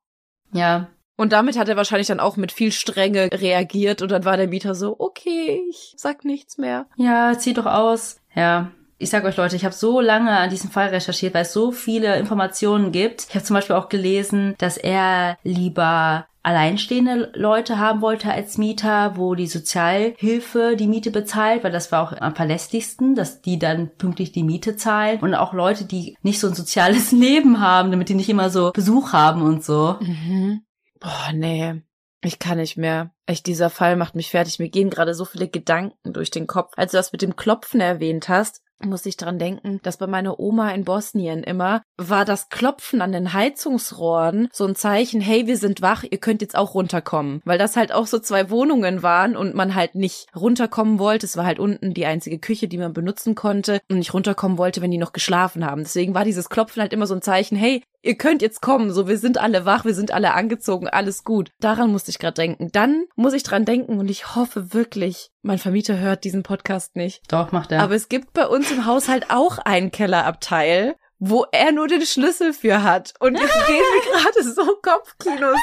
Ja, 0.52 0.88
und 1.18 1.32
damit 1.32 1.58
hat 1.58 1.68
er 1.68 1.76
wahrscheinlich 1.76 2.06
dann 2.06 2.20
auch 2.20 2.36
mit 2.36 2.52
viel 2.52 2.70
Strenge 2.70 3.28
reagiert 3.32 4.02
und 4.02 4.10
dann 4.10 4.24
war 4.24 4.36
der 4.36 4.46
Mieter 4.46 4.76
so, 4.76 4.94
okay, 5.00 5.60
ich 5.68 5.92
sag 5.96 6.24
nichts 6.24 6.58
mehr. 6.58 6.86
Ja, 6.96 7.36
zieh 7.36 7.54
doch 7.54 7.66
aus. 7.66 8.20
Ja. 8.36 8.70
Ich 8.98 9.10
sag 9.10 9.24
euch 9.24 9.36
Leute, 9.36 9.56
ich 9.56 9.64
habe 9.64 9.74
so 9.74 10.00
lange 10.00 10.30
an 10.30 10.48
diesem 10.48 10.70
Fall 10.70 10.88
recherchiert, 10.88 11.34
weil 11.34 11.42
es 11.42 11.52
so 11.52 11.72
viele 11.72 12.16
Informationen 12.18 12.92
gibt. 12.92 13.26
Ich 13.28 13.34
habe 13.34 13.44
zum 13.44 13.54
Beispiel 13.54 13.74
auch 13.74 13.88
gelesen, 13.88 14.54
dass 14.58 14.76
er 14.76 15.36
lieber 15.42 16.26
alleinstehende 16.44 17.32
Leute 17.34 17.78
haben 17.78 18.00
wollte 18.00 18.30
als 18.30 18.56
Mieter, 18.56 19.16
wo 19.16 19.34
die 19.34 19.48
Sozialhilfe 19.48 20.76
die 20.76 20.86
Miete 20.86 21.10
bezahlt, 21.10 21.64
weil 21.64 21.72
das 21.72 21.90
war 21.90 22.02
auch 22.02 22.12
am 22.20 22.36
verlässlichsten, 22.36 23.16
dass 23.16 23.42
die 23.42 23.58
dann 23.58 23.90
pünktlich 23.98 24.30
die 24.30 24.44
Miete 24.44 24.76
zahlen 24.76 25.18
und 25.18 25.34
auch 25.34 25.52
Leute, 25.52 25.84
die 25.84 26.16
nicht 26.22 26.38
so 26.38 26.46
ein 26.46 26.54
soziales 26.54 27.10
Leben 27.12 27.60
haben, 27.60 27.90
damit 27.90 28.08
die 28.08 28.14
nicht 28.14 28.28
immer 28.28 28.50
so 28.50 28.70
Besuch 28.72 29.12
haben 29.12 29.42
und 29.42 29.64
so. 29.64 29.96
Mhm. 30.00 30.62
Boah, 31.00 31.32
nee. 31.32 31.82
Ich 32.22 32.38
kann 32.40 32.58
nicht 32.58 32.76
mehr. 32.76 33.12
Echt, 33.26 33.46
dieser 33.46 33.70
Fall 33.70 33.94
macht 33.96 34.16
mich 34.16 34.30
fertig. 34.30 34.58
Mir 34.58 34.70
gehen 34.70 34.90
gerade 34.90 35.14
so 35.14 35.24
viele 35.24 35.48
Gedanken 35.48 36.12
durch 36.12 36.30
den 36.30 36.46
Kopf. 36.48 36.72
Als 36.76 36.90
du 36.90 36.96
das 36.96 37.12
mit 37.12 37.22
dem 37.22 37.36
Klopfen 37.36 37.80
erwähnt 37.80 38.28
hast, 38.28 38.62
muss 38.84 39.06
ich 39.06 39.16
dran 39.16 39.38
denken, 39.38 39.80
dass 39.82 39.96
bei 39.96 40.06
meiner 40.06 40.38
Oma 40.38 40.70
in 40.70 40.84
Bosnien 40.84 41.42
immer 41.42 41.82
war 41.96 42.24
das 42.24 42.48
Klopfen 42.48 43.02
an 43.02 43.12
den 43.12 43.32
Heizungsrohren 43.32 44.48
so 44.52 44.66
ein 44.66 44.76
Zeichen, 44.76 45.20
hey, 45.20 45.46
wir 45.46 45.56
sind 45.56 45.82
wach, 45.82 46.04
ihr 46.08 46.18
könnt 46.18 46.42
jetzt 46.42 46.56
auch 46.56 46.74
runterkommen. 46.74 47.40
Weil 47.44 47.58
das 47.58 47.76
halt 47.76 47.92
auch 47.92 48.06
so 48.06 48.18
zwei 48.18 48.50
Wohnungen 48.50 49.02
waren 49.02 49.36
und 49.36 49.54
man 49.54 49.74
halt 49.74 49.94
nicht 49.94 50.26
runterkommen 50.34 50.98
wollte. 50.98 51.26
Es 51.26 51.36
war 51.36 51.44
halt 51.44 51.58
unten 51.58 51.94
die 51.94 52.06
einzige 52.06 52.38
Küche, 52.38 52.68
die 52.68 52.78
man 52.78 52.92
benutzen 52.92 53.34
konnte 53.34 53.80
und 53.90 53.98
nicht 53.98 54.14
runterkommen 54.14 54.58
wollte, 54.58 54.80
wenn 54.80 54.90
die 54.90 54.98
noch 54.98 55.12
geschlafen 55.12 55.66
haben. 55.66 55.82
Deswegen 55.82 56.14
war 56.14 56.24
dieses 56.24 56.48
Klopfen 56.48 56.80
halt 56.80 56.92
immer 56.92 57.06
so 57.06 57.14
ein 57.14 57.22
Zeichen, 57.22 57.56
hey, 57.56 57.82
ihr 58.02 58.16
könnt 58.16 58.42
jetzt 58.42 58.62
kommen, 58.62 58.90
so 58.92 59.08
wir 59.08 59.18
sind 59.18 59.38
alle 59.38 59.64
wach, 59.64 59.84
wir 59.84 59.94
sind 59.94 60.12
alle 60.12 60.34
angezogen, 60.34 60.88
alles 60.88 61.24
gut. 61.24 61.50
Daran 61.60 61.90
musste 61.90 62.10
ich 62.10 62.18
gerade 62.18 62.34
denken. 62.34 62.70
Dann 62.72 63.04
muss 63.16 63.32
ich 63.32 63.42
dran 63.42 63.64
denken 63.64 63.98
und 63.98 64.10
ich 64.10 64.34
hoffe 64.34 64.72
wirklich, 64.72 65.30
mein 65.42 65.58
Vermieter 65.58 65.98
hört 65.98 66.24
diesen 66.24 66.42
Podcast 66.42 66.96
nicht. 66.96 67.22
Doch, 67.28 67.52
macht 67.52 67.72
er. 67.72 67.82
Aber 67.82 67.94
es 67.94 68.08
gibt 68.08 68.32
bei 68.32 68.46
uns 68.46 68.70
im 68.70 68.86
Haushalt 68.86 69.30
auch 69.30 69.58
einen 69.58 69.90
Kellerabteil, 69.90 70.96
wo 71.18 71.44
er 71.52 71.72
nur 71.72 71.88
den 71.88 72.02
Schlüssel 72.02 72.52
für 72.52 72.82
hat. 72.82 73.14
Und 73.20 73.38
jetzt 73.38 73.52
gehen 73.66 73.76
mir 73.76 74.12
gerade 74.12 74.42
so 74.44 74.76
Kopfkinos. 74.82 75.58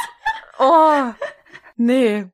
Oh, 0.59 1.13
nee. 1.77 2.25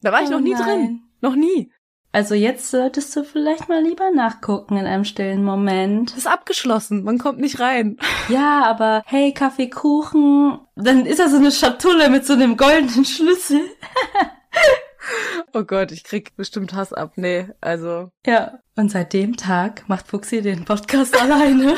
Da 0.00 0.12
war 0.12 0.22
ich 0.22 0.28
oh 0.28 0.32
noch 0.32 0.40
nie 0.40 0.52
nein. 0.52 0.62
drin. 0.62 1.02
Noch 1.20 1.36
nie. 1.36 1.72
Also 2.16 2.34
jetzt 2.34 2.70
solltest 2.70 3.14
du 3.14 3.24
vielleicht 3.24 3.68
mal 3.68 3.82
lieber 3.82 4.10
nachgucken 4.10 4.78
in 4.78 4.86
einem 4.86 5.04
stillen 5.04 5.44
Moment. 5.44 6.12
Das 6.12 6.20
ist 6.20 6.26
abgeschlossen, 6.26 7.04
man 7.04 7.18
kommt 7.18 7.38
nicht 7.40 7.60
rein. 7.60 7.98
Ja, 8.30 8.64
aber 8.64 9.02
hey, 9.04 9.34
Kaffee, 9.34 9.68
Kuchen, 9.68 10.58
dann 10.76 11.04
ist 11.04 11.18
das 11.18 11.32
so 11.32 11.36
eine 11.36 11.52
Schatulle 11.52 12.08
mit 12.08 12.24
so 12.24 12.32
einem 12.32 12.56
goldenen 12.56 13.04
Schlüssel. 13.04 13.60
oh 15.52 15.62
Gott, 15.64 15.92
ich 15.92 16.04
krieg 16.04 16.34
bestimmt 16.36 16.72
Hass 16.72 16.94
ab. 16.94 17.12
Nee, 17.16 17.48
also. 17.60 18.10
Ja, 18.24 18.60
und 18.76 18.90
seit 18.90 19.12
dem 19.12 19.36
Tag 19.36 19.86
macht 19.86 20.08
Fuxi 20.08 20.40
den 20.40 20.64
Podcast 20.64 21.14
alleine. 21.20 21.76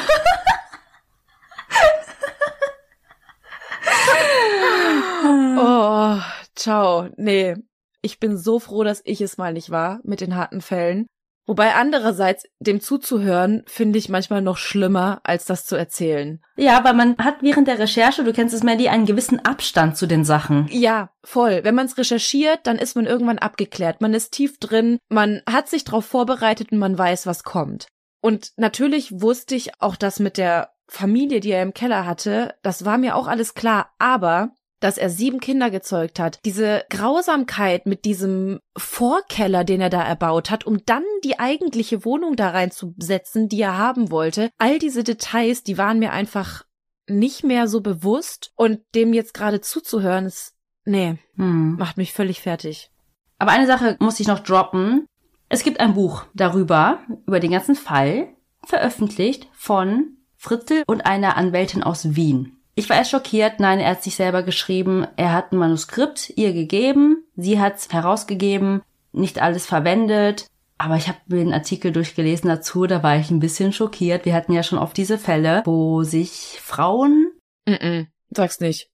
oh, 5.59 6.20
ciao. 6.55 7.09
Nee, 7.16 7.57
ich 8.03 8.20
bin 8.20 8.36
so 8.36 8.59
froh, 8.59 8.84
dass 8.84 9.03
ich 9.05 9.20
es 9.20 9.38
mal 9.38 9.53
nicht 9.53 9.70
war 9.70 10.01
mit 10.05 10.20
den 10.20 10.36
harten 10.36 10.61
Fällen. 10.61 11.07
Wobei 11.46 11.74
andererseits 11.74 12.44
dem 12.61 12.82
zuzuhören 12.82 13.62
finde 13.66 13.99
ich 13.99 14.11
manchmal 14.11 14.42
noch 14.42 14.59
schlimmer, 14.59 15.20
als 15.24 15.46
das 15.46 15.64
zu 15.64 15.76
erzählen. 15.76 16.42
Ja, 16.57 16.84
weil 16.84 16.92
man 16.92 17.16
hat 17.16 17.36
während 17.40 17.68
der 17.68 17.78
Recherche, 17.78 18.22
du 18.22 18.34
kennst 18.34 18.55
es, 18.55 18.62
Mandy, 18.62 18.88
einen 18.88 19.07
gewissen 19.07 19.42
Abstand 19.46 19.96
zu 19.96 20.07
den 20.07 20.26
Sachen. 20.26 20.68
Ja, 20.70 21.11
voll. 21.24 21.61
Wenn 21.64 21.74
man 21.74 21.86
es 21.86 21.96
recherchiert, 21.96 22.61
dann 22.64 22.76
ist 22.76 22.96
man 22.96 23.07
irgendwann 23.07 23.38
abgeklärt. 23.38 24.03
Man 24.03 24.12
ist 24.12 24.32
tief 24.32 24.59
drin, 24.59 24.99
man 25.09 25.40
hat 25.49 25.70
sich 25.70 25.84
darauf 25.84 26.05
vorbereitet 26.05 26.70
und 26.70 26.78
man 26.78 26.99
weiß, 26.99 27.26
was 27.26 27.44
kommt. 27.44 27.86
Und 28.20 28.53
natürlich 28.57 29.22
wusste 29.22 29.55
ich 29.55 29.80
auch 29.80 29.96
das 29.96 30.20
mit 30.20 30.36
der 30.36 30.74
Familie, 30.86 31.40
die 31.40 31.51
er 31.51 31.62
im 31.62 31.74
Keller 31.74 32.07
hatte, 32.07 32.55
das 32.62 32.84
war 32.84 32.99
mir 32.99 33.14
auch 33.14 33.26
alles 33.26 33.55
klar, 33.55 33.94
aber 33.99 34.51
dass 34.80 34.98
er 34.98 35.10
sieben 35.10 35.40
Kinder 35.40 35.70
gezeugt 35.70 36.18
hat. 36.20 36.38
Diese 36.44 36.84
Grausamkeit 36.90 37.86
mit 37.86 38.04
diesem 38.04 38.60
Vorkeller, 38.76 39.64
den 39.64 39.80
er 39.80 39.90
da 39.90 40.02
erbaut 40.02 40.50
hat, 40.50 40.64
um 40.64 40.84
dann 40.86 41.04
die 41.24 41.38
eigentliche 41.38 42.04
Wohnung 42.04 42.36
da 42.36 42.50
reinzusetzen, 42.50 43.48
die 43.48 43.60
er 43.60 43.78
haben 43.78 44.10
wollte. 44.10 44.50
All 44.58 44.78
diese 44.78 45.04
Details, 45.04 45.62
die 45.62 45.78
waren 45.78 45.98
mir 45.98 46.12
einfach 46.12 46.64
nicht 47.06 47.44
mehr 47.44 47.68
so 47.68 47.80
bewusst 47.80 48.52
und 48.56 48.80
dem 48.94 49.12
jetzt 49.12 49.34
gerade 49.34 49.60
zuzuhören, 49.60 50.26
ist, 50.26 50.54
nee, 50.84 51.18
hm. 51.36 51.76
macht 51.76 51.96
mich 51.96 52.12
völlig 52.12 52.40
fertig. 52.40 52.90
Aber 53.38 53.52
eine 53.52 53.66
Sache 53.66 53.96
muss 54.00 54.20
ich 54.20 54.26
noch 54.26 54.40
droppen. 54.40 55.06
Es 55.48 55.62
gibt 55.62 55.80
ein 55.80 55.94
Buch 55.94 56.24
darüber, 56.34 57.00
über 57.26 57.40
den 57.40 57.52
ganzen 57.52 57.74
Fall, 57.74 58.28
veröffentlicht 58.64 59.48
von 59.52 60.18
Fritzl 60.36 60.82
und 60.86 61.06
einer 61.06 61.36
Anwältin 61.36 61.82
aus 61.82 62.14
Wien. 62.14 62.57
Ich 62.78 62.88
war 62.88 62.96
erst 62.96 63.10
schockiert. 63.10 63.58
Nein, 63.58 63.80
er 63.80 63.90
hat 63.90 64.02
sich 64.04 64.14
selber 64.14 64.44
geschrieben. 64.44 65.06
Er 65.16 65.32
hat 65.32 65.52
ein 65.52 65.58
Manuskript 65.58 66.32
ihr 66.36 66.52
gegeben. 66.52 67.24
Sie 67.34 67.60
hat 67.60 67.76
es 67.76 67.92
herausgegeben. 67.92 68.82
Nicht 69.12 69.42
alles 69.42 69.66
verwendet. 69.66 70.46
Aber 70.78 70.94
ich 70.96 71.08
habe 71.08 71.18
mir 71.26 71.38
den 71.44 71.52
Artikel 71.52 71.90
durchgelesen 71.90 72.48
dazu. 72.48 72.86
Da 72.86 73.02
war 73.02 73.16
ich 73.16 73.32
ein 73.32 73.40
bisschen 73.40 73.72
schockiert. 73.72 74.24
Wir 74.24 74.34
hatten 74.34 74.52
ja 74.52 74.62
schon 74.62 74.78
oft 74.78 74.96
diese 74.96 75.18
Fälle, 75.18 75.62
wo 75.64 76.04
sich 76.04 76.60
Frauen 76.62 77.32
mm 77.66 77.72
-mm, 77.72 78.06
sag's 78.30 78.60
nicht 78.60 78.88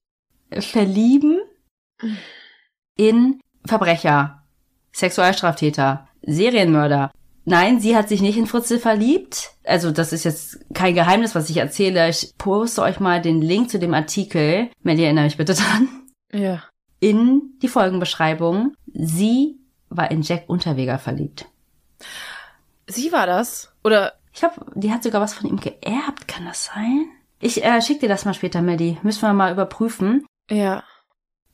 verlieben 0.51 1.39
in 2.97 3.39
Verbrecher, 3.65 4.43
Sexualstraftäter, 4.93 6.07
Serienmörder, 6.21 7.11
Nein, 7.45 7.79
sie 7.79 7.95
hat 7.95 8.09
sich 8.09 8.21
nicht 8.21 8.37
in 8.37 8.47
Fritzel 8.47 8.79
verliebt. 8.79 9.51
Also 9.63 9.91
das 9.91 10.11
ist 10.11 10.23
jetzt 10.23 10.59
kein 10.73 10.95
Geheimnis, 10.95 11.35
was 11.35 11.49
ich 11.49 11.57
erzähle. 11.57 12.09
Ich 12.09 12.33
poste 12.37 12.81
euch 12.81 12.99
mal 12.99 13.21
den 13.21 13.41
Link 13.41 13.69
zu 13.69 13.77
dem 13.77 13.93
Artikel. 13.93 14.69
Melly, 14.81 15.03
erinnere 15.03 15.25
mich 15.25 15.37
bitte 15.37 15.53
dran. 15.53 15.87
Ja. 16.33 16.63
In 16.99 17.53
die 17.61 17.67
Folgenbeschreibung. 17.67 18.73
Sie 18.93 19.59
war 19.89 20.09
in 20.09 20.23
Jack 20.23 20.45
Unterweger 20.47 20.97
verliebt. 20.97 21.45
Sie 22.87 23.11
war 23.11 23.27
das? 23.27 23.71
Oder? 23.83 24.13
Ich 24.33 24.39
glaube, 24.39 24.65
die 24.73 24.91
hat 24.91 25.03
sogar 25.03 25.21
was 25.21 25.35
von 25.35 25.47
ihm 25.47 25.59
geerbt. 25.59 26.27
Kann 26.27 26.45
das 26.45 26.65
sein? 26.65 27.05
Ich 27.39 27.63
äh, 27.63 27.81
schick 27.81 27.99
dir 27.99 28.09
das 28.09 28.25
mal 28.25 28.33
später, 28.33 28.61
Melly. 28.61 28.97
Müssen 29.03 29.21
wir 29.21 29.33
mal 29.33 29.53
überprüfen. 29.53 30.25
Ja. 30.49 30.83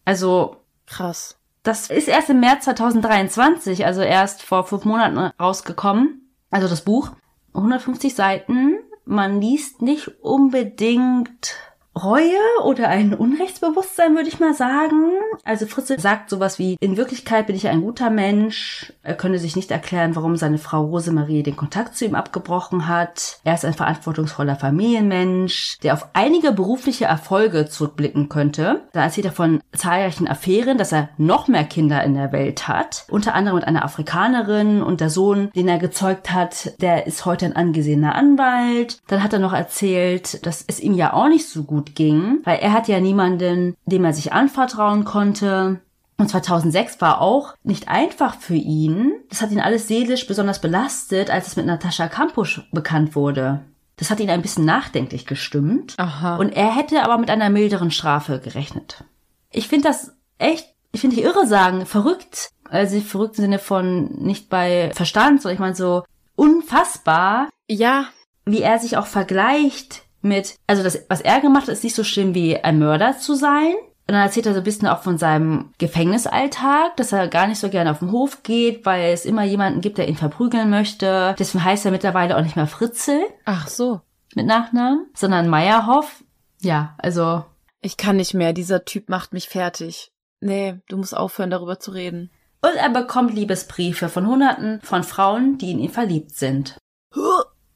Also. 0.06 0.58
Krass. 0.86 1.38
Das 1.64 1.90
ist 1.90 2.08
erst 2.08 2.30
im 2.30 2.40
März 2.40 2.66
2023, 2.66 3.86
also 3.86 4.02
erst 4.02 4.42
vor 4.42 4.66
fünf 4.66 4.86
Monaten 4.86 5.18
rausgekommen. 5.40 6.34
Also 6.50 6.68
das 6.68 6.82
Buch. 6.82 7.12
150 7.54 8.16
Seiten. 8.16 8.80
Man 9.06 9.42
liest 9.42 9.82
nicht 9.82 10.08
unbedingt 10.22 11.56
Reue 11.96 12.40
oder 12.64 12.88
ein 12.88 13.14
Unrechtsbewusstsein, 13.14 14.16
würde 14.16 14.30
ich 14.30 14.40
mal 14.40 14.54
sagen. 14.54 15.12
Also 15.44 15.66
Fritze 15.66 16.00
sagt 16.00 16.30
sowas 16.30 16.58
wie, 16.58 16.78
in 16.80 16.96
Wirklichkeit 16.96 17.48
bin 17.48 17.56
ich 17.56 17.68
ein 17.68 17.82
guter 17.82 18.10
Mensch. 18.10 18.94
Er 19.04 19.16
könne 19.16 19.40
sich 19.40 19.58
nicht 19.58 19.72
erklären, 19.72 20.16
warum 20.16 20.38
seine 20.38 20.58
Frau 20.58 20.86
Rosemarie 20.86 21.44
den 21.44 21.58
Kontakt 21.58 21.98
zu 21.98 22.06
ihm 22.06 22.16
abgebrochen 22.16 22.88
hat. 22.88 23.40
Er 23.44 23.56
ist 23.56 23.66
ein 23.66 23.74
verantwortungsvoller 23.74 24.56
Familienmensch, 24.56 25.80
der 25.84 25.94
auf 25.94 26.08
einige 26.14 26.54
berufliche 26.54 27.06
Erfolge 27.06 27.68
zurückblicken 27.68 28.30
könnte. 28.30 28.84
Da 28.94 29.04
erzählt 29.04 29.26
er 29.26 29.34
von 29.34 29.62
zahlreichen 29.74 30.30
Affären, 30.30 30.78
dass 30.78 30.94
er 30.94 31.10
noch 31.18 31.50
mehr 31.50 31.66
Kinder 31.66 32.04
in 32.06 32.14
der 32.14 32.32
Welt 32.32 32.70
hat. 32.70 33.06
Unter 33.10 33.36
anderem 33.36 33.58
mit 33.58 33.68
einer 33.68 33.84
Afrikanerin 33.84 34.82
und 34.82 35.02
der 35.02 35.10
Sohn, 35.10 35.52
den 35.56 35.68
er 35.68 35.78
gezeugt 35.78 36.32
hat, 36.32 36.82
der 36.82 37.06
ist 37.06 37.26
heute 37.26 37.48
ein 37.48 37.56
angesehener 37.56 38.16
Anwalt. 38.16 39.00
Dann 39.08 39.24
hat 39.24 39.34
er 39.34 39.40
noch 39.40 39.54
erzählt, 39.54 40.46
dass 40.46 40.64
es 40.66 40.80
ihm 40.80 40.94
ja 40.94 41.12
auch 41.14 41.28
nicht 41.28 41.50
so 41.50 41.64
gut 41.64 41.81
Armut 41.82 41.96
ging, 41.96 42.40
weil 42.44 42.60
er 42.60 42.74
hat 42.74 42.88
ja 42.88 43.00
niemanden, 43.00 43.76
dem 43.86 44.06
er 44.06 44.14
sich 44.14 44.34
anvertrauen 44.34 45.04
konnte. 45.04 45.82
Und 46.18 46.30
2006 46.30 47.02
war 47.02 47.22
auch 47.22 47.56
nicht 47.64 47.88
einfach 47.88 48.36
für 48.36 48.56
ihn. 48.56 49.14
Das 49.30 49.42
hat 49.42 49.52
ihn 49.52 49.60
alles 49.60 49.88
seelisch 49.88 50.28
besonders 50.28 50.62
belastet, 50.62 51.32
als 51.32 51.48
es 51.48 51.56
mit 51.56 51.66
Natascha 51.66 52.08
Kampusch 52.08 52.62
bekannt 52.72 53.16
wurde. 53.16 53.62
Das 53.98 54.12
hat 54.12 54.20
ihn 54.20 54.30
ein 54.30 54.42
bisschen 54.42 54.66
nachdenklich 54.66 55.26
gestimmt. 55.26 55.96
Aha. 55.98 56.38
Und 56.38 56.50
er 56.50 56.76
hätte 56.76 57.04
aber 57.04 57.18
mit 57.18 57.30
einer 57.30 57.50
milderen 57.50 57.92
Strafe 57.92 58.40
gerechnet. 58.40 59.04
Ich 59.52 59.68
finde 59.68 59.88
das 59.88 60.14
echt, 60.38 60.68
ich 60.92 61.02
finde 61.02 61.16
ich 61.16 61.24
irre 61.24 61.48
sagen, 61.48 61.86
verrückt. 61.86 62.50
Also 62.70 63.00
verrückt 63.02 63.38
im 63.38 63.44
Sinne 63.44 63.60
von 63.60 64.06
nicht 64.24 64.50
bei 64.50 64.92
Verstand, 64.94 65.42
sondern 65.42 65.56
ich 65.56 65.60
meine 65.60 65.76
so 65.76 66.04
unfassbar, 66.36 67.50
ja, 67.68 68.06
wie 68.46 68.62
er 68.62 68.80
sich 68.80 68.98
auch 68.98 69.08
vergleicht 69.08 70.04
mit, 70.22 70.56
also 70.68 70.84
das, 70.84 71.06
was 71.10 71.22
er 71.22 71.40
gemacht 71.42 71.64
hat, 71.64 71.74
ist 71.74 71.84
nicht 71.84 71.96
so 71.96 72.04
schlimm 72.04 72.34
wie 72.34 72.58
ein 72.58 72.80
Mörder 72.80 73.18
zu 73.18 73.36
sein. 73.36 73.74
Und 74.08 74.16
dann 74.16 74.26
erzählt 74.26 74.46
er 74.46 74.54
so 74.54 74.60
ein 74.60 74.64
bisschen 74.66 74.88
auch 74.88 75.04
von 75.04 75.18
seinem 75.18 75.72
Gefängnisalltag, 75.78 76.98
dass 76.98 77.14
er 77.14 77.28
gar 77.28 77.48
nicht 77.48 77.60
so 77.60 77.70
gerne 77.70 77.92
auf 77.92 78.00
den 78.00 78.12
Hof 78.12 78.44
geht, 78.44 78.86
weil 78.86 79.14
es 79.14 79.26
immer 79.26 79.44
jemanden 79.44 79.80
gibt, 79.80 79.98
der 79.98 80.10
ihn 80.10 80.18
verprügeln 80.18 80.70
möchte. 80.70 81.36
Deswegen 81.40 81.64
heißt 81.64 81.86
er 81.86 81.92
mittlerweile 81.92 82.36
auch 82.36 82.42
nicht 82.42 82.56
mehr 82.56 82.68
Fritzel 82.68 83.22
ach 83.46 83.68
so. 83.68 84.02
mit 84.36 84.48
Nachnamen, 84.48 85.08
sondern 85.16 85.48
Meyerhoff. 85.48 86.24
Ja, 86.62 86.96
also 86.98 87.46
Ich 87.80 87.96
kann 87.96 88.18
nicht 88.18 88.34
mehr. 88.34 88.54
Dieser 88.54 88.86
Typ 88.86 89.08
macht 89.08 89.34
mich 89.34 89.48
fertig. 89.48 90.12
Nee, 90.42 90.80
du 90.90 90.98
musst 90.98 91.16
aufhören, 91.16 91.50
darüber 91.52 91.80
zu 91.80 91.92
reden. 91.92 92.32
Und 92.62 92.76
er 92.76 92.90
bekommt 92.90 93.34
Liebesbriefe 93.34 94.10
von 94.10 94.28
Hunderten 94.28 94.82
von 94.84 95.04
Frauen, 95.04 95.58
die 95.58 95.72
in 95.72 95.80
ihn 95.80 95.90
verliebt 95.90 96.32
sind. 96.36 96.78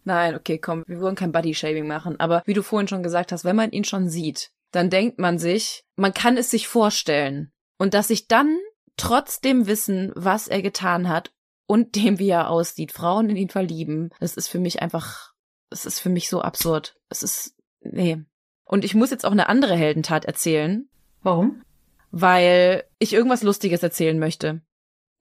Nein, 0.06 0.36
okay, 0.36 0.60
komm, 0.60 0.84
wir 0.88 1.02
wollen 1.02 1.16
kein 1.16 1.32
Body-Shaming 1.32 1.88
machen. 1.88 2.20
Aber 2.20 2.44
wie 2.46 2.54
du 2.54 2.62
vorhin 2.62 2.88
schon 2.88 3.04
gesagt 3.04 3.32
hast, 3.32 3.44
wenn 3.44 3.56
man 3.56 3.72
ihn 3.72 3.84
schon 3.84 4.08
sieht, 4.08 4.52
dann 4.72 4.92
denkt 4.92 5.20
man 5.20 5.40
sich, 5.40 5.84
man 5.96 6.14
kann 6.14 6.38
es 6.38 6.52
sich 6.52 6.68
vorstellen. 6.68 7.52
Und 7.78 7.94
dass 7.94 8.10
sich 8.10 8.28
dann 8.28 8.58
trotzdem 8.98 9.68
wissen, 9.68 10.12
was 10.16 10.48
er 10.48 10.62
getan 10.62 11.10
hat 11.10 11.34
und 11.66 11.96
dem, 12.04 12.20
wie 12.20 12.30
er 12.30 12.50
aussieht, 12.50 12.92
Frauen 12.92 13.30
in 13.30 13.36
ihn 13.36 13.50
verlieben, 13.50 14.12
das 14.20 14.38
ist 14.38 14.48
für 14.48 14.60
mich 14.60 14.82
einfach, 14.82 15.34
es 15.72 15.86
ist 15.86 16.00
für 16.00 16.10
mich 16.10 16.30
so 16.30 16.42
absurd. 16.42 16.96
Es 17.10 17.24
ist, 17.24 17.56
nee. 17.82 18.24
Und 18.64 18.86
ich 18.86 18.94
muss 18.94 19.10
jetzt 19.10 19.26
auch 19.26 19.32
eine 19.32 19.50
andere 19.50 19.76
Heldentat 19.76 20.26
erzählen, 20.26 20.88
Warum? 21.24 21.64
weil 22.12 22.84
ich 23.00 23.14
irgendwas 23.14 23.42
Lustiges 23.42 23.82
erzählen 23.82 24.20
möchte. 24.20 24.62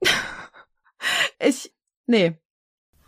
ich, 1.39 1.73
nee. 2.05 2.37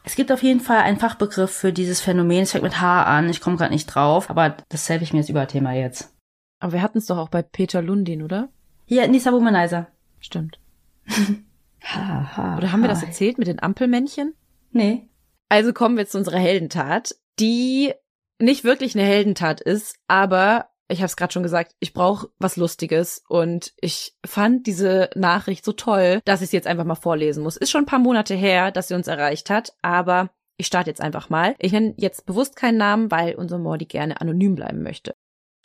Es 0.07 0.15
gibt 0.15 0.31
auf 0.31 0.41
jeden 0.41 0.61
Fall 0.61 0.77
einen 0.77 0.99
Fachbegriff 0.99 1.51
für 1.51 1.73
dieses 1.73 1.99
Phänomen. 1.99 2.43
Es 2.43 2.53
fängt 2.53 2.63
mit 2.63 2.79
H 2.79 3.03
an. 3.03 3.27
Ich 3.27 3.41
komme 3.41 3.57
gerade 3.57 3.73
nicht 3.73 3.87
drauf, 3.87 4.29
aber 4.29 4.55
das 4.69 4.87
helfe 4.87 5.03
ich 5.03 5.11
mir 5.11 5.19
als 5.19 5.27
Überthema 5.27 5.73
jetzt. 5.73 6.15
Aber 6.61 6.71
wir 6.71 6.81
hatten 6.81 6.99
es 6.99 7.07
doch 7.07 7.17
auch 7.17 7.27
bei 7.27 7.41
Peter 7.41 7.81
Lundin, 7.81 8.23
oder? 8.23 8.47
Hier, 8.85 9.05
Nisa 9.09 9.33
Womanizer. 9.33 9.87
Stimmt. 10.19 10.59
Ha, 11.83 12.35
ha, 12.35 12.57
Oder 12.57 12.73
haben 12.73 12.81
wir 12.81 12.89
das 12.89 13.03
erzählt 13.03 13.37
mit 13.37 13.47
den 13.47 13.61
Ampelmännchen? 13.61 14.33
Nee. 14.71 15.07
Also 15.47 15.71
kommen 15.71 15.95
wir 15.95 16.05
zu 16.05 16.17
unserer 16.17 16.39
Heldentat, 16.39 17.15
die 17.39 17.93
nicht 18.39 18.65
wirklich 18.65 18.93
eine 18.93 19.07
Heldentat 19.07 19.61
ist, 19.61 19.95
aber 20.07 20.69
ich 20.89 20.99
habe 20.99 21.07
es 21.07 21.17
gerade 21.17 21.33
schon 21.33 21.43
gesagt, 21.43 21.75
ich 21.79 21.93
brauche 21.93 22.29
was 22.39 22.55
Lustiges 22.55 23.23
und 23.27 23.73
ich 23.79 24.15
fand 24.25 24.67
diese 24.67 25.09
Nachricht 25.15 25.65
so 25.65 25.73
toll, 25.73 26.21
dass 26.25 26.41
ich 26.41 26.49
sie 26.49 26.57
jetzt 26.57 26.67
einfach 26.67 26.85
mal 26.85 26.95
vorlesen 26.95 27.43
muss. 27.43 27.57
Ist 27.57 27.71
schon 27.71 27.83
ein 27.83 27.87
paar 27.87 27.99
Monate 27.99 28.35
her, 28.35 28.71
dass 28.71 28.87
sie 28.87 28.95
uns 28.95 29.07
erreicht 29.07 29.49
hat, 29.49 29.73
aber 29.81 30.29
ich 30.57 30.67
starte 30.67 30.89
jetzt 30.89 31.01
einfach 31.01 31.29
mal. 31.29 31.55
Ich 31.59 31.71
nenne 31.71 31.93
jetzt 31.97 32.25
bewusst 32.25 32.55
keinen 32.55 32.77
Namen, 32.77 33.11
weil 33.11 33.35
unser 33.35 33.59
Mordi 33.59 33.85
gerne 33.85 34.19
anonym 34.21 34.55
bleiben 34.55 34.81
möchte. 34.81 35.15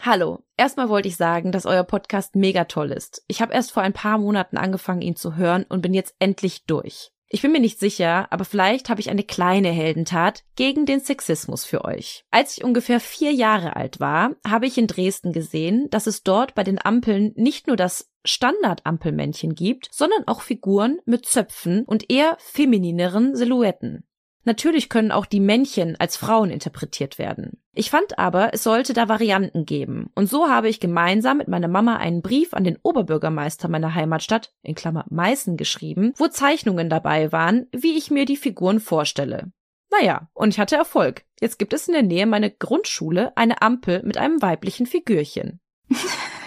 Hallo, 0.02 0.40
erstmal 0.56 0.88
wollte 0.88 1.08
ich 1.08 1.16
sagen, 1.16 1.52
dass 1.52 1.64
euer 1.64 1.84
Podcast 1.84 2.34
mega 2.34 2.64
toll 2.64 2.90
ist. 2.90 3.22
Ich 3.28 3.40
habe 3.40 3.54
erst 3.54 3.70
vor 3.70 3.82
ein 3.84 3.92
paar 3.92 4.18
Monaten 4.18 4.56
angefangen, 4.56 5.00
ihn 5.00 5.16
zu 5.16 5.36
hören 5.36 5.64
und 5.68 5.80
bin 5.80 5.94
jetzt 5.94 6.16
endlich 6.18 6.64
durch. 6.66 7.12
Ich 7.34 7.40
bin 7.40 7.50
mir 7.50 7.60
nicht 7.60 7.80
sicher, 7.80 8.30
aber 8.30 8.44
vielleicht 8.44 8.90
habe 8.90 9.00
ich 9.00 9.08
eine 9.08 9.22
kleine 9.22 9.70
Heldentat 9.70 10.44
gegen 10.54 10.84
den 10.84 11.00
Sexismus 11.00 11.64
für 11.64 11.82
euch. 11.82 12.26
Als 12.30 12.58
ich 12.58 12.62
ungefähr 12.62 13.00
vier 13.00 13.32
Jahre 13.32 13.74
alt 13.74 14.00
war, 14.00 14.32
habe 14.46 14.66
ich 14.66 14.76
in 14.76 14.86
Dresden 14.86 15.32
gesehen, 15.32 15.88
dass 15.88 16.06
es 16.06 16.24
dort 16.24 16.54
bei 16.54 16.62
den 16.62 16.78
Ampeln 16.78 17.32
nicht 17.34 17.68
nur 17.68 17.76
das 17.76 18.10
Standard-Ampelmännchen 18.26 19.54
gibt, 19.54 19.88
sondern 19.90 20.24
auch 20.26 20.42
Figuren 20.42 20.98
mit 21.06 21.24
Zöpfen 21.24 21.84
und 21.84 22.10
eher 22.10 22.36
feminineren 22.38 23.34
Silhouetten. 23.34 24.04
Natürlich 24.44 24.88
können 24.88 25.12
auch 25.12 25.26
die 25.26 25.40
Männchen 25.40 25.94
als 25.98 26.16
Frauen 26.16 26.50
interpretiert 26.50 27.18
werden. 27.18 27.62
Ich 27.74 27.90
fand 27.90 28.18
aber, 28.18 28.52
es 28.52 28.64
sollte 28.64 28.92
da 28.92 29.08
Varianten 29.08 29.64
geben. 29.64 30.10
Und 30.14 30.28
so 30.28 30.48
habe 30.48 30.68
ich 30.68 30.80
gemeinsam 30.80 31.38
mit 31.38 31.48
meiner 31.48 31.68
Mama 31.68 31.96
einen 31.96 32.22
Brief 32.22 32.52
an 32.52 32.64
den 32.64 32.78
Oberbürgermeister 32.82 33.68
meiner 33.68 33.94
Heimatstadt, 33.94 34.52
in 34.62 34.74
Klammer 34.74 35.06
Meißen, 35.10 35.56
geschrieben, 35.56 36.12
wo 36.16 36.26
Zeichnungen 36.26 36.90
dabei 36.90 37.30
waren, 37.30 37.66
wie 37.72 37.96
ich 37.96 38.10
mir 38.10 38.24
die 38.24 38.36
Figuren 38.36 38.80
vorstelle. 38.80 39.52
Naja, 39.90 40.28
und 40.32 40.50
ich 40.50 40.58
hatte 40.58 40.76
Erfolg. 40.76 41.24
Jetzt 41.40 41.58
gibt 41.58 41.72
es 41.72 41.86
in 41.86 41.94
der 41.94 42.02
Nähe 42.02 42.26
meiner 42.26 42.50
Grundschule 42.50 43.36
eine 43.36 43.62
Ampel 43.62 44.02
mit 44.02 44.16
einem 44.16 44.40
weiblichen 44.42 44.86
Figürchen. 44.86 45.60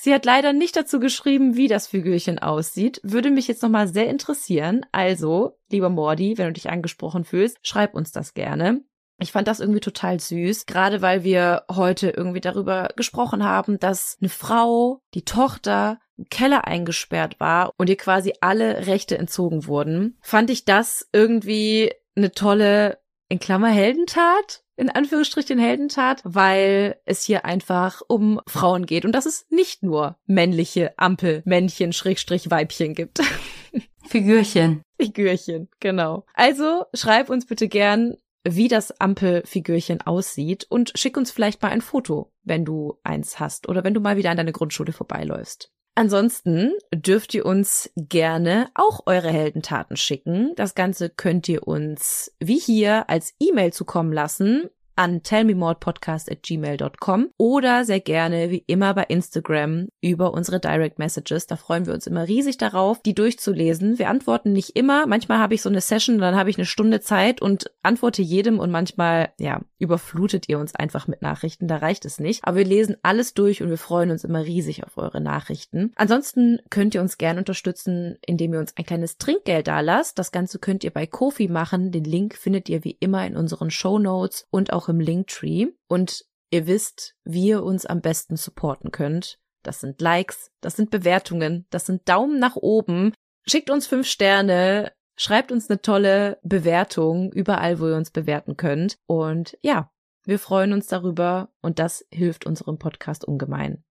Sie 0.00 0.14
hat 0.14 0.24
leider 0.24 0.52
nicht 0.52 0.76
dazu 0.76 1.00
geschrieben, 1.00 1.56
wie 1.56 1.66
das 1.66 1.88
Figürchen 1.88 2.38
aussieht. 2.38 3.00
Würde 3.02 3.30
mich 3.30 3.48
jetzt 3.48 3.62
nochmal 3.62 3.88
sehr 3.88 4.08
interessieren. 4.08 4.86
Also, 4.92 5.58
lieber 5.70 5.88
Mordi, 5.88 6.38
wenn 6.38 6.46
du 6.46 6.52
dich 6.52 6.70
angesprochen 6.70 7.24
fühlst, 7.24 7.58
schreib 7.62 7.94
uns 7.94 8.12
das 8.12 8.32
gerne. 8.32 8.82
Ich 9.20 9.32
fand 9.32 9.48
das 9.48 9.58
irgendwie 9.58 9.80
total 9.80 10.20
süß, 10.20 10.66
gerade 10.66 11.02
weil 11.02 11.24
wir 11.24 11.64
heute 11.68 12.10
irgendwie 12.10 12.40
darüber 12.40 12.90
gesprochen 12.94 13.42
haben, 13.42 13.80
dass 13.80 14.16
eine 14.20 14.28
Frau, 14.28 15.00
die 15.14 15.24
Tochter, 15.24 15.98
im 16.16 16.28
Keller 16.28 16.66
eingesperrt 16.66 17.40
war 17.40 17.72
und 17.76 17.88
ihr 17.88 17.96
quasi 17.96 18.34
alle 18.40 18.86
Rechte 18.86 19.18
entzogen 19.18 19.66
wurden. 19.66 20.16
Fand 20.20 20.50
ich 20.50 20.64
das 20.64 21.08
irgendwie 21.12 21.92
eine 22.14 22.32
tolle, 22.32 22.98
in 23.28 23.40
Klammer, 23.40 23.68
Heldentat? 23.68 24.62
In 24.78 24.90
Anführungsstrichen 24.90 25.58
Heldentat, 25.58 26.22
weil 26.24 26.96
es 27.04 27.24
hier 27.24 27.44
einfach 27.44 28.00
um 28.06 28.40
Frauen 28.46 28.86
geht 28.86 29.04
und 29.04 29.12
dass 29.12 29.26
es 29.26 29.46
nicht 29.50 29.82
nur 29.82 30.16
männliche 30.26 30.96
Ampelmännchen 30.98 31.92
Schrägstrich 31.92 32.50
Weibchen 32.50 32.94
gibt. 32.94 33.20
Figürchen. 34.08 34.82
Figürchen, 34.98 35.68
genau. 35.80 36.24
Also 36.32 36.84
schreib 36.94 37.28
uns 37.28 37.44
bitte 37.44 37.68
gern, 37.68 38.16
wie 38.44 38.68
das 38.68 39.00
Ampelfigürchen 39.00 40.00
aussieht 40.02 40.66
und 40.70 40.92
schick 40.94 41.16
uns 41.16 41.32
vielleicht 41.32 41.60
mal 41.60 41.70
ein 41.70 41.80
Foto, 41.80 42.32
wenn 42.44 42.64
du 42.64 42.98
eins 43.02 43.40
hast 43.40 43.68
oder 43.68 43.82
wenn 43.84 43.94
du 43.94 44.00
mal 44.00 44.16
wieder 44.16 44.30
an 44.30 44.36
deine 44.36 44.52
Grundschule 44.52 44.92
vorbeiläufst. 44.92 45.72
Ansonsten 45.98 46.74
dürft 46.94 47.34
ihr 47.34 47.44
uns 47.44 47.90
gerne 47.96 48.70
auch 48.76 49.00
eure 49.06 49.30
Heldentaten 49.30 49.96
schicken. 49.96 50.52
Das 50.54 50.76
Ganze 50.76 51.10
könnt 51.10 51.48
ihr 51.48 51.66
uns 51.66 52.32
wie 52.38 52.60
hier 52.60 53.10
als 53.10 53.34
E-Mail 53.40 53.72
zukommen 53.72 54.12
lassen 54.12 54.70
an 54.98 55.22
tellmemorepodcast@gmail.com 55.22 57.28
oder 57.36 57.84
sehr 57.84 58.00
gerne 58.00 58.50
wie 58.50 58.64
immer 58.66 58.94
bei 58.94 59.04
Instagram 59.04 59.86
über 60.00 60.34
unsere 60.34 60.58
Direct 60.58 60.98
Messages. 60.98 61.46
Da 61.46 61.54
freuen 61.56 61.86
wir 61.86 61.94
uns 61.94 62.08
immer 62.08 62.26
riesig 62.26 62.58
darauf, 62.58 63.00
die 63.00 63.14
durchzulesen. 63.14 64.00
Wir 64.00 64.10
antworten 64.10 64.52
nicht 64.52 64.74
immer. 64.76 65.06
Manchmal 65.06 65.38
habe 65.38 65.54
ich 65.54 65.62
so 65.62 65.68
eine 65.68 65.80
Session, 65.80 66.18
dann 66.18 66.34
habe 66.34 66.50
ich 66.50 66.58
eine 66.58 66.66
Stunde 66.66 67.00
Zeit 67.00 67.40
und 67.40 67.70
antworte 67.82 68.22
jedem 68.22 68.58
und 68.58 68.72
manchmal, 68.72 69.28
ja, 69.38 69.60
überflutet 69.78 70.48
ihr 70.48 70.58
uns 70.58 70.74
einfach 70.74 71.06
mit 71.06 71.22
Nachrichten. 71.22 71.68
Da 71.68 71.76
reicht 71.76 72.04
es 72.04 72.18
nicht. 72.18 72.44
Aber 72.44 72.56
wir 72.56 72.64
lesen 72.64 72.96
alles 73.02 73.34
durch 73.34 73.62
und 73.62 73.70
wir 73.70 73.78
freuen 73.78 74.10
uns 74.10 74.24
immer 74.24 74.44
riesig 74.44 74.84
auf 74.84 74.98
eure 74.98 75.20
Nachrichten. 75.20 75.92
Ansonsten 75.94 76.58
könnt 76.70 76.96
ihr 76.96 77.00
uns 77.00 77.18
gerne 77.18 77.38
unterstützen, 77.38 78.18
indem 78.26 78.54
ihr 78.54 78.60
uns 78.60 78.76
ein 78.76 78.84
kleines 78.84 79.18
Trinkgeld 79.18 79.68
da 79.68 79.78
lasst. 79.78 80.18
Das 80.18 80.32
Ganze 80.32 80.58
könnt 80.58 80.82
ihr 80.82 80.90
bei 80.90 81.06
Kofi 81.06 81.46
machen. 81.46 81.92
Den 81.92 82.04
Link 82.04 82.34
findet 82.34 82.68
ihr 82.68 82.82
wie 82.82 82.96
immer 82.98 83.24
in 83.24 83.36
unseren 83.36 83.70
Show 83.70 84.00
Notes 84.00 84.48
und 84.50 84.72
auch 84.72 84.87
im 84.88 85.00
Linktree. 85.00 85.68
Und 85.88 86.24
ihr 86.50 86.66
wisst, 86.66 87.14
wie 87.24 87.48
ihr 87.48 87.62
uns 87.62 87.86
am 87.86 88.00
besten 88.00 88.36
supporten 88.36 88.90
könnt. 88.90 89.38
Das 89.62 89.80
sind 89.80 90.00
Likes, 90.00 90.50
das 90.60 90.76
sind 90.76 90.90
Bewertungen, 90.90 91.66
das 91.70 91.86
sind 91.86 92.08
Daumen 92.08 92.38
nach 92.38 92.56
oben. 92.56 93.12
Schickt 93.46 93.70
uns 93.70 93.86
fünf 93.86 94.06
Sterne, 94.06 94.92
schreibt 95.16 95.52
uns 95.52 95.68
eine 95.68 95.82
tolle 95.82 96.38
Bewertung 96.42 97.32
überall, 97.32 97.80
wo 97.80 97.88
ihr 97.88 97.96
uns 97.96 98.10
bewerten 98.10 98.56
könnt. 98.56 98.98
Und 99.06 99.58
ja, 99.62 99.90
wir 100.24 100.38
freuen 100.38 100.72
uns 100.72 100.86
darüber 100.86 101.50
und 101.60 101.78
das 101.78 102.06
hilft 102.10 102.46
unserem 102.46 102.78
Podcast 102.78 103.24
ungemein. 103.24 103.82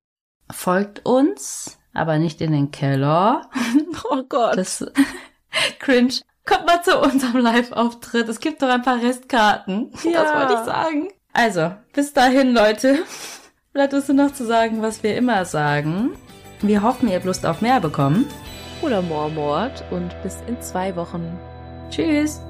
Folgt 0.52 1.06
uns, 1.06 1.78
aber 1.94 2.18
nicht 2.20 2.42
in 2.42 2.52
den 2.52 2.72
Keller. 2.72 3.50
Oh 4.10 4.24
Gott. 4.30 4.56
Das 4.58 4.86
cringe. 5.80 6.22
Kommt 6.48 6.66
mal 6.66 6.82
zu 6.82 6.98
unserem 7.00 7.42
Live-Auftritt. 7.42 8.30
Es 8.30 8.40
gibt 8.40 8.62
doch 8.62 8.70
ein 8.70 8.82
paar 8.82 9.02
Restkarten. 9.02 9.92
Ja. 10.04 10.24
Das 10.24 10.34
wollte 10.34 10.54
ich 10.54 10.60
sagen. 10.66 11.08
Also, 11.34 11.72
bis 11.94 12.14
dahin, 12.14 12.54
Leute. 12.54 13.00
Bleibt 13.74 13.94
uns 13.94 14.08
nur 14.08 14.26
noch 14.26 14.34
zu 14.34 14.46
sagen, 14.46 14.82
was 14.82 15.04
wir 15.04 15.16
immer 15.18 15.46
sagen. 15.46 16.12
Wir 16.62 16.82
hoffen, 16.82 17.10
ihr 17.10 17.16
habt 17.16 17.26
Lust 17.26 17.46
auf 17.46 17.62
mehr 17.62 17.80
bekommen. 17.80 18.26
Oder 18.82 19.02
Mormort 19.02 19.84
und 19.92 20.20
bis 20.24 20.38
in 20.48 20.60
zwei 20.62 20.96
Wochen. 20.96 21.38
Tschüss. 21.90 22.42